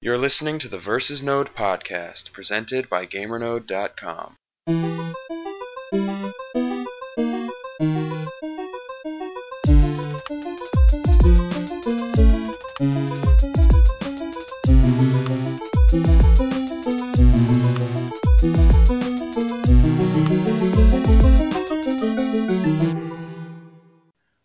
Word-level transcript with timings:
You're 0.00 0.16
listening 0.16 0.60
to 0.60 0.68
the 0.68 0.78
Versus 0.78 1.24
Node 1.24 1.52
podcast, 1.56 2.32
presented 2.32 2.88
by 2.88 3.04
GamerNode.com. 3.04 4.36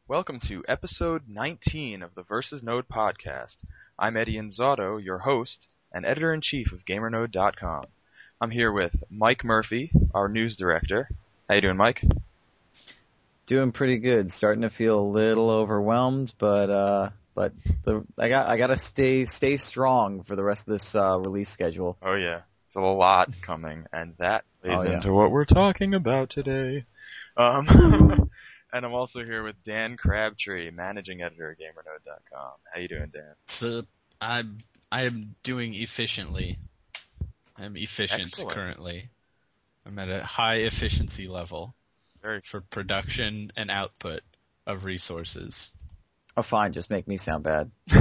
Welcome 0.08 0.40
to 0.48 0.64
episode 0.68 1.24
19 1.28 2.02
of 2.02 2.16
the 2.16 2.24
Versus 2.24 2.64
Node 2.64 2.88
podcast. 2.88 3.58
I'm 3.98 4.18
Eddie 4.18 4.36
Inzauto, 4.38 5.04
your 5.04 5.20
host 5.20 5.68
and 5.92 6.06
editor 6.06 6.34
in 6.34 6.42
chief 6.42 6.72
of 6.72 6.86
GamerNode.com. 6.86 7.84
I'm 8.42 8.52
here 8.52 8.72
with 8.72 8.96
Mike 9.10 9.44
Murphy, 9.44 9.92
our 10.14 10.28
news 10.28 10.58
director. 10.58 11.10
How 11.48 11.56
you 11.56 11.62
doing, 11.62 11.78
Mike? 11.78 12.04
Doing 13.46 13.72
pretty 13.72 14.00
good. 14.00 14.32
Starting 14.32 14.62
to 14.64 14.70
feel 14.70 15.00
a 15.00 15.02
little 15.06 15.50
overwhelmed, 15.50 16.34
but 16.38 16.70
uh, 16.70 17.10
but 17.36 17.54
the, 17.84 18.06
I 18.18 18.30
got 18.30 18.48
I 18.48 18.58
got 18.58 18.68
to 18.68 18.78
stay 18.78 19.26
stay 19.26 19.58
strong 19.58 20.24
for 20.24 20.36
the 20.36 20.44
rest 20.44 20.68
of 20.68 20.72
this 20.74 20.96
uh, 20.96 21.20
release 21.20 21.50
schedule. 21.50 21.98
Oh 22.02 22.16
yeah, 22.16 22.42
it's 22.68 22.76
a 22.76 22.82
lot 22.82 23.30
coming, 23.42 23.86
and 23.94 24.14
that 24.18 24.46
plays 24.62 24.80
Oh, 24.80 24.84
yeah. 24.84 24.96
into 24.96 25.14
what 25.14 25.32
we're 25.32 25.46
talking 25.46 25.94
about 25.94 26.30
today. 26.30 26.86
Um, 27.38 27.68
and 28.74 28.86
I'm 28.86 28.94
also 28.94 29.24
here 29.24 29.44
with 29.44 29.56
Dan 29.64 29.96
Crabtree, 29.96 30.72
managing 30.72 31.22
editor 31.22 31.52
at 31.52 31.60
GamerNode.com. 31.60 32.52
How 32.74 32.80
you 32.80 32.88
doing, 32.88 33.12
Dan? 33.14 33.36
So 33.48 33.84
I'm 34.20 34.58
I 34.92 35.04
am 35.04 35.36
doing 35.44 35.74
efficiently. 35.76 36.58
I'm 37.56 37.78
efficient 37.78 38.24
Excellent. 38.24 38.56
currently. 38.56 39.10
I'm 39.86 39.98
at 40.00 40.10
a 40.10 40.24
high 40.24 40.58
efficiency 40.58 41.28
level 41.28 41.76
Very 42.22 42.42
for 42.42 42.62
production 42.62 43.52
and 43.56 43.70
output 43.70 44.22
of 44.66 44.86
resources. 44.86 45.72
Oh, 46.36 46.42
fine. 46.42 46.74
Just 46.74 46.90
make 46.90 47.08
me 47.08 47.18
sound 47.18 47.44
bad. 47.44 47.70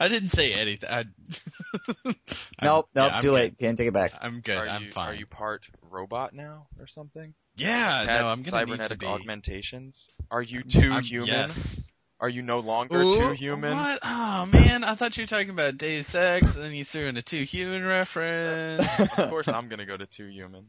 I 0.00 0.08
didn't 0.08 0.30
say 0.30 0.54
anything. 0.54 0.88
I, 0.90 0.98
I'm- 2.04 2.14
nope, 2.62 2.88
yeah, 2.94 3.02
nope. 3.08 3.20
Too 3.20 3.26
good. 3.28 3.32
late. 3.32 3.58
Can't 3.58 3.76
take 3.78 3.88
it 3.88 3.94
back. 3.94 4.12
I'm 4.20 4.40
good. 4.40 4.56
Are 4.56 4.68
I'm 4.68 4.84
you, 4.84 4.88
fine. 4.90 5.08
Are 5.10 5.14
you 5.14 5.26
part 5.26 5.66
robot 5.90 6.32
now 6.34 6.68
or 6.78 6.86
something? 6.86 7.34
yeah, 7.56 8.04
Had 8.06 8.20
no, 8.20 8.28
I'm 8.28 8.42
gonna 8.42 8.42
need 8.42 8.42
to 8.42 8.50
cybernetic 8.50 8.98
be. 9.00 9.06
augmentations. 9.06 10.06
Are 10.30 10.40
you 10.42 10.62
too 10.62 10.90
I'm- 10.92 11.02
human? 11.02 11.28
Yes. 11.28 11.82
Are 12.22 12.28
you 12.28 12.42
no 12.42 12.58
longer 12.58 13.00
Ooh, 13.00 13.28
too 13.28 13.32
human? 13.32 13.74
What? 13.74 13.98
Oh 14.02 14.44
man, 14.46 14.84
I 14.84 14.94
thought 14.94 15.16
you 15.16 15.22
were 15.22 15.26
talking 15.26 15.48
about 15.50 15.78
Deus 15.78 16.14
Ex, 16.14 16.54
and 16.56 16.64
then 16.66 16.74
you 16.74 16.84
threw 16.84 17.06
in 17.06 17.16
a 17.16 17.22
Too 17.22 17.44
Human 17.44 17.82
reference. 17.82 19.00
of 19.18 19.30
course, 19.30 19.48
I'm 19.48 19.68
gonna 19.70 19.86
go 19.86 19.96
to 19.96 20.04
too 20.04 20.26
human. 20.26 20.66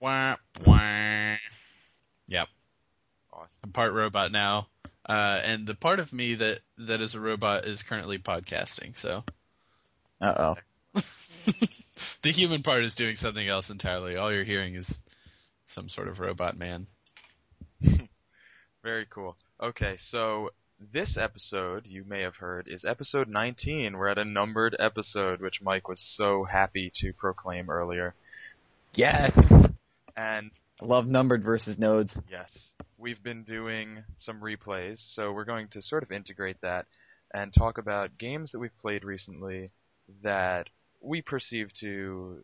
wah, 0.00 0.36
wah. 0.64 1.34
Yep. 2.28 2.48
Awesome. 3.34 3.58
I'm 3.64 3.72
part 3.72 3.92
robot 3.92 4.32
now. 4.32 4.68
Uh, 5.06 5.40
and 5.42 5.66
the 5.66 5.74
part 5.74 6.00
of 6.00 6.12
me 6.12 6.34
that, 6.36 6.60
that 6.78 7.00
is 7.00 7.14
a 7.14 7.20
robot 7.20 7.66
is 7.66 7.82
currently 7.82 8.18
podcasting, 8.18 8.96
so. 8.96 9.22
Uh 10.20 10.34
oh. 10.36 10.56
the 12.22 12.30
human 12.30 12.62
part 12.62 12.84
is 12.84 12.94
doing 12.94 13.16
something 13.16 13.46
else 13.46 13.70
entirely. 13.70 14.16
All 14.16 14.32
you're 14.32 14.44
hearing 14.44 14.74
is 14.74 14.98
some 15.66 15.88
sort 15.88 16.08
of 16.08 16.20
robot 16.20 16.56
man. 16.56 16.86
Very 18.82 19.06
cool. 19.10 19.36
Okay, 19.62 19.96
so 19.98 20.50
this 20.92 21.16
episode 21.16 21.86
you 21.86 22.04
may 22.04 22.22
have 22.22 22.36
heard 22.36 22.68
is 22.68 22.84
episode 22.84 23.28
19. 23.28 23.96
We're 23.96 24.08
at 24.08 24.18
a 24.18 24.24
numbered 24.24 24.76
episode, 24.78 25.40
which 25.40 25.62
Mike 25.62 25.88
was 25.88 26.00
so 26.00 26.44
happy 26.44 26.90
to 26.96 27.12
proclaim 27.12 27.70
earlier. 27.70 28.14
Yes. 28.94 29.68
And 30.16 30.50
I 30.50 30.63
love 30.84 31.06
numbered 31.06 31.42
versus 31.42 31.78
nodes. 31.78 32.20
yes, 32.30 32.74
we've 32.98 33.22
been 33.22 33.42
doing 33.44 34.04
some 34.16 34.40
replays, 34.40 34.98
so 34.98 35.32
we're 35.32 35.44
going 35.44 35.68
to 35.68 35.82
sort 35.82 36.02
of 36.02 36.12
integrate 36.12 36.60
that 36.62 36.86
and 37.32 37.52
talk 37.52 37.78
about 37.78 38.16
games 38.18 38.52
that 38.52 38.58
we've 38.58 38.78
played 38.80 39.04
recently 39.04 39.70
that 40.22 40.68
we 41.00 41.20
perceive 41.20 41.72
to 41.74 42.42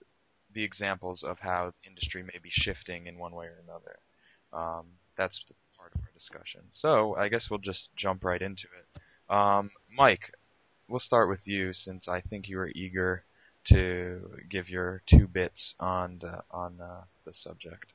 be 0.53 0.65
examples 0.65 1.23
of 1.23 1.39
how 1.39 1.73
industry 1.87 2.23
may 2.23 2.39
be 2.43 2.51
shifting 2.51 3.07
in 3.07 3.19
one 3.19 3.33
way 3.35 3.47
or 3.47 3.63
another. 3.65 3.99
Um, 4.53 4.87
that's 5.17 5.45
part 5.77 5.93
of 5.95 6.01
our 6.01 6.11
discussion. 6.13 6.63
So 6.73 7.15
I 7.17 7.29
guess 7.29 7.49
we'll 7.51 7.61
just 7.61 7.89
jump 7.97 8.25
right 8.25 8.41
into 8.41 8.67
it. 8.67 9.33
Um, 9.33 9.71
Mike, 9.97 10.33
we'll 10.89 10.99
start 10.99 11.29
with 11.29 11.47
you 11.47 11.73
since 11.73 12.09
I 12.09 12.21
think 12.21 12.49
you 12.49 12.59
are 12.59 12.71
eager 12.75 13.23
to 13.65 14.41
give 14.49 14.69
your 14.69 15.03
two 15.07 15.29
bits 15.29 15.75
on 15.79 16.19
the, 16.21 16.43
on 16.51 16.81
uh, 16.81 17.03
the 17.25 17.33
subject. 17.33 17.93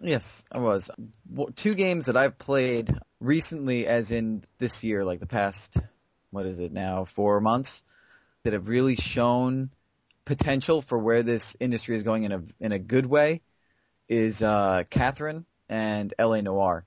Yes, 0.00 0.44
I 0.52 0.58
was. 0.58 0.90
Two 1.54 1.74
games 1.74 2.06
that 2.06 2.16
I've 2.16 2.36
played 2.38 2.94
recently, 3.18 3.86
as 3.86 4.10
in 4.10 4.44
this 4.58 4.84
year, 4.84 5.04
like 5.04 5.20
the 5.20 5.26
past, 5.26 5.76
what 6.30 6.44
is 6.44 6.58
it 6.58 6.72
now, 6.72 7.04
four 7.04 7.40
months, 7.40 7.82
that 8.42 8.52
have 8.52 8.68
really 8.68 8.96
shown 8.96 9.70
potential 10.26 10.82
for 10.82 10.98
where 10.98 11.22
this 11.22 11.56
industry 11.60 11.96
is 11.96 12.02
going 12.02 12.24
in 12.24 12.32
a 12.32 12.42
in 12.60 12.72
a 12.72 12.78
good 12.78 13.06
way, 13.06 13.40
is 14.06 14.42
uh, 14.42 14.84
Catherine 14.90 15.46
and 15.68 16.12
L.A. 16.18 16.42
Noire. 16.42 16.84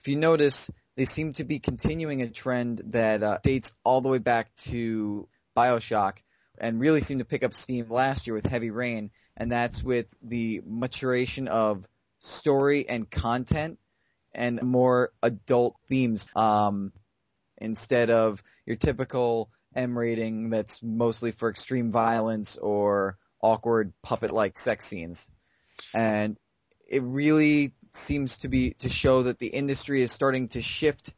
If 0.00 0.08
you 0.08 0.16
notice, 0.16 0.70
they 0.96 1.04
seem 1.04 1.34
to 1.34 1.44
be 1.44 1.60
continuing 1.60 2.20
a 2.22 2.28
trend 2.28 2.82
that 2.86 3.22
uh, 3.22 3.38
dates 3.44 3.74
all 3.84 4.00
the 4.00 4.08
way 4.08 4.18
back 4.18 4.52
to 4.66 5.28
Bioshock, 5.56 6.18
and 6.58 6.80
really 6.80 7.00
seemed 7.00 7.20
to 7.20 7.24
pick 7.24 7.44
up 7.44 7.54
steam 7.54 7.88
last 7.90 8.26
year 8.26 8.34
with 8.34 8.46
Heavy 8.46 8.70
Rain 8.70 9.12
and 9.40 9.50
that's 9.50 9.82
with 9.82 10.14
the 10.22 10.60
maturation 10.66 11.48
of 11.48 11.88
story 12.18 12.86
and 12.86 13.10
content 13.10 13.78
and 14.34 14.60
more 14.62 15.12
adult 15.22 15.76
themes 15.88 16.28
um, 16.36 16.92
instead 17.56 18.10
of 18.10 18.42
your 18.66 18.76
typical 18.76 19.50
M 19.74 19.96
rating 19.96 20.50
that's 20.50 20.82
mostly 20.82 21.32
for 21.32 21.48
extreme 21.48 21.90
violence 21.90 22.58
or 22.58 23.16
awkward 23.40 23.94
puppet-like 24.02 24.58
sex 24.58 24.84
scenes. 24.84 25.26
And 25.94 26.36
it 26.86 27.02
really 27.02 27.72
seems 27.94 28.38
to 28.38 28.48
be 28.48 28.74
to 28.80 28.90
show 28.90 29.22
that 29.22 29.38
the 29.38 29.46
industry 29.46 30.02
is 30.02 30.12
starting 30.12 30.48
to 30.48 30.60
shift 30.60 31.14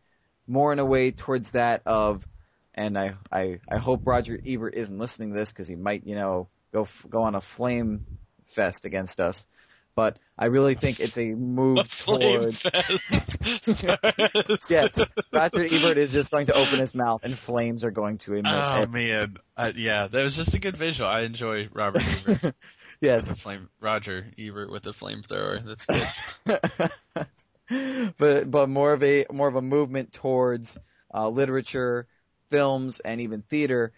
more 0.47 0.72
in 0.72 0.78
a 0.78 0.84
way 0.84 1.10
towards 1.10 1.53
that 1.53 1.83
of 1.87 2.27
and 2.75 2.97
I, 2.97 3.15
I, 3.31 3.59
I 3.69 3.77
hope 3.77 4.06
Roger 4.06 4.41
Ebert 4.47 4.75
isn't 4.75 4.99
listening 4.99 5.31
to 5.33 5.39
this 5.39 5.53
because 5.53 5.69
he 5.69 5.77
might, 5.77 6.06
you 6.06 6.15
know, 6.15 6.49
go 6.72 6.83
f- 6.83 7.06
go 7.09 7.22
on 7.22 7.34
a 7.34 7.41
flame 7.41 8.06
fest 8.47 8.84
against 8.84 9.21
us. 9.21 9.47
But 9.94 10.16
I 10.38 10.47
really 10.47 10.75
think 10.75 11.00
it's 11.00 11.19
a 11.19 11.34
move 11.34 11.87
A 12.09 12.16
towards. 12.16 12.59
fest. 12.62 13.43
yes, 14.71 15.06
Roger 15.31 15.65
Ebert 15.65 15.99
is 15.99 16.12
just 16.12 16.31
going 16.31 16.47
to 16.47 16.55
open 16.55 16.78
his 16.78 16.94
mouth 16.94 17.21
and 17.25 17.37
flames 17.37 17.84
are 17.84 17.91
going 17.91 18.16
to 18.19 18.33
emit. 18.34 18.71
Oh 18.72 18.87
man, 18.87 19.37
I, 19.55 19.69
yeah, 19.69 20.06
that 20.06 20.22
was 20.22 20.34
just 20.34 20.55
a 20.55 20.59
good 20.59 20.78
visual. 20.78 21.10
I 21.10 21.22
enjoy 21.22 21.69
Robert 21.72 22.03
Ebert 22.27 22.55
yes, 23.03 23.28
the 23.28 23.37
flame. 23.37 23.69
Roger 23.81 24.27
Ebert 24.39 24.71
with 24.71 24.84
the 24.84 24.93
flamethrower. 24.93 25.62
That's 25.62 25.84
good. 25.84 27.28
but 28.19 28.50
but 28.50 28.69
more 28.69 28.93
of 28.94 29.03
a 29.03 29.27
more 29.31 29.49
of 29.49 29.56
a 29.56 29.62
movement 29.62 30.12
towards 30.12 30.78
uh, 31.12 31.28
literature, 31.28 32.06
films, 32.50 33.00
and 33.00 33.21
even 33.21 33.43
theater 33.43 33.93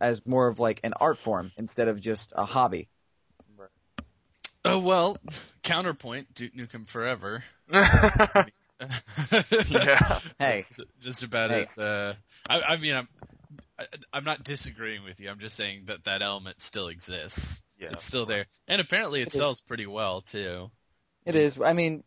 as 0.00 0.24
more 0.26 0.48
of 0.48 0.60
like 0.60 0.80
an 0.84 0.92
art 1.00 1.18
form 1.18 1.50
instead 1.56 1.88
of 1.88 2.00
just 2.00 2.32
a 2.36 2.44
hobby. 2.44 2.88
Oh 4.64 4.78
well, 4.78 5.16
counterpoint: 5.62 6.34
Duke 6.34 6.54
Nukem 6.54 6.86
Forever. 6.86 7.44
yeah. 7.72 8.44
Hey. 10.38 10.58
It's 10.58 10.80
just 11.00 11.22
about 11.22 11.50
Hey. 11.50 11.60
as. 11.60 11.78
Uh, 11.78 12.14
I, 12.48 12.60
I 12.60 12.76
mean, 12.76 12.94
I'm. 12.94 13.08
I, 13.78 13.84
I'm 14.12 14.24
not 14.24 14.42
disagreeing 14.42 15.04
with 15.04 15.20
you. 15.20 15.30
I'm 15.30 15.38
just 15.38 15.56
saying 15.56 15.84
that 15.86 16.04
that 16.04 16.22
element 16.22 16.60
still 16.60 16.88
exists. 16.88 17.62
Yeah, 17.78 17.90
it's 17.92 18.04
still 18.04 18.26
there, 18.26 18.46
and 18.66 18.80
apparently 18.80 19.20
it, 19.20 19.28
It 19.28 19.34
is. 19.34 19.38
sells 19.38 19.60
pretty 19.60 19.86
well 19.86 20.22
too. 20.22 20.70
It 21.24 21.36
is. 21.36 21.60
I 21.60 21.72
mean, 21.72 22.02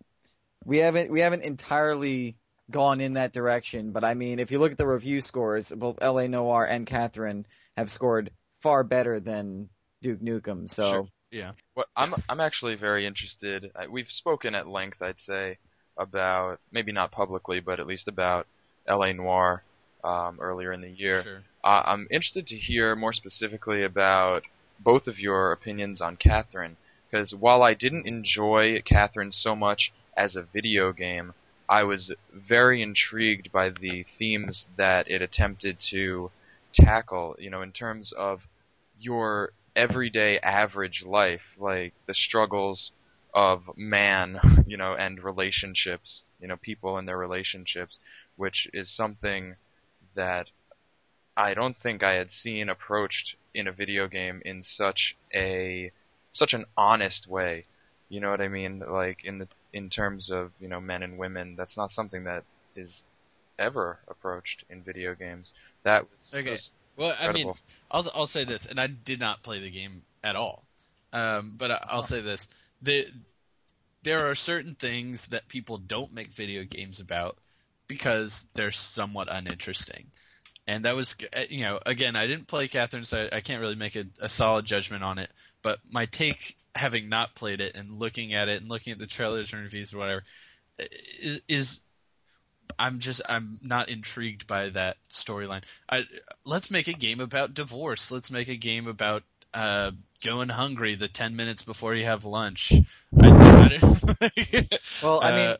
we 0.65 0.79
haven't 0.79 1.09
we 1.09 1.21
haven't 1.21 1.43
entirely 1.43 2.35
gone 2.69 2.99
in 2.99 3.13
that 3.13 3.31
direction, 3.31 3.91
but 3.91 4.03
I 4.03 4.13
mean, 4.13 4.39
if 4.39 4.51
you 4.51 4.59
look 4.59 4.73
at 4.73 4.77
the 4.77 4.87
review 4.87 5.21
scores, 5.21 5.71
both 5.71 5.99
L.A. 6.01 6.27
Noire 6.27 6.65
and 6.65 6.85
Catherine 6.85 7.45
have 7.77 7.89
scored 7.89 8.31
far 8.61 8.83
better 8.83 9.19
than 9.19 9.69
Duke 10.01 10.21
Nukem. 10.21 10.69
So 10.69 10.89
Sure. 10.89 11.07
Yeah. 11.31 11.53
Well, 11.75 11.85
I'm 11.95 12.11
Yes. 12.11 12.27
I'm 12.29 12.41
actually 12.41 12.75
very 12.75 13.05
interested. 13.05 13.71
We've 13.89 14.09
spoken 14.09 14.53
at 14.53 14.67
length, 14.67 15.01
I'd 15.01 15.19
say, 15.19 15.57
about 15.97 16.59
maybe 16.71 16.91
not 16.91 17.11
publicly, 17.11 17.61
but 17.61 17.79
at 17.79 17.87
least 17.87 18.07
about 18.07 18.47
L.A. 18.85 19.13
Noire 19.13 19.63
um, 20.03 20.39
earlier 20.41 20.73
in 20.73 20.81
the 20.81 20.89
year. 20.89 21.23
Sure. 21.23 21.43
Uh, 21.63 21.83
I'm 21.85 22.07
interested 22.11 22.47
to 22.47 22.57
hear 22.57 22.95
more 22.95 23.13
specifically 23.13 23.83
about 23.83 24.43
both 24.79 25.07
of 25.07 25.19
your 25.19 25.51
opinions 25.51 26.01
on 26.01 26.17
Catherine, 26.17 26.75
because 27.09 27.33
while 27.33 27.63
I 27.63 27.75
didn't 27.75 28.07
enjoy 28.07 28.81
Catherine 28.81 29.31
so 29.31 29.55
much 29.55 29.93
as 30.17 30.35
a 30.35 30.41
video 30.41 30.91
game, 30.91 31.33
I 31.69 31.83
was 31.83 32.11
very 32.33 32.81
intrigued 32.81 33.51
by 33.51 33.69
the 33.69 34.05
themes 34.17 34.67
that 34.75 35.09
it 35.09 35.21
attempted 35.21 35.79
to 35.91 36.31
tackle, 36.73 37.35
you 37.39 37.49
know, 37.49 37.61
in 37.61 37.71
terms 37.71 38.13
of 38.13 38.41
your 38.99 39.53
everyday 39.75 40.39
average 40.39 41.03
life, 41.05 41.55
like 41.57 41.93
the 42.07 42.13
struggles 42.13 42.91
of 43.33 43.63
man, 43.77 44.39
you 44.67 44.77
know, 44.77 44.93
and 44.93 45.23
relationships, 45.23 46.23
you 46.39 46.47
know, 46.47 46.57
people 46.57 46.97
and 46.97 47.07
their 47.07 47.17
relationships, 47.17 47.99
which 48.35 48.67
is 48.73 48.95
something 48.95 49.55
that 50.15 50.49
I 51.37 51.53
don't 51.53 51.77
think 51.77 52.03
I 52.03 52.13
had 52.13 52.31
seen 52.31 52.69
approached 52.69 53.35
in 53.53 53.67
a 53.67 53.71
video 53.71 54.07
game 54.07 54.41
in 54.45 54.63
such 54.63 55.15
a 55.33 55.91
such 56.33 56.53
an 56.53 56.65
honest 56.77 57.27
way. 57.27 57.63
You 58.09 58.19
know 58.19 58.31
what 58.31 58.41
I 58.41 58.47
mean? 58.49 58.79
Like 58.79 59.23
in 59.23 59.39
the 59.39 59.47
in 59.73 59.89
terms 59.89 60.29
of, 60.29 60.51
you 60.59 60.67
know, 60.67 60.81
men 60.81 61.03
and 61.03 61.17
women, 61.17 61.55
that's 61.55 61.77
not 61.77 61.91
something 61.91 62.25
that 62.25 62.43
is 62.75 63.03
ever 63.57 63.99
approached 64.07 64.65
in 64.69 64.83
video 64.83 65.15
games. 65.15 65.53
That 65.83 66.03
was, 66.03 66.33
Okay. 66.33 66.57
Well, 66.97 67.15
I 67.19 67.31
mean. 67.31 67.53
I'll 67.91 68.09
I'll 68.15 68.25
say 68.25 68.45
this, 68.45 68.65
and 68.65 68.79
I 68.79 68.87
did 68.87 69.19
not 69.19 69.43
play 69.43 69.59
the 69.59 69.69
game 69.69 70.03
at 70.23 70.35
all. 70.35 70.63
Um, 71.11 71.55
but 71.57 71.71
I, 71.71 71.87
I'll 71.89 72.03
say 72.03 72.21
this: 72.21 72.47
the 72.81 73.05
there 74.03 74.29
are 74.29 74.35
certain 74.35 74.75
things 74.75 75.27
that 75.27 75.47
people 75.47 75.77
don't 75.77 76.13
make 76.13 76.31
video 76.33 76.63
games 76.63 76.99
about 76.99 77.37
because 77.87 78.45
they're 78.53 78.71
somewhat 78.71 79.27
uninteresting. 79.29 80.07
And 80.67 80.85
that 80.85 80.95
was, 80.95 81.15
uh, 81.35 81.41
you 81.49 81.63
know, 81.63 81.79
again, 81.85 82.15
I 82.15 82.27
didn't 82.27 82.47
play 82.47 82.67
Catherine, 82.67 83.03
so 83.03 83.27
I, 83.31 83.37
I 83.37 83.41
can't 83.41 83.61
really 83.61 83.75
make 83.75 83.95
a, 83.95 84.05
a 84.19 84.29
solid 84.29 84.65
judgment 84.65 85.03
on 85.03 85.19
it. 85.19 85.29
But 85.61 85.79
my 85.91 86.05
take, 86.05 86.55
having 86.73 87.09
not 87.09 87.35
played 87.35 87.61
it 87.61 87.75
and 87.75 87.99
looking 87.99 88.33
at 88.33 88.47
it 88.47 88.61
and 88.61 88.69
looking 88.69 88.93
at 88.93 88.99
the 88.99 89.07
trailers 89.07 89.51
and 89.51 89.61
reviews 89.61 89.93
or 89.93 89.97
whatever, 89.97 90.23
is 91.47 91.81
I'm 92.79 92.99
just 92.99 93.21
I'm 93.27 93.59
not 93.61 93.89
intrigued 93.89 94.47
by 94.47 94.69
that 94.69 94.97
storyline. 95.09 95.63
I 95.89 96.03
let's 96.45 96.71
make 96.71 96.87
a 96.87 96.93
game 96.93 97.19
about 97.19 97.53
divorce. 97.53 98.11
Let's 98.11 98.31
make 98.31 98.47
a 98.49 98.55
game 98.55 98.87
about 98.87 99.23
uh 99.53 99.91
going 100.23 100.49
hungry 100.49 100.95
the 100.95 101.07
10 101.07 101.35
minutes 101.35 101.63
before 101.63 101.95
you 101.95 102.05
have 102.05 102.25
lunch. 102.25 102.71
I, 103.21 103.29
I 103.29 104.67
Well, 105.01 105.21
I 105.21 105.31
mean, 105.31 105.51
Uh, 105.51 105.57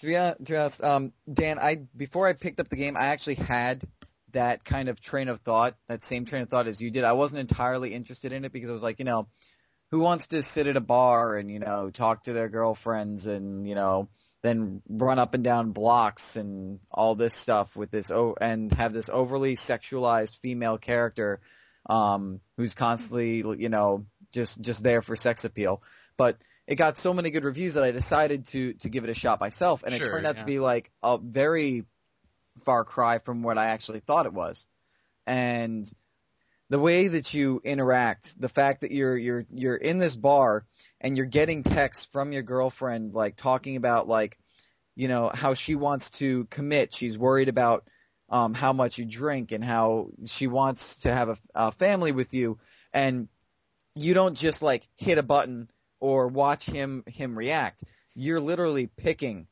to 0.00 0.06
be 0.06 0.16
honest, 0.16 0.38
to 0.38 0.52
be 0.52 0.56
honest 0.56 0.82
um, 0.82 1.12
Dan, 1.32 1.58
I 1.58 1.76
before 1.96 2.26
I 2.26 2.32
picked 2.32 2.60
up 2.60 2.68
the 2.68 2.76
game, 2.76 2.96
I 2.96 3.06
actually 3.06 3.36
had 3.36 3.82
that 4.32 4.64
kind 4.64 4.88
of 4.88 5.00
train 5.00 5.28
of 5.28 5.40
thought, 5.40 5.74
that 5.88 6.02
same 6.02 6.24
train 6.24 6.42
of 6.42 6.48
thought 6.48 6.66
as 6.66 6.80
you 6.80 6.90
did. 6.90 7.04
I 7.04 7.12
wasn't 7.12 7.40
entirely 7.40 7.94
interested 7.94 8.32
in 8.32 8.44
it 8.44 8.52
because 8.52 8.70
I 8.70 8.72
was 8.72 8.82
like, 8.82 8.98
you 8.98 9.04
know, 9.04 9.28
who 9.90 10.00
wants 10.00 10.28
to 10.28 10.42
sit 10.42 10.66
at 10.66 10.76
a 10.76 10.80
bar 10.80 11.36
and 11.36 11.50
you 11.50 11.58
know 11.58 11.90
talk 11.90 12.24
to 12.24 12.32
their 12.32 12.48
girlfriends 12.48 13.26
and 13.26 13.66
you 13.66 13.74
know 13.74 14.08
then 14.42 14.82
run 14.88 15.18
up 15.18 15.34
and 15.34 15.42
down 15.42 15.72
blocks 15.72 16.36
and 16.36 16.78
all 16.90 17.14
this 17.14 17.34
stuff 17.34 17.74
with 17.76 17.90
this 17.90 18.10
oh 18.10 18.36
and 18.40 18.72
have 18.72 18.92
this 18.92 19.08
overly 19.08 19.56
sexualized 19.56 20.38
female 20.38 20.78
character 20.78 21.40
um 21.88 22.40
who's 22.56 22.74
constantly 22.74 23.36
you 23.58 23.68
know 23.68 24.06
just 24.32 24.60
just 24.60 24.82
there 24.82 25.02
for 25.02 25.16
sex 25.16 25.44
appeal 25.44 25.82
but 26.16 26.38
it 26.66 26.76
got 26.76 26.96
so 26.96 27.14
many 27.14 27.30
good 27.30 27.44
reviews 27.44 27.74
that 27.74 27.84
I 27.84 27.90
decided 27.90 28.46
to 28.48 28.74
to 28.74 28.88
give 28.88 29.04
it 29.04 29.10
a 29.10 29.14
shot 29.14 29.40
myself 29.40 29.82
and 29.84 29.94
it 29.94 29.98
turned 29.98 30.26
out 30.26 30.36
yeah. 30.36 30.40
to 30.40 30.46
be 30.46 30.58
like 30.60 30.90
a 31.02 31.18
very 31.18 31.84
far 32.64 32.84
cry 32.84 33.18
from 33.18 33.42
what 33.42 33.58
I 33.58 33.66
actually 33.66 34.00
thought 34.00 34.26
it 34.26 34.32
was 34.32 34.66
and 35.26 35.90
the 36.70 36.78
way 36.78 37.08
that 37.08 37.32
you 37.32 37.60
interact, 37.64 38.40
the 38.40 38.48
fact 38.48 38.82
that 38.82 38.90
you're 38.90 39.16
you're 39.16 39.44
you're 39.52 39.76
in 39.76 39.98
this 39.98 40.14
bar 40.14 40.64
and 41.00 41.16
you're 41.16 41.26
getting 41.26 41.62
texts 41.62 42.06
from 42.12 42.32
your 42.32 42.42
girlfriend 42.42 43.14
like 43.14 43.36
talking 43.36 43.76
about 43.76 44.08
like 44.08 44.38
you 44.96 45.08
know 45.08 45.30
how 45.32 45.54
she 45.54 45.74
wants 45.74 46.10
to 46.10 46.44
commit, 46.46 46.94
she's 46.94 47.16
worried 47.16 47.48
about 47.48 47.84
um 48.28 48.54
how 48.54 48.72
much 48.72 48.98
you 48.98 49.04
drink 49.04 49.52
and 49.52 49.64
how 49.64 50.08
she 50.26 50.46
wants 50.46 51.00
to 51.00 51.12
have 51.12 51.28
a, 51.28 51.38
a 51.54 51.72
family 51.72 52.12
with 52.12 52.34
you 52.34 52.58
and 52.92 53.28
you 53.94 54.14
don't 54.14 54.34
just 54.34 54.62
like 54.62 54.86
hit 54.96 55.18
a 55.18 55.22
button 55.22 55.68
or 56.00 56.28
watch 56.28 56.64
him 56.64 57.04
him 57.06 57.36
react. 57.36 57.82
You're 58.14 58.40
literally 58.40 58.86
picking 58.86 59.46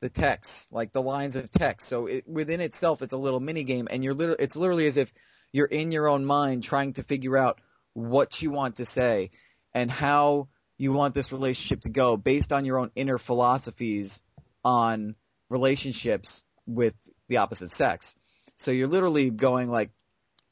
the 0.00 0.08
text, 0.08 0.72
like 0.72 0.92
the 0.92 1.02
lines 1.02 1.36
of 1.36 1.50
text. 1.50 1.88
So 1.88 2.06
it, 2.06 2.28
within 2.28 2.60
itself, 2.60 3.02
it's 3.02 3.12
a 3.12 3.16
little 3.18 3.40
mini 3.40 3.64
game, 3.64 3.88
and 3.90 4.02
you're 4.02 4.14
literally, 4.14 4.42
it's 4.42 4.56
literally 4.56 4.86
as 4.86 4.96
if 4.96 5.12
you're 5.52 5.66
in 5.66 5.92
your 5.92 6.08
own 6.08 6.24
mind 6.24 6.64
trying 6.64 6.94
to 6.94 7.02
figure 7.02 7.38
out 7.38 7.60
what 7.94 8.42
you 8.42 8.50
want 8.50 8.76
to 8.76 8.84
say 8.84 9.30
and 9.72 9.90
how 9.90 10.48
you 10.82 10.92
want 10.92 11.14
this 11.14 11.30
relationship 11.30 11.82
to 11.82 11.88
go 11.88 12.16
based 12.16 12.52
on 12.52 12.64
your 12.64 12.76
own 12.78 12.90
inner 12.96 13.16
philosophies 13.16 14.20
on 14.64 15.14
relationships 15.48 16.42
with 16.66 16.94
the 17.28 17.36
opposite 17.36 17.70
sex. 17.70 18.16
So 18.56 18.72
you're 18.72 18.88
literally 18.88 19.30
going 19.30 19.70
like, 19.70 19.90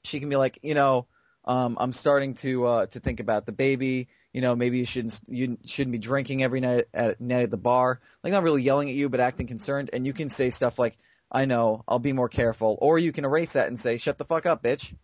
she 0.05 0.21
can 0.21 0.29
be 0.29 0.37
like, 0.37 0.61
you 0.63 0.75
know, 0.75 1.09
um, 1.45 1.77
I'm 1.81 1.93
starting 1.93 2.35
to 2.35 2.65
uh, 2.65 2.87
to 2.87 3.01
think 3.01 3.19
about 3.19 3.45
the 3.45 3.51
baby. 3.53 4.09
You 4.33 4.41
know, 4.41 4.55
maybe 4.55 4.79
you 4.79 4.85
shouldn't 4.85 5.21
you 5.27 5.59
shouldn't 5.67 5.93
be 5.93 5.99
drinking 5.99 6.45
every 6.45 6.61
night 6.61 6.85
at 6.95 7.21
night 7.21 7.43
at 7.43 7.51
the 7.51 7.57
bar. 7.57 8.01
Like 8.23 8.33
not 8.33 8.45
really 8.45 8.63
yelling 8.63 8.89
at 8.89 8.95
you, 8.95 9.09
but 9.09 9.19
acting 9.19 9.49
concerned. 9.49 9.91
And 9.93 10.07
you 10.07 10.13
can 10.13 10.29
say 10.29 10.51
stuff 10.51 10.79
like, 10.79 10.97
"I 11.33 11.47
know, 11.47 11.83
I'll 11.89 11.99
be 11.99 12.13
more 12.13 12.29
careful," 12.29 12.79
or 12.81 12.99
you 12.99 13.11
can 13.11 13.25
erase 13.25 13.55
that 13.55 13.69
and 13.69 13.81
say, 13.81 13.97
"Shut 13.97 14.19
the 14.19 14.25
fuck 14.25 14.47
up, 14.47 14.63
bitch." 14.63 14.95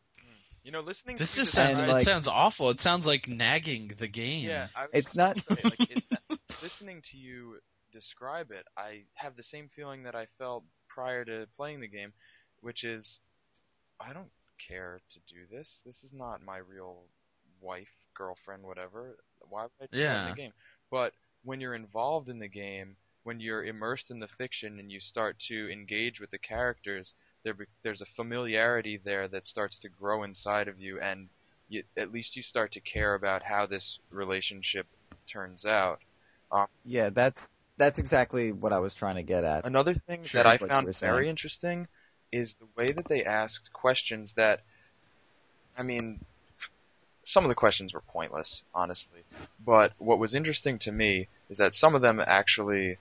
You 0.66 0.72
know, 0.72 0.80
listening 0.80 1.14
this 1.14 1.32
to 1.34 1.40
you 1.40 1.44
just 1.44 1.54
sounds 1.54 1.78
describe- 1.78 1.88
like- 1.90 2.02
it 2.02 2.04
sounds 2.06 2.26
awful. 2.26 2.70
It 2.70 2.80
sounds 2.80 3.06
like 3.06 3.28
nagging 3.28 3.86
the 3.98 4.08
game. 4.08 4.44
Yeah, 4.48 4.66
I 4.74 4.82
was 4.86 4.90
It's 4.94 5.14
not- 5.14 5.38
say, 5.38 5.60
like, 5.62 5.90
it, 5.92 6.04
listening 6.60 7.02
to 7.12 7.16
you 7.16 7.60
describe 7.92 8.50
it, 8.50 8.66
I 8.76 9.04
have 9.14 9.36
the 9.36 9.44
same 9.44 9.68
feeling 9.76 10.02
that 10.02 10.16
I 10.16 10.26
felt 10.38 10.64
prior 10.88 11.24
to 11.24 11.46
playing 11.56 11.78
the 11.82 11.86
game, 11.86 12.12
which 12.62 12.82
is, 12.82 13.20
I 14.00 14.12
don't 14.12 14.32
care 14.66 15.00
to 15.10 15.20
do 15.32 15.46
this. 15.52 15.82
This 15.86 16.02
is 16.02 16.12
not 16.12 16.42
my 16.44 16.56
real 16.58 17.04
wife, 17.60 17.86
girlfriend, 18.14 18.64
whatever. 18.64 19.16
Why 19.48 19.62
would 19.62 19.70
I 19.80 19.84
do 19.86 19.88
that 19.92 19.96
in 19.98 20.00
Yeah. 20.02 20.30
the 20.30 20.34
game? 20.36 20.52
But 20.90 21.14
when 21.44 21.60
you're 21.60 21.76
involved 21.76 22.28
in 22.28 22.40
the 22.40 22.48
game, 22.48 22.96
when 23.22 23.38
you're 23.38 23.64
immersed 23.64 24.10
in 24.10 24.18
the 24.18 24.26
fiction 24.28 24.80
and 24.80 24.90
you 24.90 24.98
start 24.98 25.38
to 25.46 25.70
engage 25.70 26.18
with 26.20 26.30
the 26.32 26.38
characters, 26.38 27.14
there 27.44 27.54
be, 27.54 27.64
there's 27.82 28.00
a 28.00 28.06
familiarity 28.16 29.00
there 29.02 29.28
that 29.28 29.46
starts 29.46 29.78
to 29.80 29.88
grow 29.88 30.22
inside 30.22 30.68
of 30.68 30.78
you, 30.78 31.00
and 31.00 31.28
you, 31.68 31.82
at 31.96 32.12
least 32.12 32.36
you 32.36 32.42
start 32.42 32.72
to 32.72 32.80
care 32.80 33.14
about 33.14 33.42
how 33.42 33.66
this 33.66 33.98
relationship 34.10 34.86
turns 35.30 35.64
out. 35.64 36.00
Um, 36.50 36.66
yeah, 36.84 37.10
that's 37.10 37.50
that's 37.76 37.98
exactly 37.98 38.52
what 38.52 38.72
I 38.72 38.78
was 38.78 38.94
trying 38.94 39.16
to 39.16 39.22
get 39.22 39.44
at. 39.44 39.66
Another 39.66 39.94
thing 39.94 40.24
Sure, 40.24 40.42
that 40.42 40.46
I 40.46 40.58
found 40.58 40.94
very 41.00 41.28
interesting 41.28 41.88
is 42.32 42.54
the 42.54 42.66
way 42.76 42.92
that 42.92 43.08
they 43.08 43.24
asked 43.24 43.72
questions 43.72 44.34
that, 44.36 44.60
I 45.76 45.82
mean, 45.82 46.20
some 47.24 47.44
of 47.44 47.48
the 47.48 47.54
questions 47.54 47.92
were 47.92 48.00
pointless, 48.00 48.62
honestly. 48.74 49.20
But 49.64 49.92
what 49.98 50.18
was 50.18 50.34
interesting 50.34 50.78
to 50.80 50.92
me 50.92 51.28
is 51.50 51.58
that 51.58 51.74
some 51.74 51.94
of 51.94 52.02
them 52.02 52.20
actually 52.24 52.96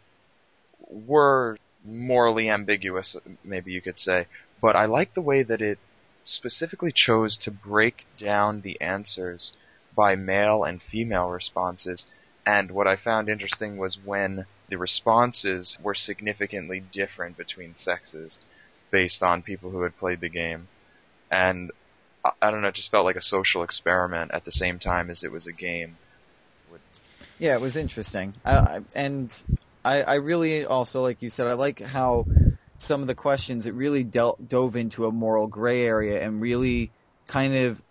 were 0.89 1.58
morally 1.86 2.50
ambiguous, 2.50 3.15
maybe 3.44 3.72
you 3.72 3.82
could 3.82 4.00
say. 4.00 4.27
But 4.62 4.75
I 4.75 4.86
like 4.86 5.13
the 5.13 5.22
way 5.22 5.44
that 5.44 5.62
it 5.62 5.80
specifically 6.24 6.92
chose 6.92 7.38
to 7.38 7.51
break 7.51 8.06
down 8.18 8.62
the 8.62 8.80
answers 8.82 9.54
by 9.96 10.15
male 10.15 10.63
and 10.63 10.82
female 10.82 11.30
responses. 11.30 12.06
And 12.46 12.72
what 12.72 12.88
I 12.88 12.96
found 12.96 13.30
interesting 13.30 13.77
was 13.77 13.98
when 14.04 14.46
the 14.70 14.77
responses 14.77 15.77
were 15.82 15.94
significantly 15.94 16.80
different 16.80 17.38
between 17.38 17.75
sexes 17.75 18.39
based 18.92 19.22
on 19.22 19.42
people 19.42 19.70
who 19.70 19.84
had 19.84 19.98
played 19.98 20.22
the 20.22 20.30
game. 20.30 20.68
And 21.32 21.72
I, 22.42 22.50
don't 22.50 22.62
know, 22.62 22.70
it 22.70 22.75
just 22.75 22.92
felt 22.92 23.06
like 23.06 23.15
a 23.15 23.22
social 23.22 23.63
experiment 23.63 24.32
at 24.32 24.46
the 24.46 24.51
same 24.51 24.80
time 24.80 25.10
as 25.10 25.24
it 25.24 25.32
was 25.32 25.48
a 25.48 25.51
game. 25.51 25.98
Yeah, 27.38 27.56
it 27.56 27.62
was 27.62 27.75
interesting. 27.75 28.34
I, 28.46 28.82
and 28.94 29.30
I, 29.86 30.01
I 30.01 30.15
really 30.15 30.65
also, 30.65 31.04
like 31.04 31.22
you 31.22 31.30
said, 31.30 31.46
I 31.46 31.54
like 31.54 31.80
how 31.80 32.25
some 32.80 33.01
of 33.01 33.08
the 33.08 33.13
questions 33.13 33.68
it 33.68 33.75
really 33.75 34.04
dealt, 34.04 34.50
dove 34.50 34.75
into 34.75 35.06
a 35.06 35.12
moral 35.12 35.46
gray 35.46 35.86
area 35.86 36.24
and 36.25 36.42
really 36.42 36.92
kind 37.27 37.56
of 37.56 37.82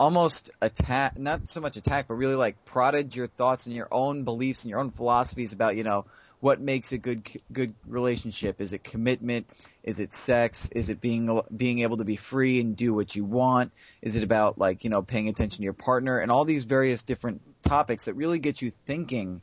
almost 0.00 0.50
attack, 0.62 1.18
not 1.18 1.50
so 1.50 1.60
much 1.60 1.76
attack, 1.76 2.08
but 2.08 2.14
really 2.14 2.36
like 2.36 2.64
prodded 2.64 3.14
your 3.14 3.26
thoughts 3.26 3.66
and 3.66 3.76
your 3.76 3.88
own 3.92 4.24
beliefs 4.24 4.64
and 4.64 4.70
your 4.70 4.80
own 4.80 4.90
philosophies 4.90 5.52
about, 5.52 5.76
you 5.76 5.84
know, 5.84 6.06
what 6.40 6.58
makes 6.58 6.90
a 6.90 6.98
good 6.98 7.22
good 7.52 7.74
relationship? 7.86 8.60
Is 8.60 8.72
it 8.72 8.82
commitment? 8.82 9.46
Is 9.84 10.00
it 10.00 10.12
sex? 10.12 10.70
Is 10.74 10.88
it 10.88 11.00
being 11.00 11.40
being 11.56 11.80
able 11.80 11.98
to 11.98 12.04
be 12.04 12.16
free 12.16 12.60
and 12.60 12.76
do 12.76 12.94
what 12.94 13.14
you 13.14 13.24
want? 13.24 13.70
Is 14.00 14.16
it 14.16 14.24
about 14.24 14.58
like 14.58 14.82
you 14.82 14.90
know 14.90 15.02
paying 15.02 15.28
attention 15.28 15.58
to 15.58 15.62
your 15.62 15.72
partner 15.72 16.18
and 16.18 16.32
all 16.32 16.44
these 16.44 16.64
various 16.64 17.04
different 17.04 17.42
topics 17.62 18.06
that 18.06 18.14
really 18.14 18.40
get 18.40 18.60
you 18.60 18.72
thinking 18.72 19.40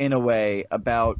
in 0.00 0.14
a 0.14 0.18
way 0.18 0.64
about 0.70 1.18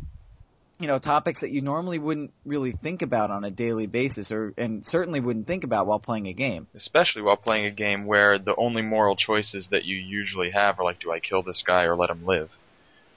you 0.80 0.86
know 0.86 0.98
topics 0.98 1.42
that 1.42 1.50
you 1.50 1.60
normally 1.60 1.98
wouldn't 1.98 2.32
really 2.46 2.72
think 2.72 3.02
about 3.02 3.30
on 3.30 3.44
a 3.44 3.50
daily 3.50 3.86
basis 3.86 4.32
or 4.32 4.54
and 4.56 4.84
certainly 4.84 5.20
wouldn't 5.20 5.46
think 5.46 5.62
about 5.62 5.86
while 5.86 6.00
playing 6.00 6.26
a 6.26 6.32
game. 6.32 6.66
Especially 6.74 7.20
while 7.22 7.36
playing 7.36 7.66
a 7.66 7.70
game 7.70 8.06
where 8.06 8.38
the 8.38 8.56
only 8.56 8.82
moral 8.82 9.14
choices 9.14 9.68
that 9.68 9.84
you 9.84 9.96
usually 9.96 10.50
have 10.50 10.80
are 10.80 10.84
like, 10.84 10.98
do 10.98 11.12
I 11.12 11.20
kill 11.20 11.42
this 11.42 11.62
guy 11.62 11.84
or 11.84 11.94
let 11.94 12.08
him 12.08 12.24
live? 12.24 12.50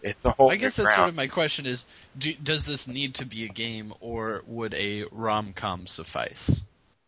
It's 0.01 0.25
a 0.25 0.31
whole 0.31 0.51
I 0.51 0.57
guess 0.57 0.77
new 0.77 0.83
that's 0.83 0.97
sort 0.97 1.09
of 1.09 1.15
my 1.15 1.27
question: 1.27 1.65
is 1.65 1.85
do, 2.17 2.33
does 2.33 2.65
this 2.65 2.85
need 2.85 3.15
to 3.15 3.25
be 3.25 3.45
a 3.45 3.49
game, 3.49 3.93
or 4.01 4.43
would 4.45 4.73
a 4.73 5.05
rom 5.13 5.53
com 5.53 5.87
suffice? 5.87 6.61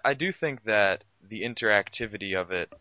I 0.03 0.13
do 0.13 0.31
think 0.31 0.63
that 0.63 1.03
the 1.27 1.41
interactivity 1.41 2.39
of 2.39 2.51
it 2.51 2.71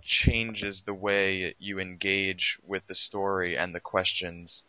changes 0.00 0.82
the 0.82 0.94
way 0.94 1.56
you 1.58 1.80
engage 1.80 2.58
with 2.64 2.86
the 2.86 2.94
story 2.94 3.56
and 3.56 3.74
the 3.74 3.80
questions 3.80 4.62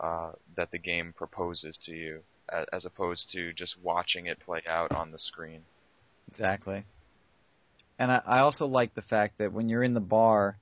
uh, 0.00 0.32
that 0.56 0.70
the 0.70 0.78
game 0.78 1.12
proposes 1.14 1.78
to 1.84 1.92
you, 1.92 2.20
as 2.72 2.86
opposed 2.86 3.30
to 3.32 3.52
just 3.52 3.76
watching 3.80 4.26
it 4.26 4.40
play 4.40 4.62
out 4.66 4.92
on 4.92 5.12
the 5.12 5.18
screen. 5.18 5.62
Exactly. 6.28 6.84
And 7.98 8.10
I, 8.10 8.22
I 8.24 8.38
also 8.40 8.66
like 8.66 8.94
the 8.94 9.02
fact 9.02 9.38
that 9.38 9.52
when 9.52 9.68
you're 9.68 9.82
in 9.82 9.94
the 9.94 10.00
bar, 10.00 10.58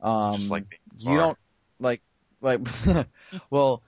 um, 0.00 0.48
like 0.48 0.80
the 0.96 1.10
you 1.10 1.16
don't 1.16 1.38
like 1.78 2.02
like 2.40 2.60
well 3.50 3.82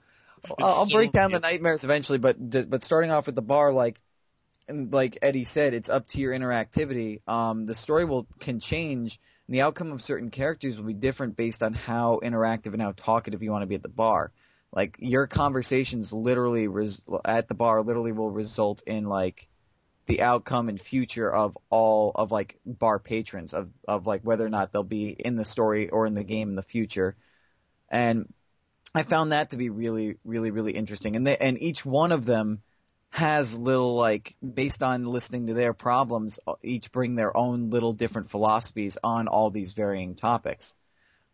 I'll, 0.49 0.65
I'll 0.65 0.85
so 0.85 0.95
break 0.95 1.11
down 1.11 1.31
the 1.31 1.39
nightmares 1.39 1.83
eventually 1.83 2.17
but 2.17 2.37
but 2.69 2.83
starting 2.83 3.11
off 3.11 3.27
with 3.27 3.35
the 3.35 3.41
bar 3.41 3.71
like 3.71 4.01
and 4.67 4.91
like 4.91 5.17
Eddie 5.21 5.43
said 5.43 5.73
it's 5.73 5.89
up 5.89 6.07
to 6.07 6.19
your 6.19 6.33
interactivity 6.33 7.21
um 7.27 7.65
the 7.65 7.75
story 7.75 8.05
will 8.05 8.27
can 8.39 8.59
change 8.59 9.19
and 9.47 9.55
the 9.55 9.61
outcome 9.61 9.91
of 9.91 10.01
certain 10.01 10.29
characters 10.29 10.77
will 10.77 10.87
be 10.87 10.93
different 10.93 11.35
based 11.35 11.63
on 11.63 11.73
how 11.73 12.19
interactive 12.23 12.73
and 12.73 12.81
how 12.81 12.93
talkative 12.93 13.43
you 13.43 13.51
want 13.51 13.61
to 13.61 13.67
be 13.67 13.75
at 13.75 13.83
the 13.83 13.89
bar 13.89 14.31
like 14.71 14.97
your 14.99 15.27
conversations 15.27 16.11
literally 16.11 16.67
res- 16.67 17.01
at 17.25 17.47
the 17.47 17.55
bar 17.55 17.81
literally 17.81 18.11
will 18.11 18.31
result 18.31 18.83
in 18.85 19.05
like 19.05 19.47
the 20.07 20.21
outcome 20.21 20.69
and 20.69 20.79
future 20.79 21.31
of 21.31 21.57
all 21.69 22.11
of 22.15 22.31
like 22.31 22.59
bar 22.65 22.99
patrons 22.99 23.53
of 23.53 23.71
of 23.87 24.07
like 24.07 24.21
whether 24.21 24.45
or 24.45 24.49
not 24.49 24.71
they'll 24.71 24.83
be 24.83 25.09
in 25.09 25.35
the 25.35 25.43
story 25.43 25.89
or 25.89 26.05
in 26.05 26.13
the 26.13 26.23
game 26.23 26.49
in 26.49 26.55
the 26.55 26.63
future. 26.63 27.15
And 27.89 28.33
I 28.95 29.03
found 29.03 29.31
that 29.31 29.51
to 29.51 29.57
be 29.57 29.69
really 29.69 30.17
really 30.23 30.51
really 30.51 30.73
interesting. 30.73 31.15
And 31.15 31.27
they 31.27 31.37
and 31.37 31.61
each 31.61 31.85
one 31.85 32.11
of 32.11 32.25
them 32.25 32.61
has 33.09 33.57
little 33.57 33.95
like 33.95 34.35
based 34.53 34.83
on 34.83 35.05
listening 35.05 35.47
to 35.47 35.53
their 35.53 35.73
problems 35.73 36.39
each 36.61 36.91
bring 36.91 37.15
their 37.15 37.35
own 37.35 37.69
little 37.69 37.93
different 37.93 38.29
philosophies 38.29 38.97
on 39.03 39.27
all 39.27 39.49
these 39.49 39.73
varying 39.73 40.15
topics. 40.15 40.75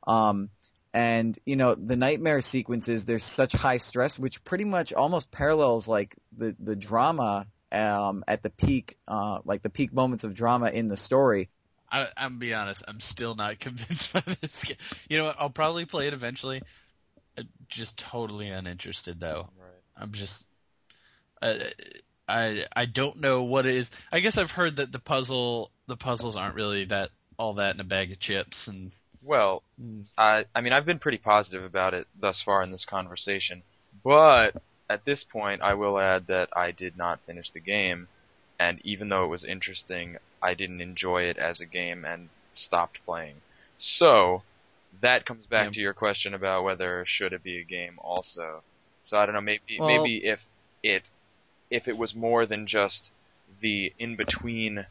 Um 0.05 0.49
and 0.93 1.37
you 1.45 1.55
know 1.55 1.75
the 1.75 1.95
nightmare 1.95 2.41
sequences 2.41 3.05
there's 3.05 3.23
such 3.23 3.53
high 3.53 3.77
stress 3.77 4.19
which 4.19 4.43
pretty 4.43 4.65
much 4.65 4.93
almost 4.93 5.31
parallels 5.31 5.87
like 5.87 6.15
the 6.37 6.55
the 6.59 6.75
drama 6.75 7.47
um 7.71 8.23
at 8.27 8.43
the 8.43 8.49
peak 8.49 8.97
uh 9.07 9.39
like 9.45 9.61
the 9.61 9.69
peak 9.69 9.91
moments 9.91 10.23
of 10.23 10.33
drama 10.33 10.69
in 10.69 10.87
the 10.87 10.97
story 10.97 11.49
I, 11.93 12.07
I'm 12.17 12.31
gonna 12.31 12.39
be 12.39 12.53
honest. 12.55 12.83
I'm 12.87 12.99
still 12.99 13.35
not 13.35 13.59
convinced 13.59 14.11
by 14.11 14.23
this 14.41 14.63
game. 14.63 14.77
You 15.07 15.19
know 15.19 15.25
what? 15.25 15.35
I'll 15.39 15.51
probably 15.51 15.85
play 15.85 16.07
it 16.07 16.13
eventually. 16.13 16.63
Uh, 17.37 17.43
Just 17.69 17.99
totally 17.99 18.49
uninterested 18.49 19.19
though. 19.19 19.49
Right. 19.57 19.69
I'm 19.95 20.11
just. 20.11 20.45
Uh, 21.41 21.55
I 22.27 22.65
I 22.75 22.85
don't 22.85 23.21
know 23.21 23.43
what 23.43 23.67
it 23.67 23.75
is. 23.75 23.91
I 24.11 24.21
guess 24.21 24.37
I've 24.37 24.49
heard 24.51 24.77
that 24.77 24.91
the 24.91 24.99
puzzle 24.99 25.71
the 25.87 25.97
puzzles 25.97 26.35
aren't 26.35 26.55
really 26.55 26.85
that 26.85 27.11
all 27.37 27.55
that 27.55 27.75
in 27.75 27.79
a 27.79 27.85
bag 27.85 28.11
of 28.11 28.19
chips 28.19 28.67
and. 28.67 28.93
Well, 29.23 29.63
Mm. 29.79 30.05
I 30.17 30.45
I 30.53 30.61
mean 30.61 30.73
I've 30.73 30.85
been 30.85 30.99
pretty 30.99 31.17
positive 31.17 31.63
about 31.63 31.93
it 31.93 32.07
thus 32.19 32.41
far 32.41 32.61
in 32.63 32.71
this 32.71 32.85
conversation, 32.85 33.63
but 34.03 34.61
at 34.89 35.05
this 35.05 35.23
point 35.23 35.61
I 35.61 35.73
will 35.73 35.97
add 35.99 36.27
that 36.27 36.49
I 36.55 36.71
did 36.71 36.97
not 36.97 37.19
finish 37.25 37.49
the 37.51 37.59
game, 37.59 38.07
and 38.59 38.79
even 38.83 39.09
though 39.09 39.23
it 39.25 39.29
was 39.29 39.43
interesting, 39.43 40.17
I 40.41 40.53
didn't 40.53 40.81
enjoy 40.81 41.23
it 41.23 41.37
as 41.37 41.59
a 41.59 41.65
game 41.65 42.05
and 42.05 42.29
stopped 42.53 42.99
playing. 43.05 43.41
So 43.77 44.43
that 45.01 45.25
comes 45.25 45.45
back 45.47 45.67
Yeah. 45.67 45.71
to 45.71 45.79
your 45.81 45.93
question 45.93 46.33
about 46.33 46.63
whether 46.63 47.03
should 47.05 47.33
it 47.33 47.43
be 47.43 47.59
a 47.59 47.63
game 47.63 47.97
also. 47.99 48.63
So 49.03 49.17
I 49.17 49.25
don't 49.25 49.33
know 49.35 49.41
maybe 49.41 49.79
Well- 49.79 49.87
maybe 49.87 50.25
if 50.25 50.39
it 50.83 51.03
if 51.69 51.87
it 51.87 51.97
was 51.97 52.13
more 52.13 52.45
than 52.45 52.67
just 52.67 53.09
the 53.61 53.91
in 53.97 54.15
between 54.15 54.85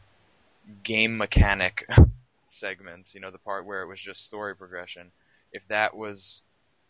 game 0.83 1.17
mechanic 1.17 1.85
segments, 2.59 3.13
you 3.13 3.21
know, 3.21 3.31
the 3.31 3.37
part 3.37 3.65
where 3.65 3.81
it 3.81 3.87
was 3.87 3.99
just 3.99 4.25
story 4.25 4.55
progression, 4.55 5.11
if 5.51 5.63
that 5.67 5.95
was 5.95 6.41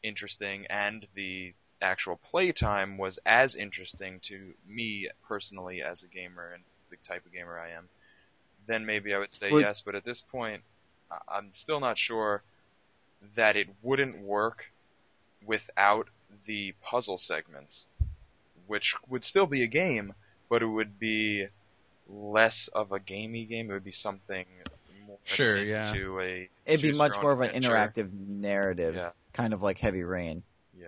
interesting 0.03 0.65
and 0.67 1.07
the 1.15 1.53
actual 1.81 2.17
playtime 2.17 2.97
was 2.97 3.19
as 3.25 3.55
interesting 3.55 4.19
to 4.21 4.53
me 4.67 5.09
personally 5.27 5.81
as 5.81 6.03
a 6.03 6.07
gamer 6.07 6.53
and 6.53 6.63
the 6.89 6.97
type 7.07 7.25
of 7.25 7.33
gamer 7.33 7.59
I 7.59 7.69
am, 7.69 7.89
then 8.67 8.85
maybe 8.85 9.13
I 9.13 9.19
would 9.19 9.33
say 9.35 9.51
Would- 9.51 9.61
yes. 9.61 9.81
But 9.85 9.95
at 9.95 10.05
this 10.05 10.21
point, 10.21 10.63
I'm 11.27 11.51
still 11.53 11.79
not 11.79 11.97
sure 11.97 12.43
that 13.35 13.55
it 13.55 13.67
wouldn't 13.81 14.19
work 14.19 14.65
without 15.45 16.09
the 16.45 16.73
puzzle 16.81 17.17
segments, 17.17 17.85
which 18.67 18.95
would 19.07 19.23
still 19.23 19.45
be 19.45 19.63
a 19.63 19.67
game, 19.67 20.13
but 20.49 20.61
it 20.61 20.67
would 20.67 20.99
be 20.99 21.47
less 22.07 22.69
of 22.73 22.91
a 22.91 22.99
gamey 22.99 23.45
game. 23.45 23.69
It 23.69 23.73
would 23.73 23.83
be 23.83 23.91
something 23.91 24.45
Sure, 25.23 25.55
akin 25.57 25.67
yeah. 25.67 25.93
a 25.93 26.49
it'd 26.65 26.81
be 26.81 26.91
much 26.93 27.19
more 27.21 27.31
of 27.31 27.41
an 27.41 27.49
adventure. 27.55 27.69
interactive 27.69 28.11
narrative 28.13 28.95
Yeah. 28.95 29.11
kind 29.33 29.53
of 29.53 29.61
like 29.61 29.77
heavy 29.79 30.03
rain 30.03 30.43
Yeah. 30.77 30.87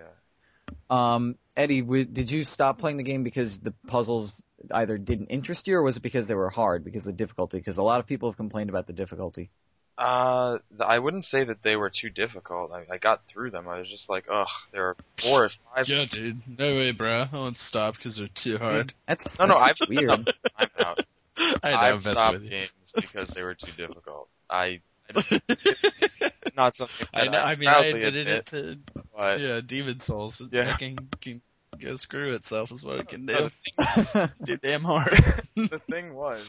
um 0.90 1.36
Eddie 1.56 1.80
w- 1.82 2.04
did 2.04 2.30
you 2.30 2.44
stop 2.44 2.78
playing 2.78 2.96
the 2.98 3.02
game 3.02 3.22
because 3.22 3.60
the 3.60 3.72
puzzles 3.86 4.42
either 4.72 4.98
didn't 4.98 5.26
interest 5.28 5.66
you 5.68 5.76
or 5.76 5.82
was 5.82 5.96
it 5.96 6.02
because 6.02 6.28
they 6.28 6.34
were 6.34 6.50
hard 6.50 6.84
because 6.84 7.02
of 7.06 7.12
the 7.12 7.16
difficulty 7.24 7.58
because 7.58 7.78
a 7.78 7.82
lot 7.82 8.00
of 8.00 8.06
people 8.06 8.28
have 8.28 8.36
complained 8.36 8.68
about 8.70 8.86
the 8.86 8.92
difficulty 8.92 9.50
Uh, 9.98 10.58
I 10.78 10.98
wouldn't 10.98 11.24
say 11.24 11.44
that 11.44 11.62
they 11.62 11.74
were 11.74 11.88
too 11.88 12.10
difficult. 12.10 12.70
I, 12.70 12.84
I 12.94 12.98
got 12.98 13.24
through 13.28 13.50
them. 13.50 13.66
I 13.66 13.78
was 13.78 13.88
just 13.88 14.10
like, 14.10 14.26
ugh, 14.30 14.46
there 14.70 14.88
are 14.88 14.96
four 15.16 15.46
or 15.46 15.50
five. 15.74 15.88
Yeah, 15.88 16.04
dude. 16.04 16.42
No 16.58 16.66
way, 16.76 16.90
bro. 16.92 17.24
I 17.32 17.34
won't 17.34 17.56
stop 17.56 17.96
because 17.96 18.18
they're 18.18 18.28
too 18.28 18.58
hard. 18.58 18.92
that's 19.06 19.38
No, 19.38 19.46
no, 19.46 19.54
I've 19.56 19.76
weird 19.88 20.10
I'm 20.58 20.68
out. 20.84 21.00
I 21.62 21.70
know, 21.70 21.76
I've 21.76 21.94
I'm 21.94 22.00
stopped 22.00 22.32
with 22.34 22.42
you. 22.44 22.50
games 22.50 22.70
because 22.94 23.28
they 23.28 23.42
were 23.42 23.54
too 23.54 23.72
difficult. 23.76 24.28
I, 24.48 24.80
I 25.14 25.40
not 26.56 26.76
something 26.76 27.06
that 27.12 27.22
I 27.22 27.28
know. 27.28 27.38
I 27.40 27.56
mean, 27.56 27.68
I 27.68 27.72
proudly 27.72 27.90
admitted 28.04 28.16
admit, 28.28 28.38
it 28.38 28.46
to 28.46 28.78
but 29.16 29.40
yeah, 29.40 29.60
Demon 29.64 30.00
Souls. 30.00 30.40
Yeah. 30.50 30.76
Can, 30.76 30.96
can 31.20 31.40
go 31.78 31.96
screw 31.96 32.32
itself 32.34 32.72
is 32.72 32.84
what 32.84 33.00
it 33.00 33.08
can 33.08 33.24
No, 33.26 33.48
do. 33.48 33.48
the 33.76 34.30
Too 34.46 34.56
damn 34.56 34.82
hard. 34.82 35.12
the 35.56 35.80
thing 35.90 36.14
was, 36.14 36.48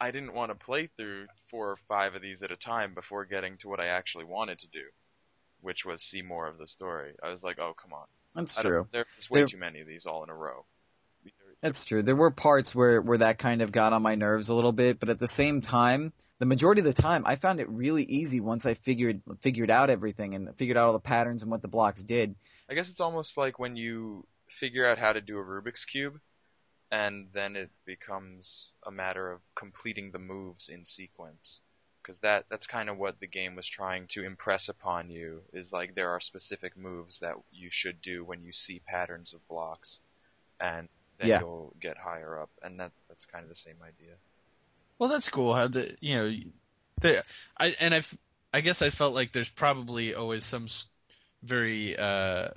I 0.00 0.10
didn't 0.10 0.34
want 0.34 0.50
to 0.50 0.56
play 0.64 0.88
through 0.96 1.26
four 1.50 1.70
or 1.70 1.76
five 1.88 2.14
of 2.14 2.22
these 2.22 2.42
at 2.42 2.50
a 2.50 2.56
time 2.56 2.94
before 2.94 3.24
getting 3.24 3.56
to 3.58 3.68
what 3.68 3.78
I 3.80 3.86
actually 3.88 4.24
wanted 4.24 4.58
to 4.60 4.66
do, 4.68 4.82
which 5.60 5.84
was 5.84 6.02
see 6.02 6.22
more 6.22 6.48
of 6.48 6.58
the 6.58 6.66
story. 6.66 7.12
I 7.22 7.30
was 7.30 7.42
like, 7.44 7.58
oh 7.60 7.74
come 7.80 7.92
on, 7.92 8.06
that's 8.34 8.54
true 8.56 8.86
There's 8.92 9.06
way 9.30 9.40
There- 9.40 9.48
too 9.48 9.56
many 9.58 9.80
of 9.80 9.86
these 9.86 10.06
all 10.06 10.24
in 10.24 10.30
a 10.30 10.34
row. 10.34 10.64
That's 11.64 11.86
true. 11.86 12.02
There 12.02 12.14
were 12.14 12.30
parts 12.30 12.74
where 12.74 13.00
where 13.00 13.16
that 13.16 13.38
kind 13.38 13.62
of 13.62 13.72
got 13.72 13.94
on 13.94 14.02
my 14.02 14.16
nerves 14.16 14.50
a 14.50 14.54
little 14.54 14.70
bit, 14.70 15.00
but 15.00 15.08
at 15.08 15.18
the 15.18 15.26
same 15.26 15.62
time, 15.62 16.12
the 16.38 16.44
majority 16.44 16.82
of 16.82 16.84
the 16.84 16.92
time, 16.92 17.22
I 17.24 17.36
found 17.36 17.58
it 17.58 17.70
really 17.70 18.02
easy 18.02 18.38
once 18.38 18.66
I 18.66 18.74
figured 18.74 19.22
figured 19.40 19.70
out 19.70 19.88
everything 19.88 20.34
and 20.34 20.54
figured 20.58 20.76
out 20.76 20.88
all 20.88 20.92
the 20.92 20.98
patterns 20.98 21.40
and 21.40 21.50
what 21.50 21.62
the 21.62 21.68
blocks 21.68 22.02
did. 22.02 22.34
I 22.68 22.74
guess 22.74 22.90
it's 22.90 23.00
almost 23.00 23.38
like 23.38 23.58
when 23.58 23.76
you 23.76 24.26
figure 24.60 24.86
out 24.86 24.98
how 24.98 25.14
to 25.14 25.22
do 25.22 25.38
a 25.38 25.42
Rubik's 25.42 25.86
cube, 25.86 26.20
and 26.92 27.28
then 27.32 27.56
it 27.56 27.70
becomes 27.86 28.68
a 28.86 28.90
matter 28.90 29.32
of 29.32 29.40
completing 29.54 30.10
the 30.10 30.18
moves 30.18 30.68
in 30.68 30.84
sequence. 30.84 31.60
Because 32.02 32.20
that 32.20 32.44
that's 32.50 32.66
kind 32.66 32.90
of 32.90 32.98
what 32.98 33.20
the 33.20 33.26
game 33.26 33.56
was 33.56 33.66
trying 33.66 34.06
to 34.08 34.26
impress 34.26 34.68
upon 34.68 35.08
you 35.08 35.40
is 35.54 35.72
like 35.72 35.94
there 35.94 36.10
are 36.10 36.20
specific 36.20 36.76
moves 36.76 37.20
that 37.20 37.36
you 37.50 37.70
should 37.72 38.02
do 38.02 38.22
when 38.22 38.44
you 38.44 38.52
see 38.52 38.82
patterns 38.86 39.32
of 39.32 39.48
blocks, 39.48 40.00
and 40.60 40.90
then 41.18 41.28
Yeah. 41.28 41.40
you'll 41.40 41.74
get 41.80 41.96
higher 41.96 42.38
up, 42.38 42.50
and 42.62 42.78
that 42.80 42.92
that's 43.08 43.26
kind 43.26 43.42
of 43.44 43.48
the 43.48 43.56
same 43.56 43.76
idea. 43.82 44.14
Well, 44.98 45.08
that's 45.08 45.28
cool. 45.28 45.54
How 45.54 45.66
the 45.68 45.96
you 46.00 46.14
know, 46.16 46.34
the 47.00 47.22
I 47.58 47.66
and 47.80 47.94
I 47.94 48.02
I 48.52 48.60
guess 48.60 48.82
I 48.82 48.90
felt 48.90 49.14
like 49.14 49.32
there's 49.32 49.48
probably 49.48 50.14
always 50.14 50.44
some 50.44 50.66
very 51.42 51.96
uh, 51.98 52.48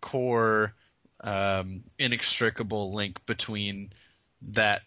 core, 0.00 0.74
um, 1.20 1.84
inextricable 1.98 2.94
link 2.94 3.24
between 3.26 3.92
that 4.42 4.82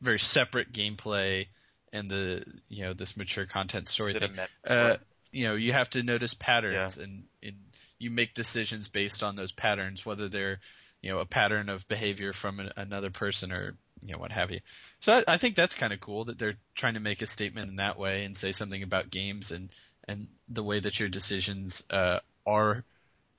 very 0.00 0.18
separate 0.18 0.72
gameplay 0.72 1.46
and 1.92 2.10
the 2.10 2.44
you 2.68 2.84
know 2.84 2.94
this 2.94 3.16
mature 3.16 3.46
content 3.46 3.88
story 3.88 4.10
Is 4.10 4.16
it 4.16 4.20
thing. 4.20 4.32
a 4.32 4.34
met- 4.36 4.50
Uh, 4.66 4.96
you 5.32 5.44
know, 5.46 5.54
you 5.54 5.72
have 5.72 5.90
to 5.90 6.02
notice 6.02 6.32
patterns 6.34 6.96
and, 6.96 7.24
and 7.42 7.56
you 7.98 8.10
make 8.10 8.32
decisions 8.32 8.88
based 8.88 9.22
on 9.22 9.36
those 9.36 9.52
patterns, 9.52 10.06
whether 10.06 10.28
they're, 10.28 10.60
you 11.02 11.12
know, 11.12 11.18
a 11.18 11.26
pattern 11.26 11.68
of 11.68 11.86
behavior 11.88 12.32
from 12.32 12.60
an, 12.60 12.70
another 12.76 13.10
person 13.10 13.52
or, 13.52 13.76
you 14.02 14.12
know, 14.12 14.18
what 14.18 14.32
have 14.32 14.50
you. 14.50 14.60
So 15.00 15.12
I, 15.12 15.24
I 15.28 15.36
think 15.36 15.54
that's 15.54 15.74
kind 15.74 15.92
of 15.92 16.00
cool 16.00 16.24
that 16.24 16.38
they're 16.38 16.56
trying 16.74 16.94
to 16.94 17.00
make 17.00 17.22
a 17.22 17.26
statement 17.26 17.70
in 17.70 17.76
that 17.76 17.98
way 17.98 18.24
and 18.24 18.36
say 18.36 18.52
something 18.52 18.82
about 18.82 19.10
games 19.10 19.52
and, 19.52 19.70
and 20.08 20.28
the 20.48 20.62
way 20.62 20.80
that 20.80 20.98
your 20.98 21.08
decisions, 21.08 21.84
uh, 21.90 22.18
are 22.46 22.84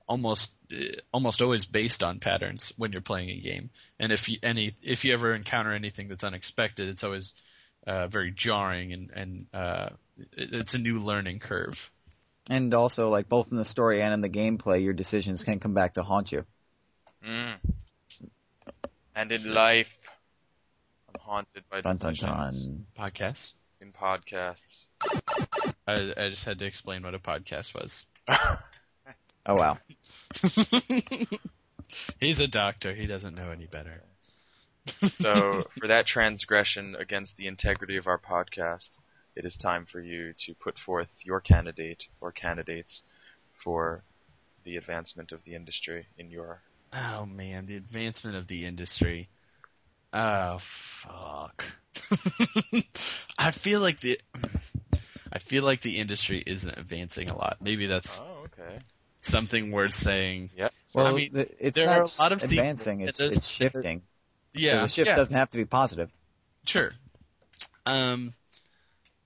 almost, 0.06 0.52
uh, 0.72 1.00
almost 1.12 1.42
always 1.42 1.64
based 1.64 2.02
on 2.02 2.20
patterns 2.20 2.72
when 2.76 2.92
you're 2.92 3.00
playing 3.00 3.30
a 3.30 3.40
game. 3.40 3.70
And 3.98 4.12
if 4.12 4.28
you, 4.28 4.38
any, 4.42 4.74
if 4.82 5.04
you 5.04 5.12
ever 5.12 5.34
encounter 5.34 5.72
anything 5.72 6.08
that's 6.08 6.24
unexpected, 6.24 6.88
it's 6.88 7.04
always, 7.04 7.34
uh, 7.86 8.06
very 8.06 8.30
jarring 8.30 8.92
and, 8.92 9.10
and, 9.10 9.46
uh, 9.52 9.88
it, 10.36 10.52
it's 10.52 10.74
a 10.74 10.78
new 10.78 10.98
learning 10.98 11.40
curve. 11.40 11.90
And 12.50 12.72
also, 12.72 13.10
like 13.10 13.28
both 13.28 13.50
in 13.50 13.58
the 13.58 13.64
story 13.64 14.00
and 14.00 14.14
in 14.14 14.22
the 14.22 14.30
gameplay, 14.30 14.82
your 14.82 14.94
decisions 14.94 15.44
can 15.44 15.60
come 15.60 15.74
back 15.74 15.94
to 15.94 16.02
haunt 16.02 16.32
you. 16.32 16.46
Mm. 17.26 17.56
And 19.16 19.32
in 19.32 19.40
So- 19.40 19.50
life, 19.50 19.88
I'm 21.08 21.20
haunted 21.20 21.64
by 21.70 21.80
Dun 21.80 21.96
dun 21.96 22.14
dun. 22.14 22.86
Podcasts. 22.98 23.54
in 23.80 23.92
podcasts. 23.92 24.86
I, 25.86 26.12
I 26.16 26.28
just 26.28 26.44
had 26.44 26.58
to 26.60 26.66
explain 26.66 27.02
what 27.02 27.14
a 27.14 27.18
podcast 27.18 27.74
was. 27.74 28.06
Oh 29.46 29.54
wow. 29.54 29.78
He's 32.20 32.38
a 32.40 32.46
doctor. 32.46 32.94
He 32.94 33.06
doesn't 33.06 33.34
know 33.34 33.50
any 33.50 33.64
better. 33.64 34.02
So, 35.22 35.64
for 35.78 35.88
that 35.88 36.04
transgression 36.06 36.94
against 36.98 37.38
the 37.38 37.46
integrity 37.46 37.96
of 37.96 38.06
our 38.06 38.18
podcast, 38.18 38.90
it 39.34 39.46
is 39.46 39.56
time 39.56 39.86
for 39.90 40.00
you 40.00 40.34
to 40.44 40.54
put 40.54 40.78
forth 40.78 41.08
your 41.22 41.40
candidate 41.40 42.08
or 42.20 42.30
candidates 42.30 43.00
for 43.64 44.02
the 44.64 44.76
advancement 44.76 45.32
of 45.32 45.42
the 45.44 45.54
industry 45.54 46.06
in 46.18 46.30
your. 46.30 46.60
Oh 46.92 47.26
man, 47.26 47.66
the 47.66 47.76
advancement 47.76 48.36
of 48.36 48.46
the 48.46 48.64
industry. 48.66 49.28
Oh 50.12 50.56
fuck. 50.58 51.64
I 53.38 53.50
feel 53.50 53.80
like 53.80 54.00
the 54.00 54.18
I 55.32 55.38
feel 55.38 55.62
like 55.64 55.82
the 55.82 55.98
industry 55.98 56.42
isn't 56.46 56.76
advancing 56.78 57.28
a 57.30 57.36
lot. 57.36 57.58
Maybe 57.60 57.86
that's 57.86 58.20
Oh, 58.20 58.46
okay. 58.46 58.78
something 59.20 59.70
worth 59.70 59.92
saying. 59.92 60.50
Well, 60.94 61.06
I 61.06 61.12
mean, 61.12 61.32
the, 61.34 61.48
it's 61.66 61.76
there 61.76 61.86
not 61.86 61.98
are 61.98 62.02
a 62.04 62.22
lot 62.22 62.32
of 62.32 62.42
advancing. 62.42 63.00
sequels 63.00 63.08
It's 63.08 63.20
it's 63.20 63.34
does- 63.36 63.48
shifting. 63.50 64.00
so 64.54 64.60
Yeah, 64.60 64.80
the 64.82 64.88
shift 64.88 65.06
yeah. 65.08 65.14
doesn't 65.16 65.34
have 65.36 65.50
to 65.50 65.58
be 65.58 65.66
positive. 65.66 66.10
Sure. 66.64 66.92
Um, 67.84 68.32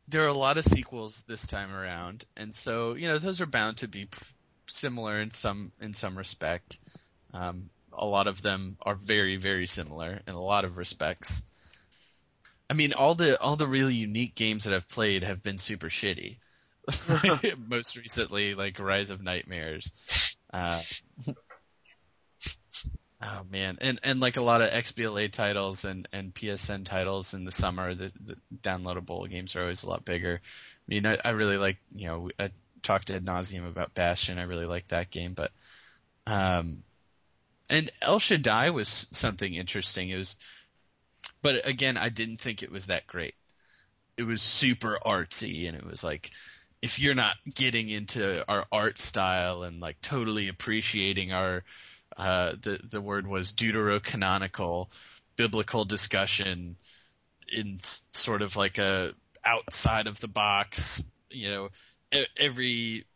there 0.09 0.25
are 0.25 0.29
a 0.29 0.35
lot 0.37 0.59
of 0.59 0.65
sequels 0.65 1.23
this 1.29 1.47
time 1.47 1.73
around, 1.73 2.25
and 2.37 2.53
so 2.55 2.95
you 2.95 3.07
know 3.09 3.19
those 3.19 3.41
are 3.41 3.47
bound 3.47 3.79
to 3.79 3.89
be 3.89 4.07
p- 4.07 4.19
similar 4.67 5.21
in 5.21 5.31
some 5.31 5.71
in 5.81 5.95
some 5.95 6.19
respect. 6.19 6.79
Um, 7.33 7.71
a 7.93 8.07
lot 8.07 8.27
of 8.27 8.43
them 8.43 8.77
are 8.83 8.95
very 8.95 9.37
very 9.37 9.67
similar 9.67 10.21
in 10.27 10.35
a 10.35 10.41
lot 10.41 10.65
of 10.65 10.77
respects. 10.77 11.43
I 12.71 12.75
mean, 12.75 12.93
all 12.95 13.15
the 13.15 13.39
all 13.41 13.57
the 13.57 13.67
really 13.67 13.95
unique 13.95 14.35
games 14.35 14.65
that 14.65 14.75
I've 14.75 14.89
played 14.89 15.25
have 15.25 15.43
been 15.43 15.59
super 15.59 15.89
shitty. 15.89 16.39
Most 17.69 17.97
recently, 17.97 18.55
like 18.55 18.79
Rise 18.79 19.11
of 19.11 19.23
Nightmares. 19.23 19.93
Uh, 20.53 20.83
Oh 23.25 23.43
man, 23.49 23.79
and 23.81 24.01
and 24.03 24.19
like 24.19 24.37
a 24.37 24.43
lot 24.43 24.63
of 24.63 24.71
XBLA 24.71 25.31
titles 25.31 25.85
and 25.85 26.09
and 26.13 26.35
PSN 26.35 26.85
titles 26.85 27.35
in 27.35 27.45
the 27.45 27.53
summer, 27.53 27.95
the, 27.95 28.11
the 28.25 28.37
downloadable 28.63 29.31
games 29.31 29.55
are 29.55 29.63
always 29.63 29.85
a 29.85 29.89
lot 29.89 30.05
bigger. 30.05 30.41
I 30.43 30.85
mean, 30.89 31.07
I, 31.07 31.19
I 31.25 31.31
really 31.31 31.57
like 31.57 31.79
you 31.95 32.09
know 32.09 32.31
I 32.41 32.51
talked 32.83 33.09
to 33.09 33.15
ad 33.15 33.25
nauseum 33.25 33.69
about 33.69 33.95
Bastion. 33.95 34.39
I 34.39 34.43
really 34.43 34.67
like 34.67 34.89
that 34.89 35.11
game, 35.13 35.35
but 35.35 35.53
um, 36.27 36.83
and 37.73 37.91
El 38.03 38.19
Shaddai 38.19 38.71
was 38.71 39.09
something 39.13 39.55
interesting. 39.55 40.11
It 40.11 40.19
was, 40.19 40.37
but 41.41 41.67
again, 41.67 41.97
I 41.97 42.11
didn't 42.11 42.37
think 42.37 42.63
it 42.63 42.71
was 42.71 42.87
that 42.87 43.07
great. 43.07 43.35
It 44.17 44.25
was 44.25 44.43
super 44.43 44.99
artsy, 45.05 45.67
and 45.67 45.77
it 45.77 45.85
was 45.85 46.05
like 46.05 46.31
if 46.83 46.99
you're 46.99 47.15
not 47.15 47.37
getting 47.55 47.89
into 47.89 48.45
our 48.47 48.67
art 48.71 48.99
style 48.99 49.63
and 49.63 49.81
like 49.81 50.01
totally 50.03 50.49
appreciating 50.49 51.33
our 51.33 51.63
uh, 52.17 52.53
the 52.61 52.79
the 52.91 53.01
word 53.01 53.27
was 53.27 53.53
deuterocanonical 53.53 54.89
biblical 55.37 55.87
discussion 55.87 56.77
in 57.51 57.79
sort 58.13 58.43
of 58.43 58.57
like 58.57 58.77
a 58.77 59.15
outside 59.45 60.07
of 60.07 60.21
the 60.21 60.29
box 60.29 61.03
you 61.31 61.49
know 61.49 61.69
every 62.37 63.07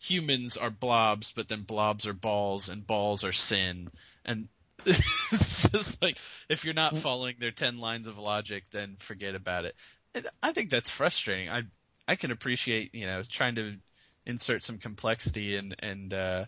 humans 0.00 0.56
are 0.56 0.70
blobs 0.70 1.32
but 1.32 1.48
then 1.48 1.62
blobs 1.62 2.06
are 2.06 2.12
balls 2.14 2.68
and 2.68 2.86
balls 2.86 3.24
are 3.24 3.32
sin 3.32 3.88
and 4.24 4.48
it's 4.86 5.68
just 5.68 6.02
like 6.02 6.16
if 6.48 6.64
you're 6.64 6.74
not 6.74 6.96
following 6.96 7.36
their 7.38 7.50
10 7.50 7.78
lines 7.78 8.06
of 8.06 8.16
logic 8.16 8.64
then 8.70 8.96
forget 8.98 9.34
about 9.34 9.66
it 9.66 9.76
and 10.14 10.26
i 10.42 10.52
think 10.52 10.70
that's 10.70 10.88
frustrating 10.88 11.50
i 11.50 11.62
i 12.08 12.16
can 12.16 12.30
appreciate 12.30 12.94
you 12.94 13.04
know 13.04 13.22
trying 13.22 13.56
to 13.56 13.76
insert 14.24 14.64
some 14.64 14.78
complexity 14.78 15.56
and 15.56 15.76
and 15.80 16.14
uh 16.14 16.44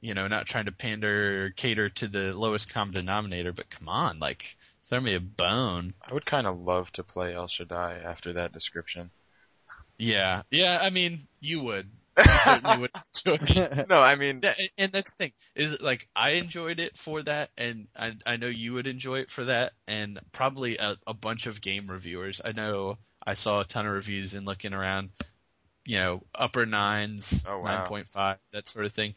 you 0.00 0.14
know, 0.14 0.28
not 0.28 0.46
trying 0.46 0.66
to 0.66 0.72
pander 0.72 1.46
or 1.46 1.50
cater 1.50 1.88
to 1.88 2.08
the 2.08 2.32
lowest 2.32 2.72
common 2.72 2.94
denominator, 2.94 3.52
but 3.52 3.70
come 3.70 3.88
on, 3.88 4.18
like, 4.18 4.56
throw 4.86 5.00
me 5.00 5.14
a 5.14 5.20
bone. 5.20 5.88
I 6.02 6.14
would 6.14 6.26
kind 6.26 6.46
of 6.46 6.60
love 6.60 6.90
to 6.92 7.02
play 7.02 7.34
El 7.34 7.48
Shaddai 7.48 8.00
after 8.04 8.34
that 8.34 8.52
description. 8.52 9.10
Yeah, 9.98 10.42
yeah, 10.50 10.78
I 10.82 10.90
mean, 10.90 11.26
you 11.40 11.62
would. 11.62 11.90
Certainly 12.44 12.78
would 12.78 12.90
enjoy 13.26 13.38
it. 13.46 13.88
No, 13.88 14.00
I 14.00 14.14
mean, 14.16 14.40
Yeah, 14.42 14.54
and- 14.78 14.92
that's 14.92 15.10
the 15.10 15.16
thing 15.16 15.32
is 15.54 15.72
it 15.72 15.82
like 15.82 16.08
I 16.16 16.30
enjoyed 16.32 16.80
it 16.80 16.96
for 16.96 17.22
that, 17.22 17.50
and 17.58 17.88
I 17.96 18.12
I 18.24 18.36
know 18.36 18.46
you 18.46 18.74
would 18.74 18.86
enjoy 18.86 19.20
it 19.20 19.30
for 19.30 19.44
that, 19.46 19.72
and 19.86 20.18
probably 20.32 20.78
a, 20.78 20.96
a 21.06 21.14
bunch 21.14 21.46
of 21.46 21.60
game 21.60 21.88
reviewers. 21.90 22.40
I 22.44 22.52
know 22.52 22.98
I 23.26 23.34
saw 23.34 23.60
a 23.60 23.64
ton 23.64 23.86
of 23.86 23.92
reviews 23.92 24.34
and 24.34 24.46
looking 24.46 24.72
around, 24.72 25.10
you 25.84 25.98
know, 25.98 26.22
upper 26.34 26.64
nines, 26.66 27.44
Oh, 27.46 27.58
wow. 27.58 27.64
nine 27.78 27.86
point 27.86 28.08
five, 28.08 28.38
that 28.52 28.68
sort 28.68 28.86
of 28.86 28.92
thing. 28.92 29.14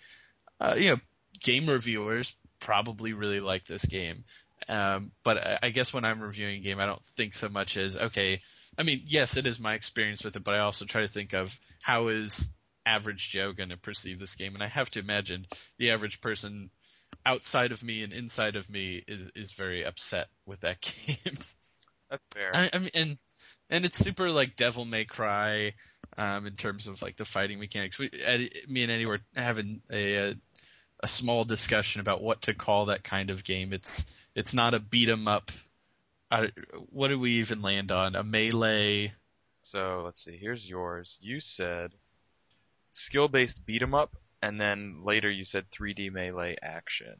Uh, 0.60 0.76
you 0.78 0.90
know, 0.92 0.98
game 1.42 1.68
reviewers 1.70 2.34
probably 2.60 3.14
really 3.14 3.40
like 3.40 3.66
this 3.66 3.86
game. 3.86 4.26
Um, 4.68 5.12
but 5.24 5.38
I, 5.38 5.60
I 5.64 5.70
guess 5.70 5.94
when 5.94 6.04
I'm 6.04 6.20
reviewing 6.22 6.58
a 6.58 6.62
game, 6.62 6.80
I 6.80 6.86
don't 6.86 7.06
think 7.06 7.34
so 7.34 7.48
much 7.48 7.78
as 7.78 7.96
okay. 7.96 8.42
I 8.78 8.84
mean, 8.84 9.04
yes, 9.06 9.38
it 9.38 9.48
is 9.48 9.60
my 9.60 9.74
experience 9.76 10.24
with 10.24 10.36
it, 10.36 10.44
but 10.44 10.56
I 10.56 10.60
also 10.60 10.86
try 10.86 11.02
to 11.02 11.08
think 11.08 11.34
of 11.34 11.58
how 11.82 12.10
is 12.10 12.50
average 12.90 13.30
Joe 13.30 13.54
going 13.54 13.70
to 13.70 13.78
perceive 13.78 14.20
this 14.20 14.36
game, 14.36 14.56
and 14.56 14.64
I 14.64 14.68
have 14.68 14.90
to 14.92 15.00
imagine 15.00 15.46
the 15.78 15.92
average 15.92 16.22
person 16.22 16.70
outside 17.26 17.72
of 17.72 17.84
me 17.84 18.04
and 18.04 18.14
inside 18.14 18.56
of 18.56 18.70
me 18.70 19.04
is 19.08 19.30
is 19.36 19.52
very 19.52 19.86
upset 19.86 20.28
with 20.46 20.62
that 20.62 20.82
game. 21.06 21.18
that's 21.24 21.56
fair. 22.34 22.56
I, 22.56 22.70
I 22.74 22.78
mean, 22.80 22.92
and 22.94 23.18
and 23.70 23.86
it's 23.86 23.98
super 23.98 24.30
like 24.32 24.56
Devil 24.56 24.86
May 24.86 25.06
Cry, 25.06 25.74
um, 26.18 26.48
in 26.48 26.54
terms 26.56 26.88
of 26.88 27.02
like 27.02 27.18
the 27.18 27.26
fighting 27.26 27.60
mechanics. 27.60 28.00
We, 28.00 28.10
Eddie, 28.24 28.52
me 28.68 28.84
and 28.84 28.92
Eddie 28.92 29.06
were 29.06 29.22
having 29.36 29.82
a, 29.92 30.16
a 30.16 30.36
a 31.02 31.08
small 31.08 31.44
discussion 31.44 32.02
about 32.02 32.22
what 32.22 32.44
to 32.44 32.54
call 32.54 32.88
that 32.88 33.04
kind 33.04 33.30
of 33.30 33.44
game. 33.44 33.74
It's 33.74 34.06
it's 34.36 34.54
not 34.54 34.74
a 34.74 34.80
beat 34.80 35.10
'em 35.10 35.28
up. 35.28 35.52
I, 36.32 36.50
what 36.90 37.08
do 37.08 37.20
we 37.20 37.40
even 37.40 37.62
land 37.62 37.92
on? 37.92 38.16
A 38.16 38.24
melee? 38.24 39.14
So 39.64 40.04
let's 40.06 40.24
see. 40.24 40.38
Here's 40.38 40.68
yours. 40.68 41.18
You 41.22 41.40
said 41.40 41.92
skill-based 42.92 43.66
beat 43.66 43.82
'em 43.82 43.94
up, 43.96 44.16
and 44.42 44.60
then 44.60 45.04
later 45.04 45.30
you 45.30 45.46
said 45.46 45.70
3D 45.72 46.10
melee 46.10 46.58
action. 46.62 47.16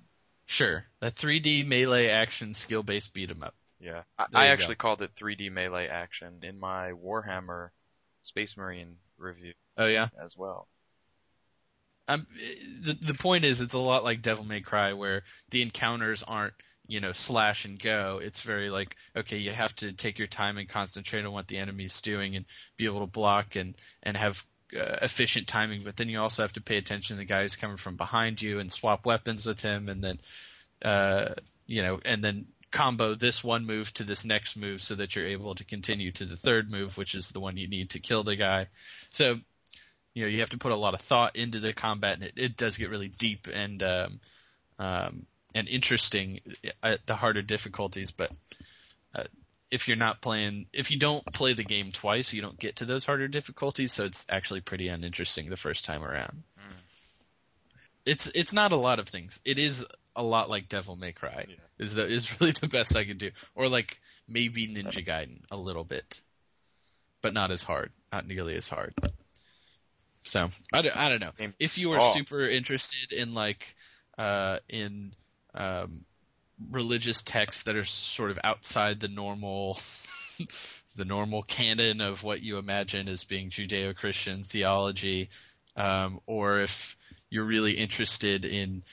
Sure, 0.48 0.86
a 1.02 1.12
3D 1.12 1.64
melee 1.64 2.08
action 2.08 2.54
skill 2.54 2.84
based 2.84 3.14
beat 3.14 3.30
'em 3.30 3.44
up. 3.44 3.56
Yeah, 3.80 4.04
I, 4.18 4.26
I 4.34 4.48
actually 4.48 4.76
called 4.76 5.02
it 5.02 5.12
3D 5.16 5.50
melee 5.50 5.88
action 5.88 6.44
in 6.44 6.60
my 6.60 6.92
Warhammer 6.92 7.70
Space 8.24 8.58
Marine 8.58 8.98
review 9.18 9.54
Oh 9.78 9.86
yeah. 9.88 10.10
as 10.24 10.36
well. 10.36 10.68
Um, 12.08 12.26
the 12.82 12.94
the 12.94 13.14
point 13.14 13.46
is, 13.46 13.62
it's 13.62 13.76
a 13.76 13.80
lot 13.80 14.04
like 14.04 14.22
Devil 14.22 14.44
May 14.44 14.62
Cry, 14.62 14.94
where 14.94 15.24
the 15.52 15.62
encounters 15.62 16.24
aren't 16.24 16.56
you 16.88 17.00
know 17.00 17.12
slash 17.14 17.66
and 17.66 17.80
go. 17.80 18.20
It's 18.22 18.42
very 18.42 18.70
like 18.70 18.96
okay, 19.16 19.38
you 19.38 19.52
have 19.52 19.76
to 19.78 19.94
take 19.94 20.18
your 20.18 20.28
time 20.28 20.58
and 20.58 20.68
concentrate 20.68 21.24
on 21.26 21.32
what 21.32 21.48
the 21.48 21.58
enemy's 21.58 22.02
doing 22.02 22.36
and 22.36 22.46
be 22.78 22.86
able 22.86 23.02
to 23.02 23.08
block 23.08 23.56
and 23.56 23.76
and 24.04 24.18
have 24.18 24.44
uh, 24.76 24.98
efficient 25.02 25.48
timing. 25.48 25.84
But 25.84 25.98
then 25.98 26.10
you 26.10 26.20
also 26.20 26.44
have 26.44 26.54
to 26.54 26.62
pay 26.62 26.78
attention 26.78 27.16
to 27.16 27.20
the 27.20 27.26
guy 27.26 27.42
who's 27.42 27.56
coming 27.56 27.78
from 27.78 27.96
behind 27.96 28.42
you 28.42 28.60
and 28.60 28.72
swap 28.72 29.06
weapons 29.06 29.46
with 29.46 29.62
him, 29.62 29.90
and 29.90 30.04
then 30.04 30.20
uh 30.84 31.34
you 31.68 31.82
know 31.82 32.00
and 32.06 32.24
then 32.24 32.46
combo 32.72 33.16
this 33.16 33.44
one 33.44 33.66
move 33.66 33.92
to 33.94 34.04
this 34.04 34.24
next 34.24 34.56
move 34.56 34.82
so 34.82 34.96
that 34.96 35.16
you're 35.16 35.28
able 35.28 35.56
to 35.56 35.66
continue 35.66 36.12
to 36.12 36.26
the 36.26 36.38
third 36.38 36.70
move, 36.70 36.98
which 36.98 37.16
is 37.16 37.30
the 37.30 37.40
one 37.40 37.58
you 37.58 37.68
need 37.68 37.90
to 37.92 38.00
kill 38.00 38.24
the 38.24 38.36
guy. 38.36 38.68
So 39.12 39.36
you 40.14 40.24
know 40.24 40.30
you 40.30 40.40
have 40.40 40.50
to 40.50 40.58
put 40.58 40.72
a 40.72 40.78
lot 40.78 40.94
of 40.94 41.02
thought 41.02 41.36
into 41.36 41.60
the 41.60 41.74
combat 41.74 42.16
and 42.16 42.24
it, 42.24 42.34
it 42.36 42.58
does 42.58 42.78
get 42.78 42.90
really 42.90 43.08
deep 43.08 43.48
and 43.48 43.82
um, 43.84 44.20
um, 44.78 45.26
and 45.56 45.68
interesting 45.68 46.42
at 46.84 47.06
the 47.06 47.16
harder 47.16 47.42
difficulties 47.42 48.12
but 48.12 48.32
uh, 49.16 49.24
if 49.72 49.88
you're 49.88 49.98
not 49.98 50.22
playing 50.22 50.66
if 50.74 50.92
you 50.92 50.98
don't 51.00 51.26
play 51.34 51.54
the 51.54 51.64
game 51.64 51.92
twice 51.92 52.34
you 52.34 52.42
don't 52.42 52.60
get 52.60 52.78
to 52.78 52.86
those 52.86 53.06
harder 53.06 53.28
difficulties 53.28 53.92
so 53.94 54.06
it's 54.06 54.26
actually 54.30 54.62
pretty 54.62 54.88
uninteresting 54.88 55.50
the 55.50 55.58
first 55.58 55.86
time 55.86 56.04
around. 56.04 56.44
Mm. 56.58 56.74
it's 58.06 58.32
it's 58.34 58.54
not 58.54 58.72
a 58.72 58.78
lot 58.78 59.00
of 59.00 59.08
things. 59.08 59.40
It 59.46 59.58
is 59.60 59.86
a 60.16 60.24
lot 60.24 60.50
like 60.50 60.68
Devil 60.70 60.96
May 60.96 61.12
Cry 61.14 61.46
Yeah. 61.48 61.56
is 61.78 61.94
the 61.94 62.06
is 62.08 62.30
really 62.42 62.54
the 62.54 62.68
best 62.68 62.98
I 62.98 63.06
could 63.06 63.18
do. 63.20 63.32
Or 63.56 63.70
like 63.70 64.00
maybe 64.28 64.68
Ninja 64.68 65.06
Gaiden 65.06 65.42
a 65.52 65.58
little 65.58 65.84
bit 65.84 66.22
but 67.22 67.34
not 67.34 67.52
as 67.52 67.62
hard 67.62 67.92
not 68.12 68.26
nearly 68.26 68.56
as 68.56 68.68
hard. 68.68 68.94
So 70.24 70.48
I 70.74 70.82
don't, 70.82 70.96
I 70.96 71.10
don't 71.10 71.22
know. 71.22 71.32
If 71.60 71.78
you 71.78 71.92
are 71.94 72.14
super 72.14 72.48
interested 72.48 73.12
in 73.12 73.34
like 73.34 73.76
uh 74.18 74.58
in 74.68 75.14
um 75.54 76.06
religious 76.72 77.22
texts 77.22 77.64
that 77.64 77.76
are 77.76 77.84
sort 77.84 78.32
of 78.32 78.40
outside 78.44 79.00
the 79.00 79.08
normal 79.08 79.80
the 80.96 81.06
normal 81.06 81.44
canon 81.44 82.02
of 82.02 82.24
what 82.24 82.42
you 82.42 82.58
imagine 82.58 83.08
as 83.08 83.24
being 83.24 83.50
Judeo-Christian 83.50 84.44
theology 84.44 85.30
um 85.76 86.20
or 86.26 86.62
if 86.62 86.98
you're 87.30 87.46
really 87.46 87.74
interested 87.74 88.46
in 88.46 88.84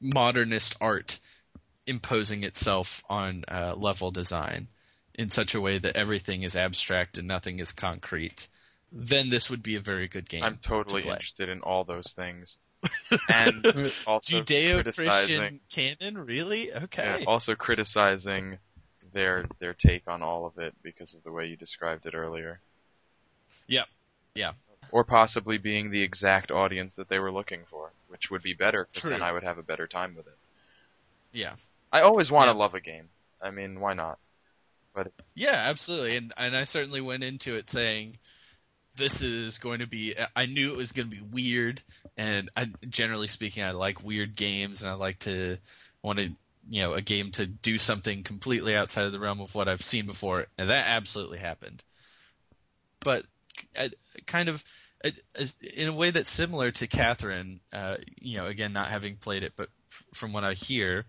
modernist 0.00 0.76
art 0.80 1.18
imposing 1.86 2.42
itself 2.42 3.02
on 3.08 3.44
uh, 3.48 3.74
level 3.76 4.10
design 4.10 4.68
in 5.14 5.28
such 5.28 5.54
a 5.54 5.60
way 5.60 5.78
that 5.78 5.96
everything 5.96 6.42
is 6.42 6.56
abstract 6.56 7.18
and 7.18 7.26
nothing 7.26 7.58
is 7.58 7.72
concrete, 7.72 8.48
then 8.92 9.30
this 9.30 9.48
would 9.48 9.62
be 9.62 9.76
a 9.76 9.80
very 9.80 10.08
good 10.08 10.28
game. 10.28 10.42
I'm 10.42 10.58
totally 10.58 11.02
to 11.02 11.08
interested 11.08 11.48
in 11.48 11.60
all 11.60 11.84
those 11.84 12.12
things. 12.14 12.58
And 13.28 13.64
also 14.06 14.40
Judeo-Christian 14.40 15.60
canon, 15.68 16.18
really? 16.18 16.72
Okay. 16.72 17.18
yeah, 17.20 17.24
also 17.26 17.54
criticizing 17.54 18.58
their 19.12 19.46
their 19.60 19.74
take 19.74 20.06
on 20.08 20.22
all 20.22 20.46
of 20.46 20.58
it 20.58 20.74
because 20.82 21.14
of 21.14 21.22
the 21.24 21.32
way 21.32 21.46
you 21.46 21.56
described 21.56 22.06
it 22.06 22.14
earlier. 22.14 22.60
Yep. 23.68 23.86
Yeah. 24.34 24.52
Or 24.92 25.04
possibly 25.04 25.58
being 25.58 25.90
the 25.90 26.02
exact 26.02 26.50
audience 26.52 26.96
that 26.96 27.08
they 27.08 27.18
were 27.18 27.32
looking 27.32 27.62
for, 27.68 27.90
which 28.08 28.30
would 28.30 28.42
be 28.42 28.54
better 28.54 28.86
because 28.92 29.08
then 29.08 29.22
I 29.22 29.32
would 29.32 29.42
have 29.42 29.58
a 29.58 29.62
better 29.62 29.86
time 29.86 30.14
with 30.14 30.26
it. 30.26 30.36
Yeah. 31.32 31.54
I 31.92 32.02
always 32.02 32.30
want 32.30 32.48
to 32.48 32.52
Yeah. 32.52 32.58
love 32.58 32.74
a 32.74 32.80
game. 32.80 33.08
I 33.40 33.50
mean, 33.50 33.80
why 33.80 33.94
not? 33.94 34.18
But 34.94 35.12
Yeah, 35.34 35.54
absolutely. 35.54 36.16
And 36.16 36.32
and 36.36 36.56
I 36.56 36.64
certainly 36.64 37.00
went 37.00 37.24
into 37.24 37.54
it 37.54 37.68
saying 37.68 38.18
this 38.96 39.22
is 39.22 39.58
going 39.58 39.80
to 39.80 39.86
be 39.86 40.14
I 40.34 40.46
knew 40.46 40.72
it 40.72 40.76
was 40.76 40.92
going 40.92 41.10
to 41.10 41.16
be 41.16 41.22
weird 41.22 41.82
and 42.16 42.50
I 42.56 42.70
generally 42.88 43.28
speaking 43.28 43.62
I 43.62 43.72
like 43.72 44.02
weird 44.02 44.36
games 44.36 44.82
and 44.82 44.90
I 44.90 44.94
like 44.94 45.18
to 45.20 45.58
want 46.02 46.18
to 46.18 46.30
you 46.68 46.82
know 46.82 46.94
a 46.94 47.02
game 47.02 47.30
to 47.32 47.46
do 47.46 47.78
something 47.78 48.22
completely 48.22 48.74
outside 48.74 49.04
of 49.04 49.12
the 49.12 49.20
realm 49.20 49.40
of 49.40 49.54
what 49.54 49.68
I've 49.68 49.84
seen 49.84 50.06
before 50.06 50.46
and 50.58 50.70
that 50.70 50.86
absolutely 50.86 51.38
happened. 51.38 51.82
But 53.00 53.24
I, 53.78 53.90
kind 54.26 54.48
of 54.48 54.64
in 55.76 55.88
a 55.88 55.92
way 55.92 56.10
that's 56.10 56.28
similar 56.28 56.70
to 56.72 56.86
Catherine, 56.86 57.60
uh, 57.72 57.96
you 58.16 58.38
know, 58.38 58.46
again 58.46 58.72
not 58.72 58.88
having 58.88 59.16
played 59.16 59.42
it, 59.42 59.52
but 59.56 59.68
f- 59.90 60.04
from 60.14 60.32
what 60.32 60.44
I 60.44 60.54
hear, 60.54 61.04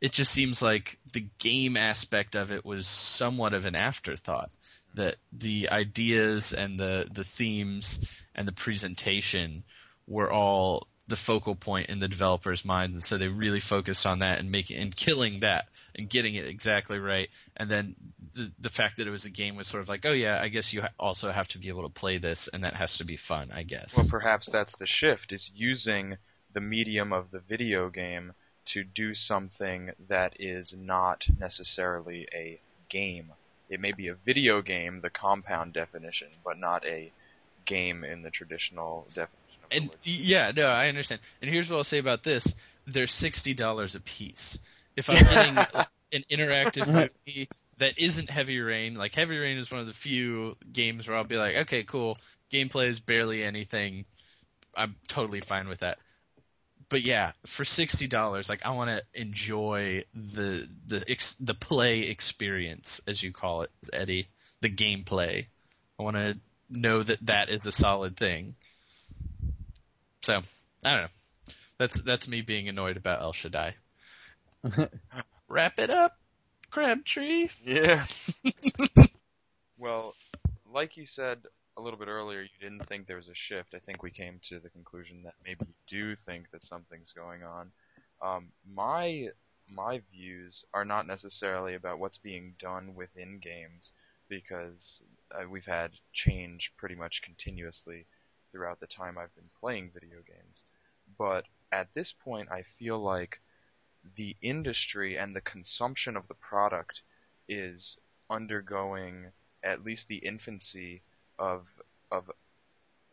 it 0.00 0.12
just 0.12 0.32
seems 0.32 0.60
like 0.60 0.98
the 1.12 1.26
game 1.38 1.76
aspect 1.76 2.34
of 2.34 2.52
it 2.52 2.64
was 2.64 2.86
somewhat 2.86 3.54
of 3.54 3.64
an 3.64 3.74
afterthought. 3.74 4.50
That 4.96 5.16
the 5.32 5.70
ideas 5.70 6.52
and 6.52 6.78
the 6.78 7.06
the 7.10 7.24
themes 7.24 8.04
and 8.34 8.46
the 8.46 8.52
presentation 8.52 9.64
were 10.06 10.30
all 10.30 10.88
the 11.08 11.16
focal 11.16 11.54
point 11.54 11.88
in 11.88 12.00
the 12.00 12.08
developer's 12.08 12.64
minds, 12.64 12.94
and 12.94 13.02
so 13.02 13.16
they 13.16 13.28
really 13.28 13.60
focused 13.60 14.06
on 14.06 14.20
that 14.20 14.40
and 14.40 14.50
making 14.50 14.78
and 14.78 14.94
killing 14.94 15.40
that 15.40 15.68
and 15.94 16.08
getting 16.08 16.34
it 16.34 16.46
exactly 16.46 16.98
right. 16.98 17.28
And 17.56 17.70
then 17.70 17.94
the 18.34 18.50
the 18.58 18.68
fact 18.68 18.96
that 18.96 19.06
it 19.06 19.10
was 19.10 19.24
a 19.24 19.30
game 19.30 19.56
was 19.56 19.68
sort 19.68 19.82
of 19.82 19.88
like, 19.88 20.04
oh 20.04 20.12
yeah, 20.12 20.40
I 20.40 20.48
guess 20.48 20.72
you 20.72 20.82
also 20.98 21.30
have 21.30 21.48
to 21.48 21.58
be 21.58 21.68
able 21.68 21.82
to 21.82 21.88
play 21.88 22.18
this, 22.18 22.48
and 22.48 22.64
that 22.64 22.74
has 22.74 22.98
to 22.98 23.04
be 23.04 23.16
fun, 23.16 23.50
I 23.54 23.62
guess. 23.62 23.96
well, 23.96 24.06
perhaps 24.08 24.50
that's 24.50 24.76
the 24.78 24.86
shift: 24.86 25.32
is 25.32 25.50
using 25.54 26.16
the 26.52 26.60
medium 26.60 27.12
of 27.12 27.30
the 27.30 27.40
video 27.40 27.88
game 27.88 28.32
to 28.66 28.82
do 28.82 29.14
something 29.14 29.92
that 30.08 30.34
is 30.40 30.74
not 30.76 31.24
necessarily 31.38 32.26
a 32.34 32.60
game. 32.88 33.32
It 33.68 33.80
may 33.80 33.92
be 33.92 34.08
a 34.08 34.14
video 34.14 34.62
game, 34.62 35.00
the 35.00 35.10
compound 35.10 35.72
definition, 35.72 36.28
but 36.44 36.58
not 36.58 36.84
a 36.86 37.12
game 37.64 38.04
in 38.04 38.22
the 38.22 38.30
traditional 38.30 39.06
definition. 39.08 39.62
Of 39.64 39.68
And 39.72 39.90
yeah, 40.04 40.52
no, 40.54 40.68
I 40.68 40.88
understand. 40.88 41.20
And 41.42 41.50
here's 41.50 41.70
what 41.70 41.78
I'll 41.78 41.84
say 41.84 41.98
about 41.98 42.22
this: 42.22 42.54
they're 42.86 43.06
sixty 43.06 43.54
dollars 43.54 43.94
a 43.94 44.00
piece. 44.00 44.58
If 44.96 45.10
I'm 45.10 45.24
getting 45.24 45.58
an 46.12 46.24
interactive 46.30 46.86
movie 46.86 47.48
that 47.78 47.98
isn't 47.98 48.30
Heavy 48.30 48.60
Rain, 48.60 48.94
like 48.94 49.14
Heavy 49.14 49.36
Rain 49.36 49.58
is 49.58 49.70
one 49.70 49.80
of 49.80 49.86
the 49.86 49.92
few 49.92 50.56
games 50.72 51.06
where 51.08 51.16
I'll 51.16 51.24
be 51.24 51.36
like, 51.36 51.56
okay, 51.56 51.82
cool, 51.82 52.18
gameplay 52.52 52.88
is 52.88 53.00
barely 53.00 53.42
anything. 53.42 54.04
I'm 54.74 54.96
totally 55.08 55.40
fine 55.40 55.68
with 55.68 55.80
that. 55.80 55.98
But 56.88 57.02
yeah, 57.02 57.32
for 57.46 57.64
sixty 57.64 58.06
dollars, 58.06 58.48
like 58.48 58.64
I 58.64 58.70
want 58.70 58.90
to 58.90 59.20
enjoy 59.20 60.04
the 60.14 60.68
the 60.86 61.04
ex, 61.08 61.34
the 61.40 61.54
play 61.54 62.02
experience, 62.02 63.00
as 63.08 63.22
you 63.22 63.32
call 63.32 63.62
it, 63.62 63.70
Eddie, 63.92 64.28
the 64.60 64.70
gameplay. 64.70 65.46
I 65.98 66.02
want 66.02 66.16
to 66.16 66.38
know 66.70 67.02
that 67.02 67.24
that 67.26 67.48
is 67.48 67.66
a 67.66 67.72
solid 67.72 68.16
thing. 68.16 68.54
So 70.22 70.34
I 70.84 70.92
don't 70.92 71.02
know. 71.02 71.54
That's 71.78 72.00
that's 72.02 72.28
me 72.28 72.42
being 72.42 72.68
annoyed 72.68 72.96
about 72.96 73.20
El 73.20 73.32
Shaddai. 73.32 73.74
Wrap 75.48 75.78
it 75.78 75.90
up, 75.90 76.16
Crabtree. 76.70 77.48
Yeah. 77.64 78.04
well, 79.78 80.14
like 80.72 80.96
you 80.96 81.06
said 81.06 81.38
a 81.76 81.82
little 81.82 81.98
bit 81.98 82.08
earlier, 82.08 82.42
you 82.42 82.48
didn't 82.60 82.86
think 82.88 83.06
there 83.06 83.16
was 83.16 83.28
a 83.28 83.34
shift. 83.34 83.74
I 83.74 83.78
think 83.78 84.02
we 84.02 84.10
came 84.10 84.40
to 84.48 84.58
the 84.58 84.70
conclusion 84.70 85.22
that 85.24 85.34
maybe 85.44 85.66
you 85.66 85.74
do 85.86 86.16
think 86.16 86.50
that 86.50 86.64
something's 86.64 87.12
going 87.12 87.42
on. 87.42 87.70
Um, 88.22 88.48
my 88.74 89.28
my 89.68 90.00
views 90.12 90.64
are 90.72 90.84
not 90.84 91.06
necessarily 91.06 91.74
about 91.74 91.98
what's 91.98 92.18
being 92.18 92.54
done 92.60 92.94
within 92.94 93.40
games 93.40 93.90
because 94.28 95.02
uh, 95.32 95.48
we've 95.48 95.64
had 95.64 95.90
change 96.12 96.72
pretty 96.76 96.94
much 96.94 97.20
continuously 97.22 98.06
throughout 98.52 98.78
the 98.80 98.86
time 98.86 99.18
I've 99.18 99.34
been 99.34 99.50
playing 99.60 99.90
video 99.92 100.18
games. 100.26 100.62
But 101.18 101.44
at 101.72 101.88
this 101.94 102.14
point, 102.24 102.48
I 102.50 102.62
feel 102.78 102.98
like 102.98 103.40
the 104.16 104.36
industry 104.40 105.16
and 105.16 105.34
the 105.34 105.40
consumption 105.40 106.16
of 106.16 106.28
the 106.28 106.34
product 106.34 107.02
is 107.48 107.96
undergoing 108.30 109.26
at 109.64 109.84
least 109.84 110.06
the 110.06 110.18
infancy 110.18 111.02
of 111.38 111.66
of 112.10 112.30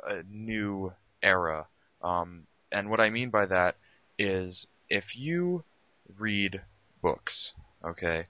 a 0.06 0.24
new 0.30 0.94
era. 1.22 1.68
Um, 2.02 2.44
and 2.72 2.90
what 2.90 3.00
I 3.00 3.10
mean 3.10 3.30
by 3.30 3.46
that 3.46 3.76
is 4.18 4.68
if 4.90 5.16
you 5.16 5.64
read 6.18 6.62
books, 7.02 7.54
okay, 7.84 8.26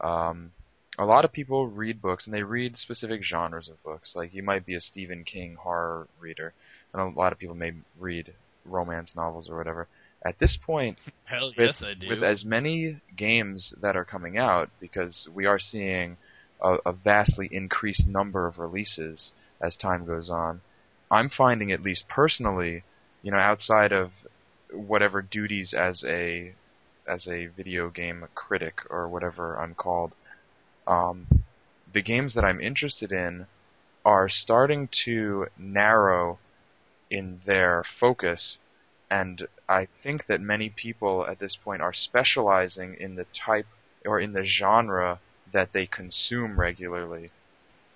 um, 0.00 0.52
a 0.98 1.04
lot 1.04 1.24
of 1.24 1.32
people 1.32 1.66
read 1.66 2.02
books 2.02 2.26
and 2.26 2.34
they 2.34 2.42
read 2.42 2.76
specific 2.76 3.22
genres 3.22 3.68
of 3.68 3.82
books. 3.82 4.14
Like 4.16 4.34
you 4.34 4.42
might 4.42 4.66
be 4.66 4.74
a 4.74 4.80
Stephen 4.80 5.24
King 5.24 5.56
horror 5.56 6.08
reader, 6.20 6.52
and 6.92 7.02
a 7.02 7.18
lot 7.18 7.32
of 7.32 7.38
people 7.38 7.54
may 7.54 7.72
read 7.98 8.32
romance 8.64 9.14
novels 9.14 9.48
or 9.48 9.56
whatever. 9.56 9.88
At 10.22 10.38
this 10.38 10.56
point, 10.56 10.98
Hell 11.24 11.52
with, 11.56 11.66
yes, 11.66 11.82
I 11.82 11.94
do. 11.94 12.08
with 12.08 12.22
as 12.22 12.44
many 12.44 13.00
games 13.16 13.72
that 13.80 13.96
are 13.96 14.04
coming 14.04 14.36
out, 14.36 14.68
because 14.80 15.28
we 15.34 15.46
are 15.46 15.58
seeing 15.58 16.16
a, 16.62 16.78
a 16.86 16.92
vastly 16.92 17.48
increased 17.50 18.06
number 18.06 18.46
of 18.46 18.58
releases 18.58 19.32
as 19.60 19.76
time 19.76 20.04
goes 20.04 20.30
on, 20.30 20.60
I'm 21.10 21.30
finding, 21.30 21.72
at 21.72 21.82
least 21.82 22.08
personally, 22.08 22.84
you 23.22 23.30
know, 23.30 23.38
outside 23.38 23.92
of 23.92 24.10
whatever 24.72 25.22
duties 25.22 25.74
as 25.74 26.04
a 26.06 26.54
as 27.06 27.26
a 27.26 27.46
video 27.46 27.90
game 27.90 28.24
critic 28.34 28.82
or 28.88 29.08
whatever 29.08 29.58
I'm 29.58 29.74
called, 29.74 30.14
um, 30.86 31.26
the 31.92 32.02
games 32.02 32.34
that 32.34 32.44
I'm 32.44 32.60
interested 32.60 33.10
in 33.10 33.46
are 34.04 34.28
starting 34.28 34.88
to 35.04 35.48
narrow 35.58 36.38
in 37.10 37.40
their 37.44 37.82
focus 37.98 38.58
and 39.10 39.48
I 39.68 39.88
think 40.02 40.26
that 40.26 40.40
many 40.40 40.70
people 40.70 41.26
at 41.26 41.40
this 41.40 41.56
point 41.56 41.82
are 41.82 41.92
specializing 41.92 42.94
in 42.94 43.16
the 43.16 43.26
type 43.34 43.66
or 44.06 44.20
in 44.20 44.32
the 44.32 44.44
genre 44.44 45.18
that 45.52 45.72
they 45.72 45.86
consume 45.86 46.58
regularly. 46.58 47.30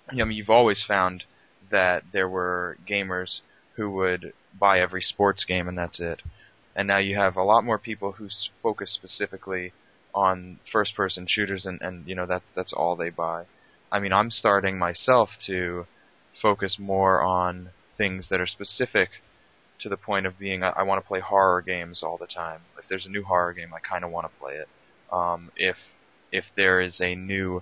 I 0.09 0.15
mean, 0.15 0.31
you've 0.31 0.49
always 0.49 0.83
found 0.83 1.23
that 1.69 2.03
there 2.11 2.29
were 2.29 2.77
gamers 2.87 3.41
who 3.75 3.89
would 3.91 4.33
buy 4.57 4.79
every 4.79 5.01
sports 5.01 5.45
game 5.45 5.67
and 5.67 5.77
that's 5.77 5.99
it. 5.99 6.21
And 6.75 6.87
now 6.87 6.97
you 6.97 7.15
have 7.15 7.35
a 7.35 7.43
lot 7.43 7.63
more 7.63 7.79
people 7.79 8.13
who 8.13 8.29
focus 8.61 8.91
specifically 8.91 9.73
on 10.13 10.59
first-person 10.71 11.27
shooters 11.27 11.65
and, 11.65 11.81
and 11.81 12.07
you 12.07 12.15
know 12.15 12.25
that's 12.25 12.49
that's 12.55 12.73
all 12.73 12.95
they 12.95 13.09
buy. 13.09 13.45
I 13.91 13.99
mean, 13.99 14.13
I'm 14.13 14.31
starting 14.31 14.77
myself 14.77 15.31
to 15.45 15.87
focus 16.41 16.77
more 16.79 17.21
on 17.21 17.69
things 17.97 18.29
that 18.29 18.41
are 18.41 18.47
specific 18.47 19.09
to 19.79 19.89
the 19.89 19.97
point 19.97 20.25
of 20.25 20.39
being 20.39 20.63
I, 20.63 20.69
I 20.69 20.83
want 20.83 21.03
to 21.03 21.07
play 21.07 21.19
horror 21.19 21.61
games 21.61 22.03
all 22.03 22.17
the 22.17 22.27
time. 22.27 22.61
If 22.77 22.87
there's 22.87 23.05
a 23.05 23.09
new 23.09 23.23
horror 23.23 23.53
game, 23.53 23.73
I 23.73 23.79
kind 23.79 24.03
of 24.03 24.11
want 24.11 24.27
to 24.27 24.39
play 24.39 24.55
it. 24.55 24.67
Um, 25.11 25.51
if 25.55 25.77
if 26.31 26.45
there 26.55 26.81
is 26.81 27.01
a 27.01 27.15
new 27.15 27.61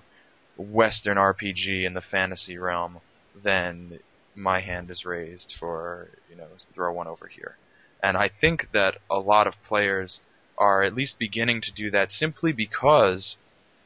Western 0.56 1.16
RPG 1.16 1.84
in 1.84 1.94
the 1.94 2.00
fantasy 2.00 2.58
realm, 2.58 3.00
then 3.42 4.00
my 4.34 4.60
hand 4.60 4.90
is 4.90 5.04
raised 5.04 5.54
for 5.58 6.08
you 6.30 6.36
know 6.36 6.46
throw 6.74 6.92
one 6.92 7.06
over 7.06 7.26
here. 7.26 7.56
And 8.02 8.16
I 8.16 8.28
think 8.28 8.68
that 8.72 8.98
a 9.10 9.18
lot 9.18 9.46
of 9.46 9.54
players 9.66 10.20
are 10.58 10.82
at 10.82 10.94
least 10.94 11.18
beginning 11.18 11.60
to 11.62 11.72
do 11.72 11.90
that 11.90 12.10
simply 12.10 12.52
because, 12.52 13.36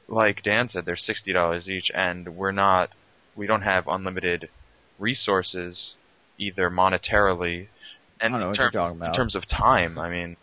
like 0.08 0.42
Dan 0.42 0.68
said, 0.68 0.84
they're 0.84 0.96
sixty 0.96 1.32
dollars 1.32 1.68
each, 1.68 1.90
and 1.94 2.36
we're 2.36 2.52
not 2.52 2.90
we 3.36 3.46
don't 3.46 3.62
have 3.62 3.86
unlimited 3.86 4.48
resources 4.98 5.94
either 6.38 6.68
monetarily 6.68 7.68
and 8.20 8.34
I 8.34 8.38
don't 8.38 8.40
know 8.40 8.46
in, 8.46 8.50
what 8.50 8.58
you're 8.58 8.70
terms, 8.70 8.74
talking 8.74 9.06
in 9.06 9.12
terms 9.14 9.34
of 9.34 9.46
time. 9.46 9.98
I 9.98 10.10
mean, 10.10 10.36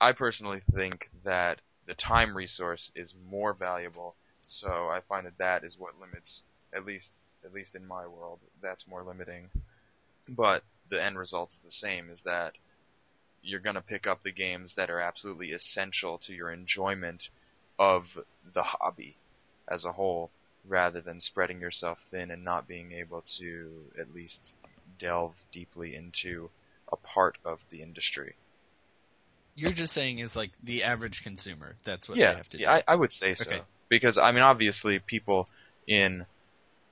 I 0.00 0.12
personally 0.12 0.62
think 0.74 1.08
that 1.24 1.60
the 1.90 1.94
time 1.96 2.36
resource 2.36 2.92
is 2.94 3.14
more 3.28 3.52
valuable. 3.52 4.14
So 4.46 4.88
I 4.88 5.00
find 5.08 5.26
that 5.26 5.38
that 5.38 5.64
is 5.64 5.76
what 5.76 6.00
limits, 6.00 6.42
at 6.72 6.86
least 6.86 7.10
at 7.44 7.52
least 7.52 7.74
in 7.74 7.84
my 7.84 8.06
world, 8.06 8.38
that's 8.62 8.86
more 8.86 9.02
limiting. 9.02 9.50
But 10.28 10.62
the 10.88 11.02
end 11.02 11.18
result 11.18 11.52
is 11.52 11.58
the 11.64 11.72
same: 11.72 12.08
is 12.10 12.22
that 12.22 12.54
you're 13.42 13.60
gonna 13.60 13.82
pick 13.82 14.06
up 14.06 14.22
the 14.22 14.30
games 14.30 14.76
that 14.76 14.88
are 14.90 15.00
absolutely 15.00 15.52
essential 15.52 16.18
to 16.18 16.32
your 16.32 16.52
enjoyment 16.52 17.28
of 17.78 18.04
the 18.54 18.62
hobby 18.62 19.16
as 19.68 19.84
a 19.84 19.92
whole. 19.92 20.30
rather 20.64 21.00
than 21.00 21.20
spreading 21.20 21.60
yourself 21.60 21.98
thin 22.10 22.30
and 22.30 22.44
not 22.44 22.68
being 22.68 22.92
able 22.92 23.22
to 23.22 23.90
at 23.98 24.14
least 24.14 24.54
delve 24.98 25.34
deeply 25.50 25.96
into 25.96 26.50
a 26.92 26.96
part 26.96 27.38
of 27.44 27.58
the 27.70 27.82
industry. 27.82 28.36
You're 29.60 29.72
just 29.72 29.92
saying 29.92 30.18
is 30.20 30.34
like 30.34 30.50
the 30.62 30.84
average 30.84 31.22
consumer. 31.22 31.74
That's 31.84 32.08
what 32.08 32.18
yeah, 32.18 32.30
they 32.30 32.36
have 32.36 32.48
to 32.50 32.56
do. 32.56 32.62
yeah, 32.62 32.72
I, 32.72 32.82
I 32.88 32.94
would 32.94 33.12
say 33.12 33.34
so. 33.34 33.44
Okay. 33.46 33.60
Because 33.88 34.16
I 34.16 34.32
mean, 34.32 34.42
obviously, 34.42 34.98
people 34.98 35.48
in 35.86 36.24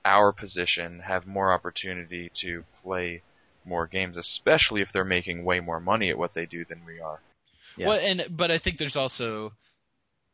our 0.05 0.31
position 0.31 0.99
have 0.99 1.25
more 1.25 1.51
opportunity 1.51 2.31
to 2.41 2.63
play 2.83 3.21
more 3.65 3.87
games, 3.87 4.17
especially 4.17 4.81
if 4.81 4.91
they're 4.91 5.05
making 5.05 5.43
way 5.43 5.59
more 5.59 5.79
money 5.79 6.09
at 6.09 6.17
what 6.17 6.33
they 6.33 6.45
do 6.45 6.65
than 6.65 6.85
we 6.85 6.99
are. 6.99 7.21
Yes. 7.77 7.87
Well, 7.87 7.99
and 7.99 8.27
but 8.29 8.51
I 8.51 8.57
think 8.57 8.77
there's 8.77 8.97
also 8.97 9.53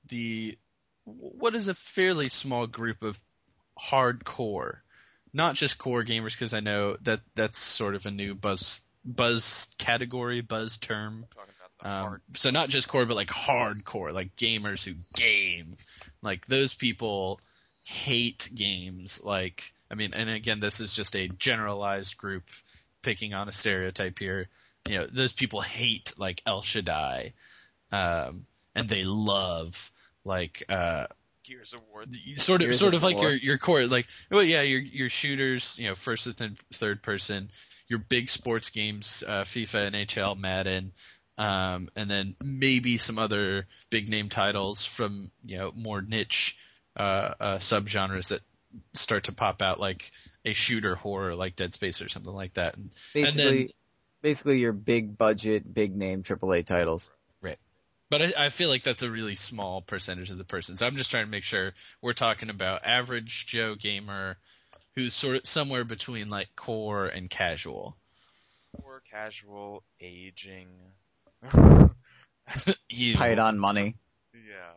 the 0.09 0.57
what 1.05 1.55
is 1.55 1.67
a 1.67 1.75
fairly 1.75 2.29
small 2.29 2.67
group 2.67 3.03
of 3.03 3.19
hardcore, 3.79 4.77
not 5.33 5.55
just 5.55 5.77
core 5.77 6.03
gamers, 6.03 6.31
because 6.31 6.53
I 6.53 6.59
know 6.59 6.97
that 7.01 7.21
that's 7.35 7.59
sort 7.59 7.95
of 7.95 8.05
a 8.05 8.11
new 8.11 8.35
buzz 8.35 8.81
buzz 9.03 9.67
category, 9.77 10.41
buzz 10.41 10.77
term. 10.77 11.25
Talking 11.85 11.97
about 11.97 12.11
the 12.11 12.15
Um, 12.15 12.21
so 12.35 12.49
not 12.49 12.69
just 12.69 12.87
core, 12.87 13.05
but 13.05 13.15
like 13.15 13.29
hardcore, 13.29 14.13
like 14.13 14.35
gamers 14.35 14.83
who 14.83 14.95
game. 15.15 15.77
Like 16.21 16.47
those 16.47 16.73
people 16.73 17.39
hate 17.85 18.49
games. 18.53 19.21
Like 19.23 19.73
I 19.89 19.95
mean, 19.95 20.13
and 20.13 20.29
again, 20.29 20.59
this 20.59 20.79
is 20.79 20.93
just 20.93 21.15
a 21.15 21.27
generalized 21.27 22.17
group 22.17 22.43
picking 23.01 23.33
on 23.33 23.47
a 23.47 23.51
stereotype 23.51 24.19
here. 24.19 24.49
You 24.87 24.99
know, 24.99 25.07
those 25.07 25.33
people 25.33 25.61
hate 25.61 26.13
like 26.17 26.41
El 26.45 26.61
Shaddai, 26.61 27.33
um, 27.91 28.45
and 28.73 28.89
they 28.89 29.03
love 29.03 29.91
like 30.23 30.63
uh, 30.69 31.07
Gears 31.43 31.73
of 31.73 31.81
War. 31.91 32.05
sort 32.37 32.61
of 32.61 32.67
Gears 32.67 32.79
sort 32.79 32.93
of 32.93 32.97
of 32.97 33.03
like 33.03 33.17
War. 33.17 33.29
your 33.29 33.37
your 33.37 33.57
core 33.57 33.85
like 33.85 34.07
well 34.31 34.43
yeah 34.43 34.61
your 34.61 34.79
your 34.79 35.09
shooters 35.09 35.77
you 35.79 35.87
know 35.87 35.95
first 35.95 36.27
and 36.27 36.57
third 36.73 37.03
person 37.03 37.49
your 37.87 37.99
big 37.99 38.29
sports 38.29 38.71
games 38.71 39.23
uh, 39.27 39.43
FIFA 39.43 39.93
NHL 39.93 40.37
Madden 40.37 40.91
um, 41.37 41.89
and 41.95 42.09
then 42.09 42.35
maybe 42.43 42.97
some 42.97 43.19
other 43.19 43.67
big 43.89 44.09
name 44.09 44.29
titles 44.29 44.85
from 44.85 45.31
you 45.43 45.57
know 45.57 45.71
more 45.75 46.01
niche 46.01 46.57
uh, 46.97 47.33
uh, 47.39 47.57
subgenres 47.57 48.29
that 48.29 48.41
start 48.93 49.25
to 49.25 49.33
pop 49.33 49.61
out 49.61 49.79
like 49.79 50.11
a 50.43 50.53
shooter 50.53 50.95
horror 50.95 51.35
like 51.35 51.55
Dead 51.55 51.73
Space 51.73 52.01
or 52.01 52.09
something 52.09 52.33
like 52.33 52.53
that 52.53 52.77
and, 52.77 52.89
basically, 53.13 53.43
and 53.43 53.59
then, 53.59 53.69
basically 54.21 54.59
your 54.59 54.73
big 54.73 55.17
budget, 55.17 55.71
big 55.71 55.95
name 55.95 56.23
AAA 56.23 56.65
titles. 56.65 57.11
Right, 57.41 57.59
but 58.09 58.21
I, 58.21 58.33
I 58.45 58.49
feel 58.49 58.69
like 58.69 58.83
that's 58.83 59.01
a 59.01 59.11
really 59.11 59.35
small 59.35 59.81
percentage 59.81 60.31
of 60.31 60.37
the 60.37 60.43
person. 60.43 60.77
So 60.77 60.85
I'm 60.85 60.95
just 60.95 61.11
trying 61.11 61.25
to 61.25 61.31
make 61.31 61.43
sure 61.43 61.73
we're 62.01 62.13
talking 62.13 62.49
about 62.49 62.85
average 62.85 63.47
Joe 63.47 63.75
gamer 63.75 64.37
who's 64.95 65.13
sort 65.13 65.35
of 65.35 65.45
somewhere 65.45 65.83
between 65.83 66.29
like 66.29 66.47
core 66.55 67.05
and 67.05 67.29
casual. 67.29 67.97
Or 68.83 69.01
casual 69.11 69.83
aging. 69.99 70.67
You- 72.89 73.13
Tight 73.13 73.39
on 73.39 73.57
money. 73.59 73.95
yeah. 74.33 74.73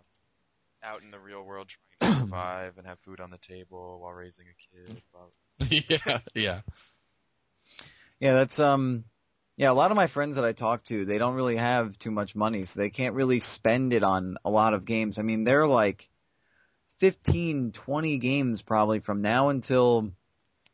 Out 0.83 1.03
in 1.03 1.11
the 1.11 1.19
real 1.19 1.43
world 1.43 1.69
trying 2.01 2.13
to 2.13 2.19
survive 2.21 2.79
and 2.79 2.87
have 2.87 2.99
food 3.01 3.21
on 3.21 3.31
the 3.31 3.39
table 3.39 3.99
while 4.01 4.13
raising 4.13 4.47
a 4.47 4.87
kid. 4.87 5.03
Yeah, 5.89 6.19
yeah. 6.35 6.61
Yeah, 8.21 8.35
that's 8.35 8.59
um 8.61 9.05
yeah, 9.57 9.71
a 9.71 9.73
lot 9.73 9.91
of 9.91 9.97
my 9.97 10.07
friends 10.07 10.37
that 10.37 10.45
I 10.45 10.53
talk 10.53 10.85
to, 10.85 11.05
they 11.05 11.19
don't 11.19 11.35
really 11.35 11.57
have 11.57 11.99
too 11.99 12.13
much 12.13 12.37
money, 12.37 12.65
so 12.65 12.79
they 12.79 12.91
can't 12.91 13.17
really 13.17 13.41
spend 13.41 13.93
it 13.93 14.05
on 14.05 14.37
a 14.45 14.51
lot 14.51 14.73
of 14.73 14.85
games. 14.85 15.19
I 15.19 15.23
mean, 15.23 15.43
they're 15.43 15.67
like 15.67 16.09
15, 17.01 17.73
20 17.73 18.19
games 18.19 18.63
probably 18.63 19.01
from 19.01 19.21
now 19.21 19.49
until 19.49 20.13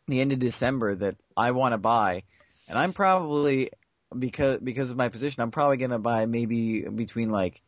the 0.06 0.20
end 0.20 0.32
of 0.34 0.38
December 0.38 0.94
that 0.96 1.16
I 1.34 1.52
want 1.52 1.72
to 1.72 1.78
buy. 1.78 2.24
And 2.68 2.78
I'm 2.78 2.92
probably 2.92 3.70
because 4.18 4.58
because 4.58 4.90
of 4.90 4.96
my 4.96 5.08
position, 5.08 5.42
I'm 5.42 5.50
probably 5.50 5.78
to 5.90 5.98
buy 5.98 6.26
maybe 6.26 6.82
between 6.82 7.30
like 7.30 7.62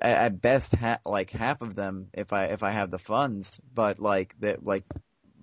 at 0.00 0.40
best 0.40 0.74
ha- 0.74 1.00
like 1.04 1.30
half 1.30 1.62
of 1.62 1.74
them 1.74 2.08
if 2.12 2.32
I 2.32 2.46
if 2.46 2.62
I 2.62 2.70
have 2.70 2.90
the 2.90 2.98
funds, 2.98 3.60
but 3.74 3.98
like 3.98 4.34
that 4.40 4.64
like 4.64 4.84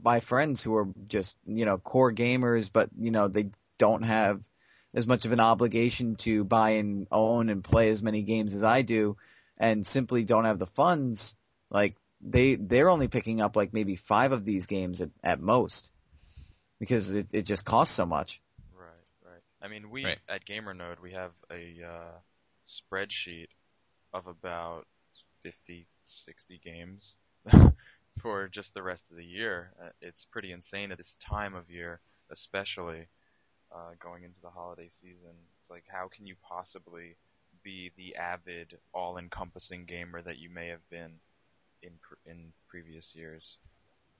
my 0.03 0.19
friends 0.19 0.61
who 0.61 0.75
are 0.75 0.87
just 1.07 1.37
you 1.45 1.65
know 1.65 1.77
core 1.77 2.11
gamers, 2.11 2.69
but 2.71 2.89
you 2.99 3.11
know 3.11 3.27
they 3.27 3.49
don't 3.77 4.03
have 4.03 4.41
as 4.93 5.07
much 5.07 5.25
of 5.25 5.31
an 5.31 5.39
obligation 5.39 6.15
to 6.17 6.43
buy 6.43 6.71
and 6.71 7.07
own 7.11 7.49
and 7.49 7.63
play 7.63 7.89
as 7.89 8.03
many 8.03 8.21
games 8.21 8.53
as 8.53 8.63
I 8.63 8.83
do, 8.83 9.17
and 9.57 9.85
simply 9.85 10.23
don't 10.23 10.45
have 10.45 10.59
the 10.59 10.67
funds. 10.67 11.35
Like 11.69 11.95
they 12.21 12.55
they're 12.55 12.89
only 12.89 13.07
picking 13.07 13.41
up 13.41 13.55
like 13.55 13.73
maybe 13.73 13.95
five 13.95 14.31
of 14.31 14.45
these 14.45 14.67
games 14.67 15.01
at, 15.01 15.09
at 15.23 15.39
most 15.39 15.91
because 16.79 17.13
it, 17.13 17.27
it 17.33 17.41
just 17.43 17.65
costs 17.65 17.95
so 17.95 18.05
much. 18.05 18.41
I 19.63 19.67
mean, 19.69 19.89
we 19.89 20.05
Right. 20.05 20.19
at 20.29 20.45
GamerNode 20.45 20.99
we 21.01 21.13
have 21.13 21.31
a 21.51 21.77
uh, 21.83 22.19
spreadsheet 22.67 23.47
of 24.13 24.27
about 24.27 24.85
50, 25.43 25.87
60 26.05 26.59
games 26.63 27.13
for 28.21 28.47
just 28.49 28.73
the 28.73 28.83
rest 28.83 29.05
of 29.11 29.17
the 29.17 29.25
year. 29.25 29.73
Uh, 29.81 29.89
it's 30.01 30.25
pretty 30.25 30.51
insane 30.51 30.91
at 30.91 30.97
this 30.97 31.15
time 31.27 31.55
of 31.55 31.69
year, 31.69 32.01
especially 32.31 33.07
uh, 33.73 33.91
going 34.01 34.23
into 34.23 34.41
the 34.41 34.49
holiday 34.51 34.89
season. 35.01 35.35
It's 35.61 35.69
like, 35.71 35.85
how 35.91 36.09
can 36.15 36.27
you 36.27 36.35
possibly 36.47 37.17
be 37.63 37.91
the 37.97 38.15
avid, 38.15 38.77
all-encompassing 38.93 39.85
gamer 39.85 40.21
that 40.23 40.37
you 40.39 40.49
may 40.49 40.67
have 40.69 40.87
been 40.89 41.13
in 41.83 41.91
pr- 42.01 42.29
in 42.29 42.53
previous 42.69 43.13
years? 43.15 43.57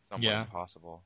Somewhat 0.10 0.24
Yeah. 0.24 0.42
impossible. 0.46 1.04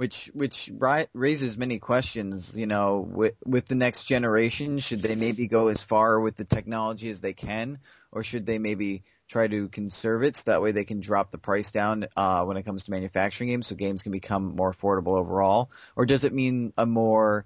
Which 0.00 0.30
which 0.32 0.72
raises 1.12 1.58
many 1.58 1.78
questions. 1.78 2.56
You 2.56 2.66
know, 2.66 3.00
with 3.06 3.34
with 3.44 3.66
the 3.66 3.74
next 3.74 4.04
generation, 4.04 4.78
should 4.78 5.02
they 5.02 5.14
maybe 5.14 5.46
go 5.46 5.68
as 5.68 5.82
far 5.82 6.18
with 6.18 6.36
the 6.36 6.46
technology 6.46 7.10
as 7.10 7.20
they 7.20 7.34
can, 7.34 7.80
or 8.10 8.22
should 8.22 8.46
they 8.46 8.58
maybe 8.58 9.02
try 9.28 9.46
to 9.46 9.68
conserve 9.68 10.22
it 10.22 10.36
so 10.36 10.52
that 10.52 10.62
way 10.62 10.72
they 10.72 10.86
can 10.86 11.00
drop 11.00 11.30
the 11.30 11.36
price 11.36 11.70
down 11.70 12.06
uh, 12.16 12.42
when 12.46 12.56
it 12.56 12.62
comes 12.62 12.84
to 12.84 12.92
manufacturing 12.92 13.50
games, 13.50 13.66
so 13.66 13.74
games 13.74 14.02
can 14.02 14.10
become 14.10 14.56
more 14.56 14.72
affordable 14.72 15.18
overall? 15.18 15.70
Or 15.96 16.06
does 16.06 16.24
it 16.24 16.32
mean 16.32 16.72
a 16.78 16.86
more 16.86 17.44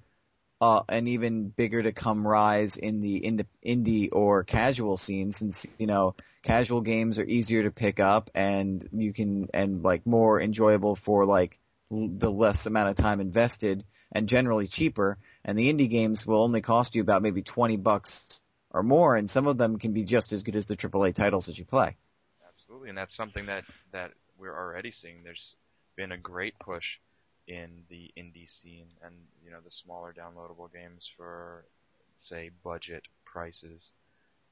uh, 0.60 0.82
an 0.88 1.08
even 1.08 1.48
bigger 1.48 1.82
to 1.82 1.90
come 1.90 2.24
rise 2.24 2.76
in 2.76 3.00
the 3.00 3.20
indie, 3.20 3.46
indie 3.66 4.08
or 4.12 4.44
casual 4.44 4.96
scene 4.96 5.32
since 5.32 5.66
you 5.76 5.88
know 5.88 6.14
casual 6.44 6.82
games 6.82 7.18
are 7.18 7.24
easier 7.24 7.64
to 7.64 7.72
pick 7.72 7.98
up 7.98 8.30
and 8.32 8.88
you 8.92 9.12
can 9.12 9.48
and 9.52 9.82
like 9.82 10.06
more 10.06 10.40
enjoyable 10.40 10.94
for 10.94 11.26
like 11.26 11.58
the 12.18 12.30
less 12.30 12.66
amount 12.66 12.90
of 12.90 12.96
time 12.96 13.20
invested 13.20 13.84
and 14.12 14.28
generally 14.28 14.66
cheaper 14.66 15.18
and 15.44 15.58
the 15.58 15.72
indie 15.72 15.90
games 15.90 16.26
will 16.26 16.42
only 16.42 16.60
cost 16.60 16.94
you 16.94 17.02
about 17.02 17.22
maybe 17.22 17.42
20 17.42 17.76
bucks 17.76 18.42
or 18.70 18.82
more 18.82 19.16
and 19.16 19.30
some 19.30 19.46
of 19.46 19.58
them 19.58 19.78
can 19.78 19.92
be 19.92 20.04
just 20.04 20.32
as 20.32 20.42
good 20.42 20.56
as 20.56 20.66
the 20.66 20.76
AAA 20.76 21.14
titles 21.14 21.46
that 21.46 21.58
you 21.58 21.64
play. 21.64 21.96
Absolutely, 22.74 22.88
and 22.88 22.98
that's 22.98 23.14
something 23.14 23.46
that 23.46 23.64
that 23.92 24.12
we're 24.38 24.56
already 24.56 24.90
seeing. 24.90 25.22
There's 25.22 25.54
been 25.96 26.12
a 26.12 26.18
great 26.18 26.58
push 26.58 26.98
in 27.46 27.84
the 27.88 28.10
indie 28.16 28.50
scene, 28.50 28.88
and 29.04 29.14
you 29.44 29.50
know 29.50 29.60
the 29.64 29.70
smaller 29.70 30.12
downloadable 30.12 30.72
games 30.72 31.10
for 31.16 31.64
say 32.16 32.50
budget 32.62 33.04
prices, 33.24 33.90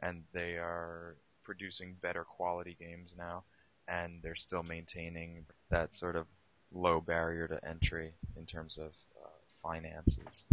and 0.01 0.25
they 0.33 0.57
are 0.57 1.17
producing 1.45 1.97
better 2.01 2.25
quality 2.25 2.77
games 2.79 3.15
now, 3.17 3.45
and 3.89 4.21
they're 4.23 4.37
still 4.37 4.63
maintaining 4.69 5.47
that 5.71 5.95
sort 5.95 6.17
of 6.17 6.27
low 6.73 7.01
barrier 7.01 7.49
to 7.49 7.69
entry 7.69 8.13
in 8.37 8.47
terms 8.47 8.79
of 8.79 8.91
uh, 9.23 9.29
finances. 9.63 10.45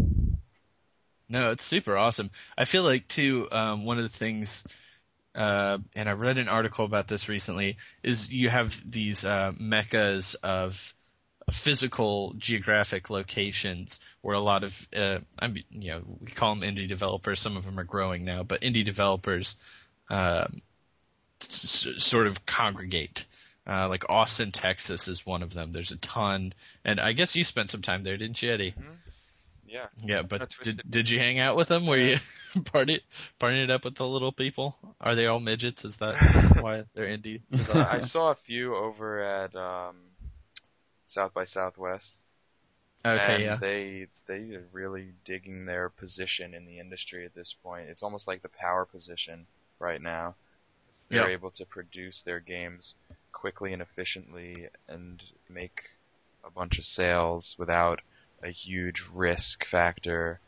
No, 1.28 1.52
it's 1.52 1.64
super 1.64 1.96
awesome. 1.96 2.32
I 2.58 2.66
feel 2.66 2.84
like 2.84 3.08
too, 3.08 3.48
um, 3.52 3.86
one 3.86 3.98
of 3.98 4.04
the 4.04 4.18
things, 4.18 4.66
uh, 5.36 5.78
and 5.96 6.10
I 6.10 6.14
read 6.14 6.40
an 6.40 6.48
article 6.48 6.86
about 6.86 7.08
this 7.08 7.30
recently, 7.30 7.78
is 8.02 8.32
you 8.32 8.50
have 8.50 8.80
these 8.90 9.24
uh, 9.24 9.52
meccas 9.60 10.36
of 10.36 10.94
physical 11.52 12.34
geographic 12.38 13.10
locations 13.10 14.00
where 14.22 14.36
a 14.36 14.40
lot 14.40 14.64
of, 14.64 14.88
uh, 14.96 15.20
I'm, 15.38 15.56
you 15.70 15.92
know, 15.92 16.02
we 16.20 16.32
call 16.32 16.56
them 16.56 16.64
indie 16.64 16.88
developers. 16.88 17.40
Some 17.40 17.58
of 17.58 17.66
them 17.66 17.80
are 17.80 17.84
growing 17.84 18.26
now, 18.26 18.44
but 18.44 18.62
indie 18.62 18.86
developers 18.86 19.56
um, 20.10 20.62
s- 21.44 21.88
sort 21.98 22.28
of 22.28 22.46
congregate. 22.46 23.26
Uh, 23.70 23.88
like 23.88 24.10
Austin, 24.10 24.52
Texas 24.52 25.08
is 25.08 25.26
one 25.26 25.44
of 25.44 25.54
them. 25.54 25.72
There's 25.72 25.92
a 25.92 25.98
ton, 25.98 26.54
and 26.84 27.00
I 27.00 27.14
guess 27.14 27.36
you 27.36 27.44
spent 27.44 27.70
some 27.70 27.84
time 27.84 28.04
there, 28.04 28.18
didn't 28.18 28.42
you, 28.42 28.52
Eddie? 28.52 28.74
Yeah, 29.68 29.86
Yeah, 30.04 30.24
but 30.24 30.52
did 30.64 30.82
did 30.90 31.10
you 31.10 31.20
hang 31.20 31.38
out 31.38 31.56
with 31.56 31.68
them? 31.68 31.86
Were 31.86 31.98
you 31.98 32.18
party 32.66 33.02
partying 33.40 33.66
it 33.66 33.70
up 33.70 33.86
with 33.86 33.94
the 33.94 34.08
little 34.08 34.32
people? 34.32 34.76
Are 35.00 35.14
they 35.14 35.28
all 35.28 35.40
midgets? 35.40 35.86
Is 35.86 35.98
that 35.98 36.16
why 36.62 36.86
they're 36.96 37.06
indie? 37.06 37.42
So 37.68 37.80
I 37.80 38.00
saw 38.00 38.32
a 38.32 38.36
few 38.36 38.76
over 38.76 39.22
at 39.22 39.56
um, 39.56 39.98
South 41.06 41.36
by 41.36 41.44
Southwest. 41.44 42.16
Okay, 43.06 43.36
and 43.36 43.44
yeah. 43.44 43.56
they 43.58 44.08
they 44.28 44.56
are 44.56 44.66
really 44.74 45.14
digging 45.26 45.66
their 45.66 45.90
position 45.90 46.56
in 46.56 46.66
the 46.66 46.80
industry 46.80 47.24
at 47.26 47.36
this 47.36 47.56
point. 47.62 47.90
It's 47.90 48.02
almost 48.02 48.28
like 48.28 48.42
the 48.42 48.50
power 48.50 48.86
position 48.86 49.46
right 49.78 50.02
now. 50.02 50.34
They're 51.10 51.30
Yep. 51.30 51.40
able 51.40 51.52
to 51.52 51.66
produce 51.66 52.24
their 52.24 52.40
games 52.40 52.94
quickly 53.40 53.74
and 53.74 53.82
efficiently 53.82 54.68
and 54.88 55.22
make 55.50 55.80
a 56.44 56.52
bunch 56.52 56.78
of 56.80 56.86
sales 56.86 57.56
without 57.58 58.02
a 58.44 58.52
huge 58.52 59.02
risk 59.14 59.66
factor, 59.66 60.42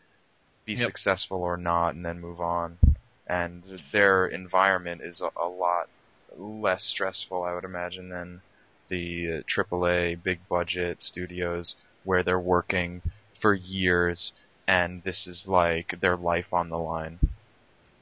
be 0.65 0.75
Yep. 0.75 0.88
successful 0.88 1.43
or 1.43 1.58
not, 1.58 1.95
and 1.95 2.06
then 2.06 2.19
move 2.19 2.41
on. 2.41 2.80
And 3.27 3.63
their 3.91 4.27
environment 4.27 5.01
is 5.04 5.21
a, 5.21 5.30
a 5.39 5.47
lot 5.47 5.88
less 6.36 6.84
stressful, 6.86 7.43
I 7.43 7.54
would 7.54 7.63
imagine, 7.65 8.10
than 8.10 8.41
the 8.89 9.39
uh, 9.39 9.43
AAA 9.47 10.15
big 10.15 10.47
budget 10.47 11.01
studios 11.01 11.75
where 12.04 12.23
they're 12.23 12.39
working 12.39 13.01
for 13.41 13.54
years 13.54 14.34
and 14.67 15.04
this 15.04 15.27
is 15.27 15.45
like 15.47 15.95
their 16.01 16.17
life 16.17 16.54
on 16.54 16.69
the 16.69 16.77
line. 16.80 17.19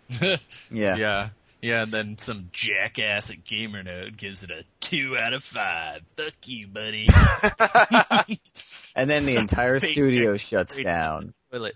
Yeah. 0.70 1.00
yeah. 1.00 1.30
Yeah, 1.62 1.84
and 1.84 1.92
then 1.92 2.18
some 2.18 2.50
jackass 2.54 3.30
at 3.32 3.44
GamerNode 3.44 4.16
gives 4.16 4.44
it 4.44 4.52
a 4.52 4.64
two 4.80 5.18
out 5.18 5.34
of 5.34 5.44
five. 5.44 6.02
Fuck 6.16 6.48
you, 6.48 6.68
buddy. 6.68 7.10
And 8.96 9.10
then 9.10 9.24
the 9.24 9.36
Some 9.36 9.42
entire 9.44 9.80
studio 9.80 10.36
shuts 10.38 10.78
down. 10.80 11.34
Toilet. 11.52 11.76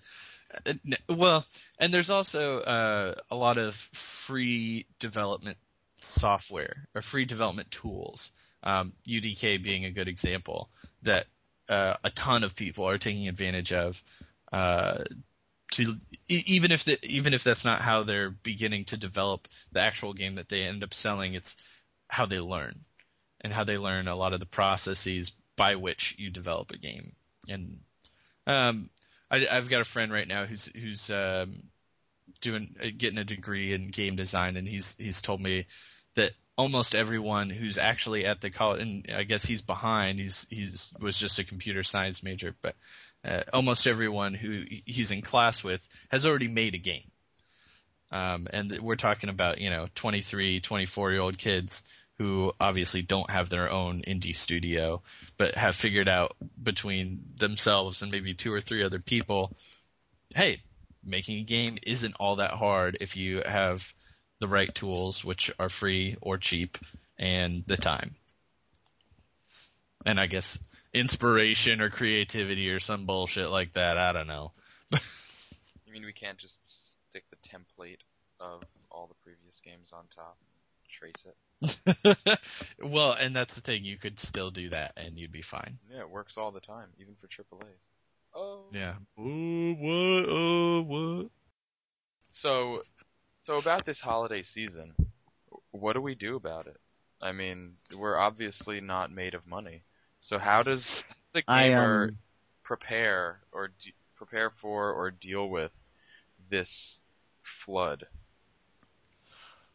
Uh, 0.66 0.74
Well, 1.08 1.46
and 1.80 1.94
there's 1.94 2.10
also 2.10 2.58
uh, 2.60 3.16
a 3.32 3.36
lot 3.36 3.58
of 3.58 3.76
free 3.76 4.86
development 5.00 5.58
software 6.02 6.88
or 6.94 7.02
free 7.02 7.26
development 7.26 7.72
tools. 7.72 8.34
Um, 8.64 8.94
UDK 9.08 9.62
being 9.62 9.86
a 9.86 9.92
good 9.92 10.08
example 10.08 10.70
that 11.04 11.28
uh, 11.70 11.96
a 12.04 12.10
ton 12.10 12.44
of 12.44 12.56
people 12.56 12.88
are 12.88 12.98
taking 12.98 13.28
advantage 13.28 13.74
of. 13.74 14.02
Uh, 14.52 15.04
to 15.74 15.96
even 16.28 16.72
if 16.72 16.86
the, 16.86 16.98
even 17.04 17.34
if 17.34 17.44
that's 17.44 17.66
not 17.66 17.82
how 17.82 18.04
they're 18.04 18.30
beginning 18.30 18.86
to 18.86 18.98
develop 18.98 19.48
the 19.72 19.82
actual 19.82 20.14
game 20.14 20.36
that 20.36 20.50
they 20.50 20.64
end 20.64 20.84
up 20.84 20.94
selling, 20.94 21.34
it's 21.34 21.56
how 22.08 22.26
they 22.26 22.40
learn 22.40 22.82
and 23.42 23.54
how 23.54 23.64
they 23.64 23.78
learn 23.78 24.08
a 24.08 24.16
lot 24.16 24.34
of 24.34 24.40
the 24.40 24.46
processes 24.46 25.32
by 25.56 25.76
which 25.76 26.16
you 26.18 26.30
develop 26.30 26.72
a 26.72 26.78
game. 26.78 27.14
And 27.50 27.80
um, 28.48 28.90
I, 29.30 29.48
I've 29.50 29.70
got 29.70 29.82
a 29.82 29.86
friend 29.86 30.12
right 30.12 30.28
now 30.28 30.46
who's 30.46 30.66
who's 30.66 31.10
um, 31.10 31.64
doing 32.42 32.76
uh, 32.82 32.88
getting 32.96 33.18
a 33.18 33.24
degree 33.24 33.74
in 33.74 33.90
game 33.90 34.16
design, 34.16 34.58
and 34.58 34.68
he's 34.68 34.96
he's 34.98 35.22
told 35.22 35.42
me 35.42 35.66
that 36.16 36.32
almost 36.58 36.96
everyone 36.96 37.50
who's 37.50 37.78
actually 37.78 38.26
at 38.26 38.42
the 38.42 38.50
college, 38.50 38.82
and 38.82 39.08
I 39.14 39.24
guess 39.24 39.46
he's 39.46 39.62
behind. 39.62 40.20
He's 40.20 40.48
he's 40.50 40.94
was 41.00 41.18
just 41.18 41.40
a 41.40 41.44
computer 41.44 41.84
science 41.84 42.24
major, 42.24 42.56
but 42.62 42.76
uh, 43.26 43.44
almost 43.52 43.88
everyone 43.88 44.34
who 44.34 44.64
he's 44.86 45.12
in 45.12 45.22
class 45.22 45.64
with 45.64 45.86
has 46.10 46.26
already 46.26 46.48
made 46.48 46.76
a 46.76 46.80
game. 46.80 47.10
Um, 48.12 48.48
and 48.52 48.80
we're 48.80 48.96
talking 48.96 49.30
about 49.30 49.60
you 49.60 49.70
know 49.70 49.88
23, 49.96 50.60
24 50.60 51.12
year 51.12 51.22
old 51.22 51.38
kids 51.38 51.84
who 52.20 52.54
obviously 52.60 53.02
don't 53.02 53.30
have 53.30 53.50
their 53.50 53.72
own 53.72 54.04
indie 54.08 54.36
studio, 54.36 55.02
but 55.38 55.56
have 55.56 55.76
figured 55.76 56.08
out 56.08 56.36
between 56.62 57.24
themselves 57.38 58.02
and 58.02 58.12
maybe 58.12 58.34
two 58.34 58.54
or 58.54 58.62
three 58.62 58.84
other 58.84 59.00
people, 59.00 59.52
hey, 60.36 60.62
making 61.04 61.40
a 61.40 61.44
game 61.44 61.78
isn't 61.82 62.16
all 62.20 62.36
that 62.36 62.52
hard 62.52 62.98
if 63.02 63.18
you 63.18 63.42
have 63.44 63.94
the 64.40 64.48
right 64.48 64.74
tools, 64.76 65.26
which 65.26 65.52
are 65.58 65.70
free 65.70 66.16
or 66.22 66.38
cheap, 66.38 66.78
and 67.18 67.64
the 67.66 67.78
time. 67.78 68.12
And 70.06 70.20
I 70.20 70.28
guess 70.28 70.60
inspiration 70.94 71.82
or 71.82 71.90
creativity 71.90 72.70
or 72.70 72.80
some 72.80 73.06
bullshit 73.06 73.50
like 73.50 73.74
that. 73.74 73.98
I 73.98 74.12
don't 74.12 74.28
know. 74.28 74.52
You 74.92 76.00
mean 76.00 76.06
we 76.06 76.14
can't 76.14 76.38
just 76.38 76.56
stick 77.10 77.24
the 77.30 77.50
template 77.50 78.00
of 78.40 78.64
all 78.90 79.08
the 79.08 79.14
previous 79.24 79.60
games 79.64 79.92
on 79.94 80.06
top 80.16 80.38
and 80.40 80.90
trace 80.92 81.26
it? 81.26 82.40
well, 82.84 83.14
and 83.14 83.36
that's 83.36 83.56
the 83.56 83.62
thing. 83.62 83.84
You 83.84 83.98
could 83.98 84.20
still 84.20 84.52
do 84.52 84.70
that, 84.70 84.94
and 84.98 85.18
you'd 85.18 85.32
be 85.32 85.42
fine. 85.42 85.78
Yeah, 85.92 86.02
it 86.02 86.10
works 86.10 86.38
all 86.38 86.52
the 86.52 86.60
time, 86.60 86.90
even 87.00 87.16
for 87.22 87.28
AAA's. 87.28 87.68
Oh. 88.36 88.64
Yeah. 88.72 88.96
Oh, 89.18 89.74
what? 89.74 90.26
Oh, 90.30 90.82
what? 90.82 91.30
So, 92.34 92.82
so 93.44 93.56
about 93.56 93.86
this 93.86 94.02
holiday 94.02 94.42
season, 94.42 94.94
what 95.72 95.94
do 95.94 96.02
we 96.02 96.16
do 96.16 96.36
about 96.36 96.68
it? 96.68 96.78
I 97.22 97.32
mean, 97.32 97.74
we're 97.96 98.18
obviously 98.18 98.82
not 98.82 99.12
made 99.12 99.34
of 99.34 99.48
money. 99.48 99.84
So 100.24 100.40
how 100.40 100.64
does 100.64 101.14
the 101.34 101.44
I 101.48 101.70
gamer 101.70 102.04
um 102.06 102.18
prepare 102.64 103.40
or 103.52 103.68
de- 103.68 103.94
prepare 104.16 104.50
for 104.50 104.92
or 104.92 105.12
deal 105.12 105.50
with 105.50 105.72
this 106.50 107.00
flood? 107.66 108.06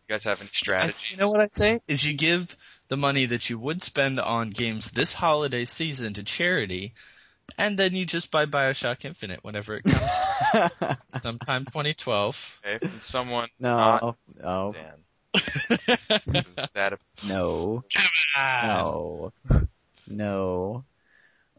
You 0.08 0.14
guys 0.14 0.24
have 0.24 0.40
any 0.40 0.48
strategies? 0.48 1.10
You 1.12 1.18
know 1.18 1.28
what 1.28 1.40
I'd 1.40 1.54
say? 1.54 1.80
Is 1.86 2.02
you 2.02 2.14
give 2.14 2.56
the 2.88 2.96
money 2.96 3.26
that 3.26 3.50
you 3.50 3.58
would 3.58 3.82
spend 3.82 4.18
on 4.18 4.48
games 4.48 4.90
this 4.90 5.12
holiday 5.12 5.66
season 5.66 6.14
to 6.14 6.22
charity, 6.22 6.94
and 7.58 7.78
then 7.78 7.94
you 7.94 8.06
just 8.06 8.30
buy 8.30 8.46
Bioshock 8.46 9.04
Infinite 9.04 9.44
whenever 9.44 9.76
it 9.76 9.84
comes 9.84 10.96
sometime 11.22 11.66
2012. 11.66 12.60
Okay, 12.64 12.78
from 12.86 13.00
someone 13.04 13.48
no, 13.60 14.16
no, 14.42 14.72
Dan. 14.72 15.04
that 16.74 16.94
a- 16.94 17.26
no, 17.26 17.84
God. 18.34 19.32
no, 19.50 19.67
no. 20.08 20.84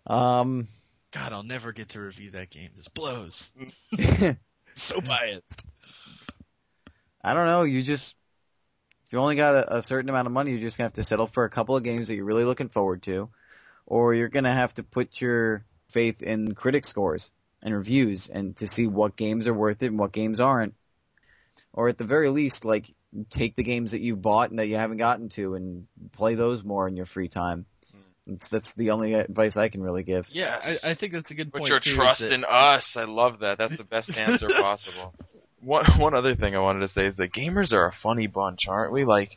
Um, 0.08 0.68
God, 1.12 1.34
I'll 1.34 1.44
never 1.44 1.72
get 1.72 1.90
to 1.90 2.02
review 2.02 2.32
that 2.32 2.50
game. 2.50 2.70
This 2.76 2.88
blows. 2.88 3.52
So 4.80 5.02
biased. 5.02 5.68
I 7.22 7.34
don't 7.34 7.48
know. 7.48 7.64
You 7.64 7.84
just 7.84 8.16
if 9.08 9.14
you 9.14 9.20
only 9.20 9.36
got 9.36 9.56
a, 9.56 9.78
a 9.78 9.84
certain 9.84 10.10
amount 10.10 10.28
of 10.28 10.32
money, 10.32 10.52
you're 10.52 10.62
just 10.62 10.78
gonna 10.78 10.86
have 10.86 10.94
to 10.94 11.04
settle 11.04 11.28
for 11.28 11.44
a 11.44 11.50
couple 11.50 11.76
of 11.76 11.84
games 11.84 12.08
that 12.08 12.16
you're 12.16 12.26
really 12.26 12.46
looking 12.46 12.70
forward 12.70 13.04
to, 13.04 13.30
or 13.86 14.14
you're 14.14 14.30
gonna 14.30 14.54
have 14.54 14.74
to 14.76 14.84
put 14.84 15.20
your 15.20 15.66
faith 15.90 16.22
in 16.22 16.56
critic 16.56 16.86
scores 16.86 17.34
and 17.62 17.76
reviews 17.76 18.30
and 18.30 18.56
to 18.58 18.68
see 18.68 18.88
what 18.88 19.18
games 19.18 19.48
are 19.48 19.54
worth 19.54 19.84
it 19.84 19.88
and 19.88 20.00
what 20.00 20.14
games 20.14 20.40
aren't. 20.40 20.76
Or 21.74 21.90
at 21.90 21.98
the 21.98 22.06
very 22.06 22.30
least, 22.30 22.64
like 22.64 22.94
take 23.30 23.56
the 23.56 23.64
games 23.64 23.92
that 23.92 24.02
you 24.02 24.16
bought 24.16 24.50
and 24.50 24.60
that 24.60 24.68
you 24.68 24.78
haven't 24.78 24.98
gotten 24.98 25.30
to 25.30 25.56
and 25.56 25.88
play 26.14 26.36
those 26.36 26.64
more 26.64 26.88
in 26.88 26.96
your 26.96 27.06
free 27.06 27.28
time. 27.28 27.66
It's, 28.34 28.48
that's 28.48 28.74
the 28.76 28.92
only 28.92 29.14
advice 29.14 29.58
I 29.58 29.70
can 29.70 29.82
really 29.82 30.04
give. 30.04 30.28
Yeah, 30.30 30.60
I, 30.84 30.92
I 30.92 30.94
think 30.96 31.14
that's 31.14 31.32
a 31.32 31.36
good 31.36 31.52
Put 31.52 31.60
point. 31.60 31.70
your 31.72 31.80
too, 31.80 31.96
trust 31.96 32.22
that- 32.22 32.32
in 32.34 32.46
us. 32.46 32.96
I 32.98 33.04
love 33.06 33.40
that. 33.40 33.58
That's 33.58 33.78
the 33.78 33.84
best 33.84 34.18
answer 34.18 34.48
possible. 34.50 35.14
One 35.62 35.86
one 36.00 36.14
other 36.14 36.36
thing 36.36 36.56
I 36.56 36.60
wanted 36.60 36.80
to 36.82 36.88
say 36.88 37.08
is 37.08 37.18
that 37.18 37.34
gamers 37.34 37.74
are 37.74 37.88
a 37.88 37.94
funny 38.04 38.28
bunch, 38.28 38.62
aren't 38.68 38.94
we? 38.94 39.04
Like, 39.04 39.32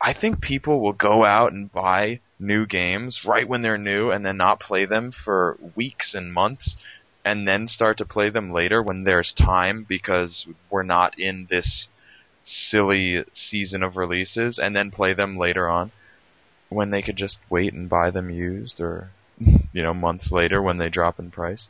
I 0.00 0.14
think 0.14 0.40
people 0.40 0.80
will 0.80 0.92
go 0.92 1.24
out 1.24 1.52
and 1.52 1.72
buy 1.72 2.20
new 2.38 2.64
games 2.66 3.24
right 3.26 3.48
when 3.48 3.62
they're 3.62 3.76
new 3.78 4.10
and 4.12 4.24
then 4.24 4.36
not 4.36 4.60
play 4.60 4.84
them 4.86 5.10
for 5.24 5.58
weeks 5.74 6.14
and 6.14 6.32
months 6.32 6.76
and 7.24 7.48
then 7.48 7.66
start 7.66 7.98
to 7.98 8.04
play 8.04 8.30
them 8.30 8.52
later 8.52 8.80
when 8.80 9.02
there's 9.02 9.32
time 9.32 9.84
because 9.88 10.46
we're 10.70 10.84
not 10.84 11.18
in 11.18 11.48
this 11.50 11.88
silly 12.44 13.24
season 13.34 13.82
of 13.82 13.96
releases 13.96 14.58
and 14.58 14.74
then 14.76 14.90
play 14.92 15.12
them 15.14 15.36
later 15.36 15.68
on 15.68 15.90
when 16.68 16.90
they 16.90 17.02
could 17.02 17.16
just 17.16 17.38
wait 17.48 17.72
and 17.72 17.88
buy 17.88 18.10
them 18.10 18.30
used 18.30 18.80
or 18.80 19.10
you 19.38 19.82
know 19.82 19.94
months 19.94 20.30
later 20.30 20.60
when 20.60 20.78
they 20.78 20.88
drop 20.88 21.18
in 21.18 21.30
price. 21.30 21.68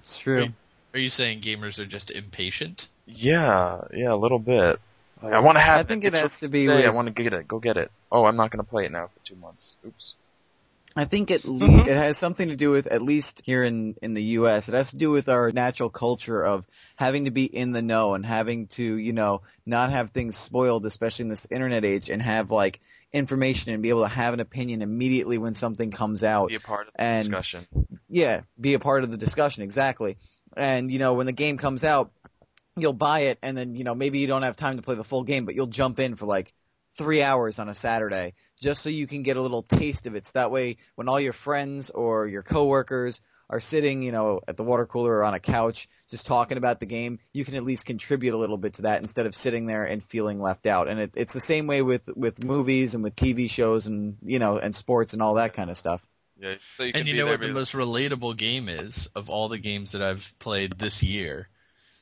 It's 0.00 0.18
true. 0.18 0.48
Are 0.94 0.98
you 0.98 1.08
saying 1.08 1.40
gamers 1.40 1.78
are 1.78 1.86
just 1.86 2.10
impatient? 2.10 2.88
Yeah, 3.06 3.82
yeah, 3.94 4.12
a 4.12 4.16
little 4.16 4.38
bit. 4.38 4.78
Like, 5.22 5.32
I 5.32 5.40
want 5.40 5.56
to 5.56 5.60
have. 5.60 5.80
I 5.80 5.82
think 5.84 6.04
it 6.04 6.12
it's 6.12 6.22
has 6.22 6.38
to 6.40 6.48
be 6.48 6.66
today, 6.66 6.84
I 6.84 6.90
want 6.90 7.06
to 7.06 7.22
get 7.22 7.32
it. 7.32 7.46
Go 7.48 7.58
get 7.58 7.76
it. 7.76 7.90
Oh, 8.10 8.24
I'm 8.24 8.36
not 8.36 8.50
going 8.50 8.62
to 8.62 8.68
play 8.68 8.84
it 8.84 8.92
now 8.92 9.06
for 9.06 9.26
two 9.26 9.36
months. 9.36 9.76
Oops. 9.86 10.14
I 10.94 11.04
think 11.06 11.30
it 11.30 11.44
le- 11.46 11.86
it 11.86 11.96
has 11.96 12.18
something 12.18 12.48
to 12.48 12.56
do 12.56 12.70
with 12.70 12.86
at 12.88 13.00
least 13.00 13.42
here 13.44 13.62
in 13.62 13.94
in 14.02 14.14
the 14.14 14.22
U.S. 14.22 14.68
It 14.68 14.74
has 14.74 14.90
to 14.90 14.98
do 14.98 15.10
with 15.10 15.28
our 15.28 15.50
natural 15.52 15.88
culture 15.88 16.44
of 16.44 16.66
having 16.96 17.24
to 17.24 17.30
be 17.30 17.44
in 17.44 17.72
the 17.72 17.82
know 17.82 18.14
and 18.14 18.26
having 18.26 18.66
to 18.68 18.82
you 18.82 19.12
know 19.12 19.42
not 19.64 19.90
have 19.90 20.10
things 20.10 20.36
spoiled, 20.36 20.84
especially 20.84 21.24
in 21.24 21.28
this 21.28 21.46
internet 21.50 21.84
age, 21.84 22.10
and 22.10 22.20
have 22.20 22.50
like 22.50 22.80
information 23.12 23.72
and 23.74 23.82
be 23.82 23.90
able 23.90 24.02
to 24.02 24.08
have 24.08 24.34
an 24.34 24.40
opinion 24.40 24.82
immediately 24.82 25.38
when 25.38 25.54
something 25.54 25.90
comes 25.90 26.24
out. 26.24 26.48
Be 26.48 26.54
a 26.54 26.60
part 26.60 26.88
of 26.88 26.94
the 26.94 27.00
And- 27.02 27.28
discussion. 27.28 27.86
Yeah, 28.08 28.42
be 28.60 28.74
a 28.74 28.78
part 28.78 29.04
of 29.04 29.10
the 29.10 29.16
discussion 29.16 29.62
exactly. 29.62 30.16
And 30.56 30.90
you 30.90 30.98
know 30.98 31.14
when 31.14 31.26
the 31.26 31.32
game 31.32 31.56
comes 31.58 31.82
out, 31.84 32.10
you'll 32.76 32.92
buy 32.92 33.20
it, 33.20 33.38
and 33.42 33.56
then 33.56 33.74
you 33.74 33.84
know 33.84 33.94
maybe 33.94 34.18
you 34.18 34.26
don't 34.26 34.42
have 34.42 34.56
time 34.56 34.76
to 34.76 34.82
play 34.82 34.94
the 34.94 35.04
full 35.04 35.22
game, 35.24 35.44
but 35.46 35.54
you'll 35.54 35.66
jump 35.66 35.98
in 35.98 36.16
for 36.16 36.26
like 36.26 36.52
three 36.98 37.22
hours 37.22 37.58
on 37.58 37.68
a 37.70 37.74
Saturday 37.74 38.34
just 38.60 38.82
so 38.82 38.90
you 38.90 39.06
can 39.06 39.22
get 39.22 39.36
a 39.38 39.40
little 39.40 39.62
taste 39.62 40.06
of 40.06 40.14
it. 40.14 40.26
So 40.26 40.32
that 40.34 40.50
way, 40.50 40.76
when 40.94 41.08
all 41.08 41.18
your 41.18 41.32
friends 41.32 41.88
or 41.90 42.26
your 42.26 42.42
coworkers 42.42 43.20
are 43.50 43.60
sitting, 43.60 44.02
you 44.02 44.12
know, 44.12 44.40
at 44.48 44.56
the 44.56 44.62
water 44.62 44.86
cooler 44.86 45.18
or 45.18 45.24
on 45.24 45.34
a 45.34 45.40
couch 45.40 45.88
just 46.10 46.26
talking 46.26 46.58
about 46.58 46.80
the 46.80 46.86
game, 46.86 47.18
you 47.32 47.44
can 47.44 47.54
at 47.54 47.64
least 47.64 47.86
contribute 47.86 48.34
a 48.34 48.36
little 48.36 48.56
bit 48.56 48.74
to 48.74 48.82
that 48.82 49.00
instead 49.00 49.26
of 49.26 49.34
sitting 49.34 49.66
there 49.66 49.84
and 49.84 50.02
feeling 50.02 50.40
left 50.40 50.66
out. 50.66 50.88
And 50.88 51.00
it, 51.00 51.12
it's 51.16 51.32
the 51.32 51.40
same 51.40 51.66
way 51.66 51.82
with 51.82 52.02
with 52.14 52.42
movies 52.42 52.94
and 52.94 53.02
with 53.02 53.16
TV 53.16 53.48
shows 53.50 53.86
and 53.86 54.16
you 54.22 54.38
know 54.38 54.58
and 54.58 54.74
sports 54.74 55.12
and 55.12 55.22
all 55.22 55.34
that 55.34 55.54
kind 55.54 55.70
of 55.70 55.76
stuff. 55.76 56.04
Yeah, 56.38 56.54
so 56.76 56.84
you 56.84 56.92
can 56.92 57.00
and 57.00 57.08
you 57.08 57.16
know 57.16 57.24
there 57.24 57.34
what 57.34 57.42
the 57.42 57.48
be- 57.48 57.54
most 57.54 57.72
relatable 57.72 58.36
game 58.36 58.68
is 58.68 59.08
of 59.14 59.30
all 59.30 59.48
the 59.48 59.58
games 59.58 59.92
that 59.92 60.02
I've 60.02 60.34
played 60.38 60.78
this 60.78 61.02
year? 61.02 61.48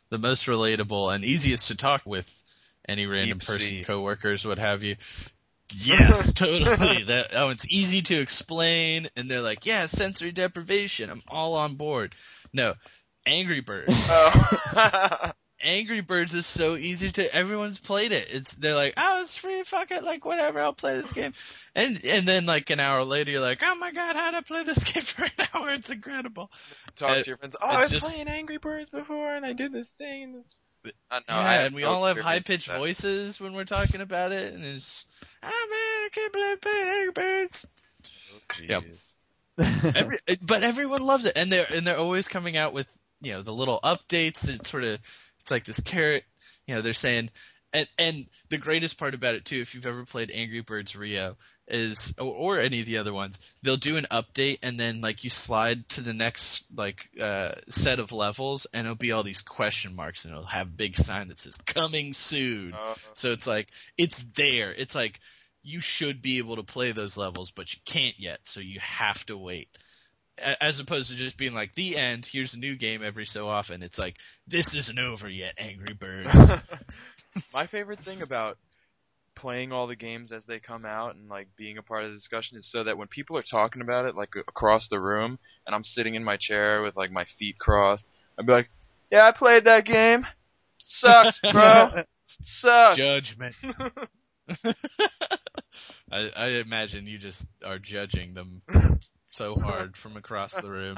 The 0.09 0.19
most 0.19 0.47
relatable 0.47 1.15
and 1.15 1.25
easiest 1.25 1.69
to 1.69 1.77
talk 1.77 2.03
with 2.05 2.29
any 2.89 3.07
random 3.07 3.39
Deep 3.39 3.47
person, 3.47 3.69
Sea. 3.69 3.85
coworkers, 3.85 4.47
what 4.47 4.59
have 4.59 4.83
you. 4.83 4.97
Yes, 5.77 6.33
totally. 6.35 7.05
That 7.05 7.29
oh, 7.35 7.51
it's 7.51 7.67
easy 7.71 8.03
to 8.03 8.21
explain, 8.21 9.09
and 9.17 9.31
they're 9.31 9.43
like, 9.43 9.67
yeah, 9.67 9.87
sensory 9.87 10.33
deprivation. 10.33 11.11
I'm 11.11 11.23
all 11.29 11.55
on 11.55 11.75
board. 11.77 12.15
No, 12.53 12.75
Angry 13.27 13.61
Birds. 13.61 13.93
Oh. 14.09 15.33
Angry 15.63 16.01
Birds 16.01 16.33
is 16.33 16.47
so 16.47 16.75
easy 16.75 17.11
to. 17.11 17.35
Everyone's 17.35 17.79
played 17.79 18.13
it. 18.13 18.29
It's 18.31 18.55
they're 18.55 18.75
like, 18.75 18.95
oh, 18.97 19.21
it's 19.21 19.37
free. 19.37 19.63
Fuck 19.63 19.91
it. 19.91 20.03
Like 20.03 20.25
whatever. 20.25 20.59
I'll 20.59 20.73
play 20.73 20.97
this 20.99 21.13
game. 21.13 21.35
And 21.75 22.03
and 22.07 22.27
then 22.27 22.47
like 22.47 22.71
an 22.71 22.81
hour 22.81 23.05
later, 23.05 23.31
you're 23.33 23.43
like, 23.43 23.61
oh 23.63 23.75
my 23.75 23.93
god, 23.93 24.17
how 24.17 24.31
to 24.31 24.43
play 24.43 24.63
this 24.65 24.83
game 24.85 25.03
for 25.03 25.25
an 25.25 25.47
hour? 25.53 25.71
It's 25.75 25.91
incredible. 25.91 26.51
Talk 26.97 27.11
Uh, 27.11 27.23
to 27.23 27.27
your 27.27 27.37
friends. 27.37 27.57
Oh, 27.61 27.67
I 27.67 27.77
was 27.81 27.91
just- 27.91 28.07
playing 28.11 28.27
Angry 28.29 28.57
Birds 28.57 28.89
before, 28.89 29.35
and 29.35 29.45
I 29.45 29.53
did 29.53 29.71
this 29.71 29.91
thing. 29.99 30.45
I 31.11 31.19
know. 31.19 31.23
yeah, 31.29 31.39
I 31.39 31.55
and 31.63 31.75
we 31.75 31.83
no 31.83 31.93
all 31.93 32.07
have 32.07 32.19
high 32.19 32.41
pitched 32.41 32.71
voices 32.71 33.41
when 33.41 33.55
we're 33.55 33.65
talking 33.65 34.01
about 34.01 34.33
it, 34.33 34.55
and 34.55 34.65
it's, 34.65 35.07
oh 35.43 35.47
man, 35.47 35.53
I 35.53 36.09
can't 36.13 36.33
believe 36.33 36.53
I 36.53 36.57
played 36.57 36.87
Angry 36.87 37.13
Birds. 37.13 37.67
Oh, 38.33 38.63
Yep. 38.63 38.85
Every, 39.95 40.19
but 40.41 40.63
everyone 40.63 41.03
loves 41.03 41.27
it, 41.27 41.37
and 41.37 41.53
they're 41.53 41.67
and 41.71 41.87
they're 41.87 41.99
always 41.99 42.29
coming 42.29 42.57
out 42.57 42.73
with 42.73 42.87
you 43.21 43.33
know 43.33 43.43
the 43.43 43.53
little 43.53 43.79
updates. 43.83 44.49
It's 44.49 44.71
sort 44.71 44.85
of 44.85 45.01
it's 45.41 45.51
like 45.51 45.65
this 45.65 45.81
carrot. 45.81 46.25
You 46.67 46.77
know, 46.77 46.83
they're 46.83 46.93
saying, 46.95 47.31
and 47.73 47.87
and 47.99 48.27
the 48.49 48.57
greatest 48.57 48.99
part 48.99 49.13
about 49.13 49.35
it 49.35 49.45
too, 49.45 49.61
if 49.61 49.75
you've 49.75 49.87
ever 49.87 50.05
played 50.07 50.31
Angry 50.31 50.63
Birds 50.63 50.97
Rio, 50.97 51.37
is 51.71 52.15
or, 52.19 52.57
or 52.57 52.61
any 52.61 52.81
of 52.81 52.87
the 52.87 52.99
other 52.99 53.13
ones, 53.13 53.39
they'll 53.63 53.77
do 53.77 53.97
an 53.97 54.07
update, 54.11 54.59
and 54.63 54.79
then 54.79 55.01
like 55.01 55.25
you 55.25 55.31
slide 55.31 55.89
to 55.91 56.01
the 56.01 56.13
next 56.13 56.65
like 56.77 57.09
uh 57.21 57.53
set 57.69 57.99
of 57.99 58.13
levels, 58.13 58.67
and 58.73 58.87
it'll 58.87 58.97
be 58.97 59.13
all 59.13 59.23
these 59.23 59.41
question 59.43 59.95
marks, 59.95 60.25
and 60.25 60.33
it'll 60.33 60.47
have 60.47 60.67
a 60.67 60.71
big 60.71 60.97
sign 60.97 61.29
that 61.29 61.41
says 61.41 61.57
"Coming 61.67 62.13
soon." 62.15 62.75
Uh, 62.75 62.95
So 63.15 63.31
it's 63.33 63.47
like 63.47 63.69
it's 63.97 64.23
there. 64.37 64.73
It's 64.73 64.95
like 64.95 65.21
you 65.63 65.81
should 65.81 66.23
be 66.23 66.39
able 66.39 66.57
to 66.57 66.63
play 66.63 66.93
those 66.93 67.17
levels, 67.17 67.51
but 67.51 67.73
you 67.73 67.81
can't 67.85 68.19
yet, 68.19 68.41
so 68.45 68.61
you 68.61 68.81
have 68.81 69.25
to 69.27 69.37
wait. 69.37 69.69
As 70.39 70.81
opposed 70.81 71.11
to 71.11 71.17
just 71.17 71.37
being 71.37 71.53
like 71.53 71.75
the 71.75 71.99
end. 71.99 72.25
Here's 72.25 72.55
a 72.55 72.59
new 72.59 72.75
game 72.75 73.03
every 73.05 73.27
so 73.27 73.47
often. 73.47 73.83
It's 73.83 73.99
like 73.99 74.17
this 74.47 74.75
isn't 74.75 74.99
over 74.99 75.29
yet, 75.29 75.53
Angry 75.59 75.93
Birds. 75.93 76.53
My 77.55 77.67
favorite 77.67 78.01
thing 78.01 78.23
about 78.23 78.57
playing 79.41 79.73
all 79.73 79.87
the 79.87 79.97
games 79.97 80.33
as 80.33 80.45
they 80.45 80.61
come 80.61 80.85
out 80.85 81.15
and 81.15 81.29
like 81.29 81.49
being 81.57 81.79
a 81.79 81.83
part 81.83 82.05
of 82.05 82.11
the 82.11 82.17
discussion 82.17 82.59
is 82.59 82.71
so 82.71 82.85
that 82.85 82.99
when 82.99 83.09
people 83.09 83.39
are 83.39 83.43
talking 83.43 83.81
about 83.81 84.05
it 84.05 84.15
like 84.15 84.35
across 84.37 84.89
the 84.89 85.01
room 85.01 85.39
and 85.67 85.75
I'm 85.75 85.85
sitting 85.85 86.15
in 86.15 86.23
my 86.23 86.37
chair 86.37 86.83
with 86.83 86.95
like 86.95 87.11
my 87.11 87.25
feet 87.39 87.59
crossed, 87.59 88.05
I'd 88.39 88.47
be 88.47 88.53
like, 88.53 88.71
"Yeah, 89.11 89.27
I 89.27 89.33
played 89.33 89.65
that 89.65 89.87
game. 89.87 90.27
Sucks, 90.79 91.41
bro. 91.53 92.03
Sucks." 92.43 92.97
Judgment. 92.97 93.57
I, 96.13 96.31
I 96.37 96.47
imagine 96.49 97.07
you 97.07 97.19
just 97.19 97.47
are 97.65 97.79
judging 97.79 98.35
them 98.35 98.61
so 99.31 99.55
hard 99.55 99.97
from 99.97 100.17
across 100.17 100.55
the 100.55 100.71
room. 100.71 100.97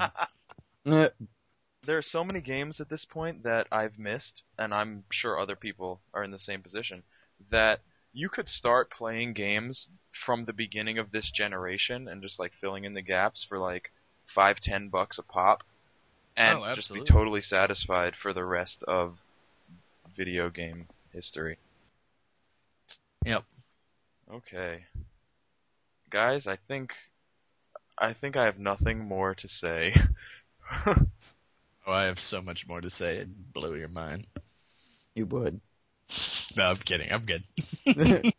there 0.85 1.97
are 1.97 2.01
so 2.01 2.23
many 2.23 2.41
games 2.41 2.81
at 2.81 2.89
this 2.89 3.05
point 3.05 3.43
that 3.43 3.67
I've 3.71 3.97
missed, 3.97 4.41
and 4.57 4.73
I'm 4.73 5.03
sure 5.11 5.39
other 5.39 5.55
people 5.55 6.01
are 6.13 6.23
in 6.23 6.31
the 6.31 6.39
same 6.39 6.61
position, 6.61 7.03
that 7.51 7.79
you 8.13 8.29
could 8.29 8.47
start 8.47 8.91
playing 8.91 9.33
games 9.33 9.89
from 10.11 10.45
the 10.45 10.53
beginning 10.53 10.99
of 10.99 11.11
this 11.11 11.31
generation 11.31 12.07
and 12.07 12.21
just 12.21 12.39
like 12.39 12.53
filling 12.61 12.83
in 12.85 12.93
the 12.93 13.01
gaps 13.01 13.43
for 13.47 13.57
like 13.57 13.91
five, 14.27 14.59
ten 14.59 14.89
bucks 14.89 15.17
a 15.17 15.23
pop, 15.23 15.63
and 16.37 16.59
Oh, 16.59 16.73
just 16.73 16.93
be 16.93 17.03
totally 17.03 17.41
satisfied 17.41 18.15
for 18.15 18.33
the 18.33 18.45
rest 18.45 18.83
of 18.83 19.17
video 20.15 20.49
game 20.49 20.87
history. 21.11 21.57
Yep. 23.25 23.43
Okay. 24.31 24.85
Guys, 26.09 26.45
I 26.47 26.57
think 26.67 26.93
I 27.97 28.13
think 28.13 28.35
I 28.35 28.45
have 28.45 28.59
nothing 28.59 28.99
more 28.99 29.33
to 29.35 29.47
say. 29.47 29.95
Oh, 31.85 31.91
I 31.91 32.05
have 32.05 32.17
so 32.19 32.41
much 32.41 32.65
more 32.65 32.79
to 32.79 32.89
say. 32.89 33.17
It'd 33.17 33.51
blow 33.51 33.73
your 33.73 33.89
mind. 33.89 34.25
you 35.15 35.25
would. 35.25 35.59
No, 36.55 36.65
I'm 36.65 36.77
kidding. 36.77 37.11
I'm 37.11 37.25
good. 37.25 37.43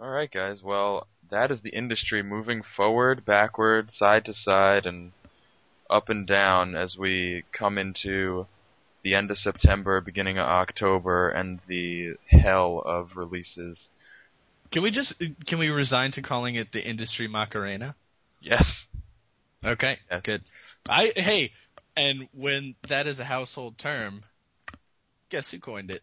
All 0.00 0.08
right, 0.10 0.30
guys. 0.30 0.62
Well, 0.62 1.06
that 1.30 1.50
is 1.50 1.62
the 1.62 1.70
industry 1.70 2.22
moving 2.22 2.62
forward, 2.62 3.24
backward, 3.24 3.90
side 3.90 4.24
to 4.26 4.34
side, 4.34 4.86
and 4.86 5.12
up 5.88 6.08
and 6.08 6.26
down 6.26 6.74
as 6.74 6.96
we 6.98 7.44
come 7.52 7.78
into 7.78 8.46
the 9.02 9.14
end 9.14 9.30
of 9.30 9.38
September, 9.38 10.00
beginning 10.00 10.38
of 10.38 10.46
October, 10.46 11.28
and 11.28 11.60
the 11.68 12.16
hell 12.28 12.82
of 12.84 13.16
releases. 13.16 13.88
Can 14.72 14.82
we 14.82 14.90
just 14.90 15.22
can 15.46 15.58
we 15.58 15.70
resign 15.70 16.10
to 16.12 16.22
calling 16.22 16.56
it 16.56 16.72
the 16.72 16.84
industry 16.84 17.28
Macarena? 17.28 17.94
Yes. 18.40 18.86
Okay, 19.64 19.98
Yes. 20.10 20.22
good. 20.22 20.42
I 20.88 21.12
hey, 21.14 21.52
and 21.96 22.28
when 22.32 22.74
that 22.88 23.06
is 23.06 23.20
a 23.20 23.24
household 23.24 23.78
term, 23.78 24.24
guess 25.28 25.50
who 25.52 25.60
coined 25.60 25.90
it? 25.92 26.02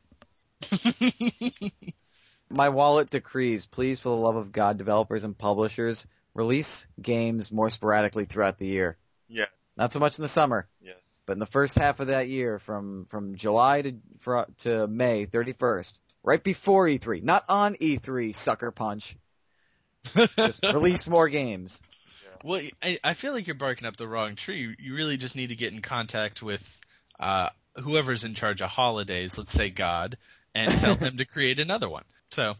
My 2.49 2.70
wallet 2.70 3.09
decrees, 3.09 3.66
please, 3.66 3.99
for 3.99 4.09
the 4.09 4.16
love 4.16 4.36
of 4.36 4.51
God, 4.51 4.78
developers 4.78 5.24
and 5.24 5.38
publishers, 5.38 6.05
release 6.34 6.86
games 7.01 7.51
more 7.51 7.70
sporadically 7.70 8.26
throughout 8.26 8.59
the 8.59 8.68
year. 8.68 8.97
Yeah. 9.28 9.45
Not 9.76 9.91
so 9.91 9.99
much 9.99 10.20
in 10.20 10.22
the 10.24 10.28
summer, 10.28 10.68
Yes. 10.82 10.97
but 11.26 11.34
in 11.34 11.39
the 11.39 11.45
first 11.47 11.78
half 11.78 11.99
of 11.99 12.07
that 12.07 12.28
year, 12.30 12.59
from 12.59 13.05
from 13.09 13.36
July 13.36 13.82
to 13.82 13.95
fr- 14.20 14.51
to 14.59 14.88
May 14.88 15.26
31st, 15.26 15.93
right 16.24 16.43
before 16.43 16.86
E3, 16.88 17.24
not 17.24 17.43
on 17.49 17.76
E3, 17.76 18.36
sucker 18.36 18.70
punch. 18.72 19.16
Just 20.38 20.64
release 20.74 21.07
more 21.07 21.30
games. 21.30 21.82
Well, 22.43 22.61
I, 22.84 22.99
I 23.03 23.14
feel 23.14 23.32
like 23.34 23.47
you're 23.47 23.55
barking 23.55 23.88
up 23.88 23.95
the 23.95 24.07
wrong 24.07 24.36
tree. 24.36 24.59
You, 24.59 24.76
you 24.78 24.95
really 24.95 25.18
just 25.18 25.36
need 25.36 25.49
to 25.49 25.55
get 25.55 25.72
in 25.74 25.82
contact 25.82 26.43
with 26.43 26.80
uh, 27.20 27.49
whoever's 27.82 28.26
in 28.26 28.34
charge 28.36 28.61
of 28.61 28.70
holidays. 28.70 29.38
Let's 29.38 29.51
say 29.53 29.70
God, 29.70 30.18
and 30.56 30.72
tell 30.80 30.95
them 30.95 31.18
to 31.18 31.26
create 31.26 31.60
another 31.60 31.89
one. 31.89 32.04
So 32.32 32.54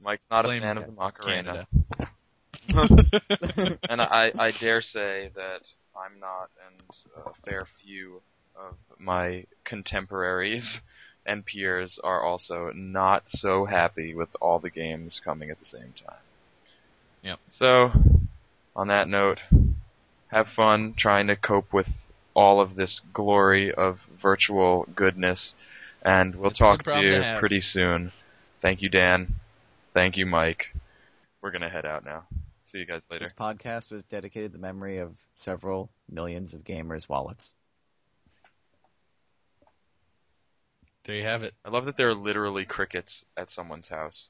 Mike's 0.00 0.26
not 0.30 0.44
a 0.44 0.48
Blame 0.48 0.62
fan 0.62 0.78
of 0.78 0.86
the 0.86 0.92
Macarena. 0.92 1.66
Canada. 1.72 1.78
and 3.88 4.00
I, 4.00 4.32
I 4.38 4.50
dare 4.52 4.82
say 4.82 5.30
that 5.34 5.62
I'm 5.96 6.20
not, 6.20 6.50
and 6.66 6.82
a 7.26 7.48
fair 7.48 7.66
few 7.84 8.20
of 8.56 8.74
my 8.98 9.44
contemporaries 9.64 10.80
and 11.24 11.44
peers 11.44 11.98
are 12.02 12.22
also 12.22 12.72
not 12.74 13.24
so 13.28 13.64
happy 13.64 14.14
with 14.14 14.30
all 14.40 14.58
the 14.58 14.70
games 14.70 15.20
coming 15.24 15.50
at 15.50 15.60
the 15.60 15.66
same 15.66 15.94
time. 16.04 16.16
Yep. 17.22 17.38
So, 17.52 17.92
on 18.74 18.88
that 18.88 19.08
note, 19.08 19.40
have 20.28 20.48
fun 20.48 20.94
trying 20.96 21.28
to 21.28 21.36
cope 21.36 21.72
with 21.72 21.88
all 22.34 22.60
of 22.60 22.74
this 22.74 23.00
glory 23.12 23.72
of 23.72 24.00
virtual 24.20 24.88
goodness, 24.94 25.54
and 26.02 26.34
we'll 26.34 26.50
It's 26.50 26.58
talk 26.58 26.82
to 26.84 27.00
you 27.00 27.12
to 27.12 27.36
pretty 27.38 27.60
soon. 27.60 28.12
Thank 28.60 28.82
you, 28.82 28.88
Dan. 28.88 29.34
Thank 29.92 30.16
you, 30.16 30.26
Mike. 30.26 30.74
We're 31.40 31.50
gonna 31.50 31.68
head 31.68 31.86
out 31.86 32.04
now. 32.04 32.24
See 32.66 32.78
you 32.78 32.86
guys 32.86 33.02
later. 33.10 33.24
This 33.24 33.32
podcast 33.32 33.90
was 33.90 34.04
dedicated 34.04 34.52
to 34.52 34.58
the 34.58 34.62
memory 34.62 34.98
of 34.98 35.14
several 35.34 35.90
millions 36.10 36.54
of 36.54 36.64
gamers' 36.64 37.08
wallets. 37.08 37.54
there 41.04 41.16
you 41.16 41.24
have 41.24 41.42
it. 41.42 41.54
I 41.64 41.70
love 41.70 41.84
that 41.86 41.96
there 41.96 42.08
are 42.08 42.14
literally 42.14 42.64
crickets 42.64 43.24
at 43.36 43.50
someone's 43.50 43.88
house. 43.88 44.28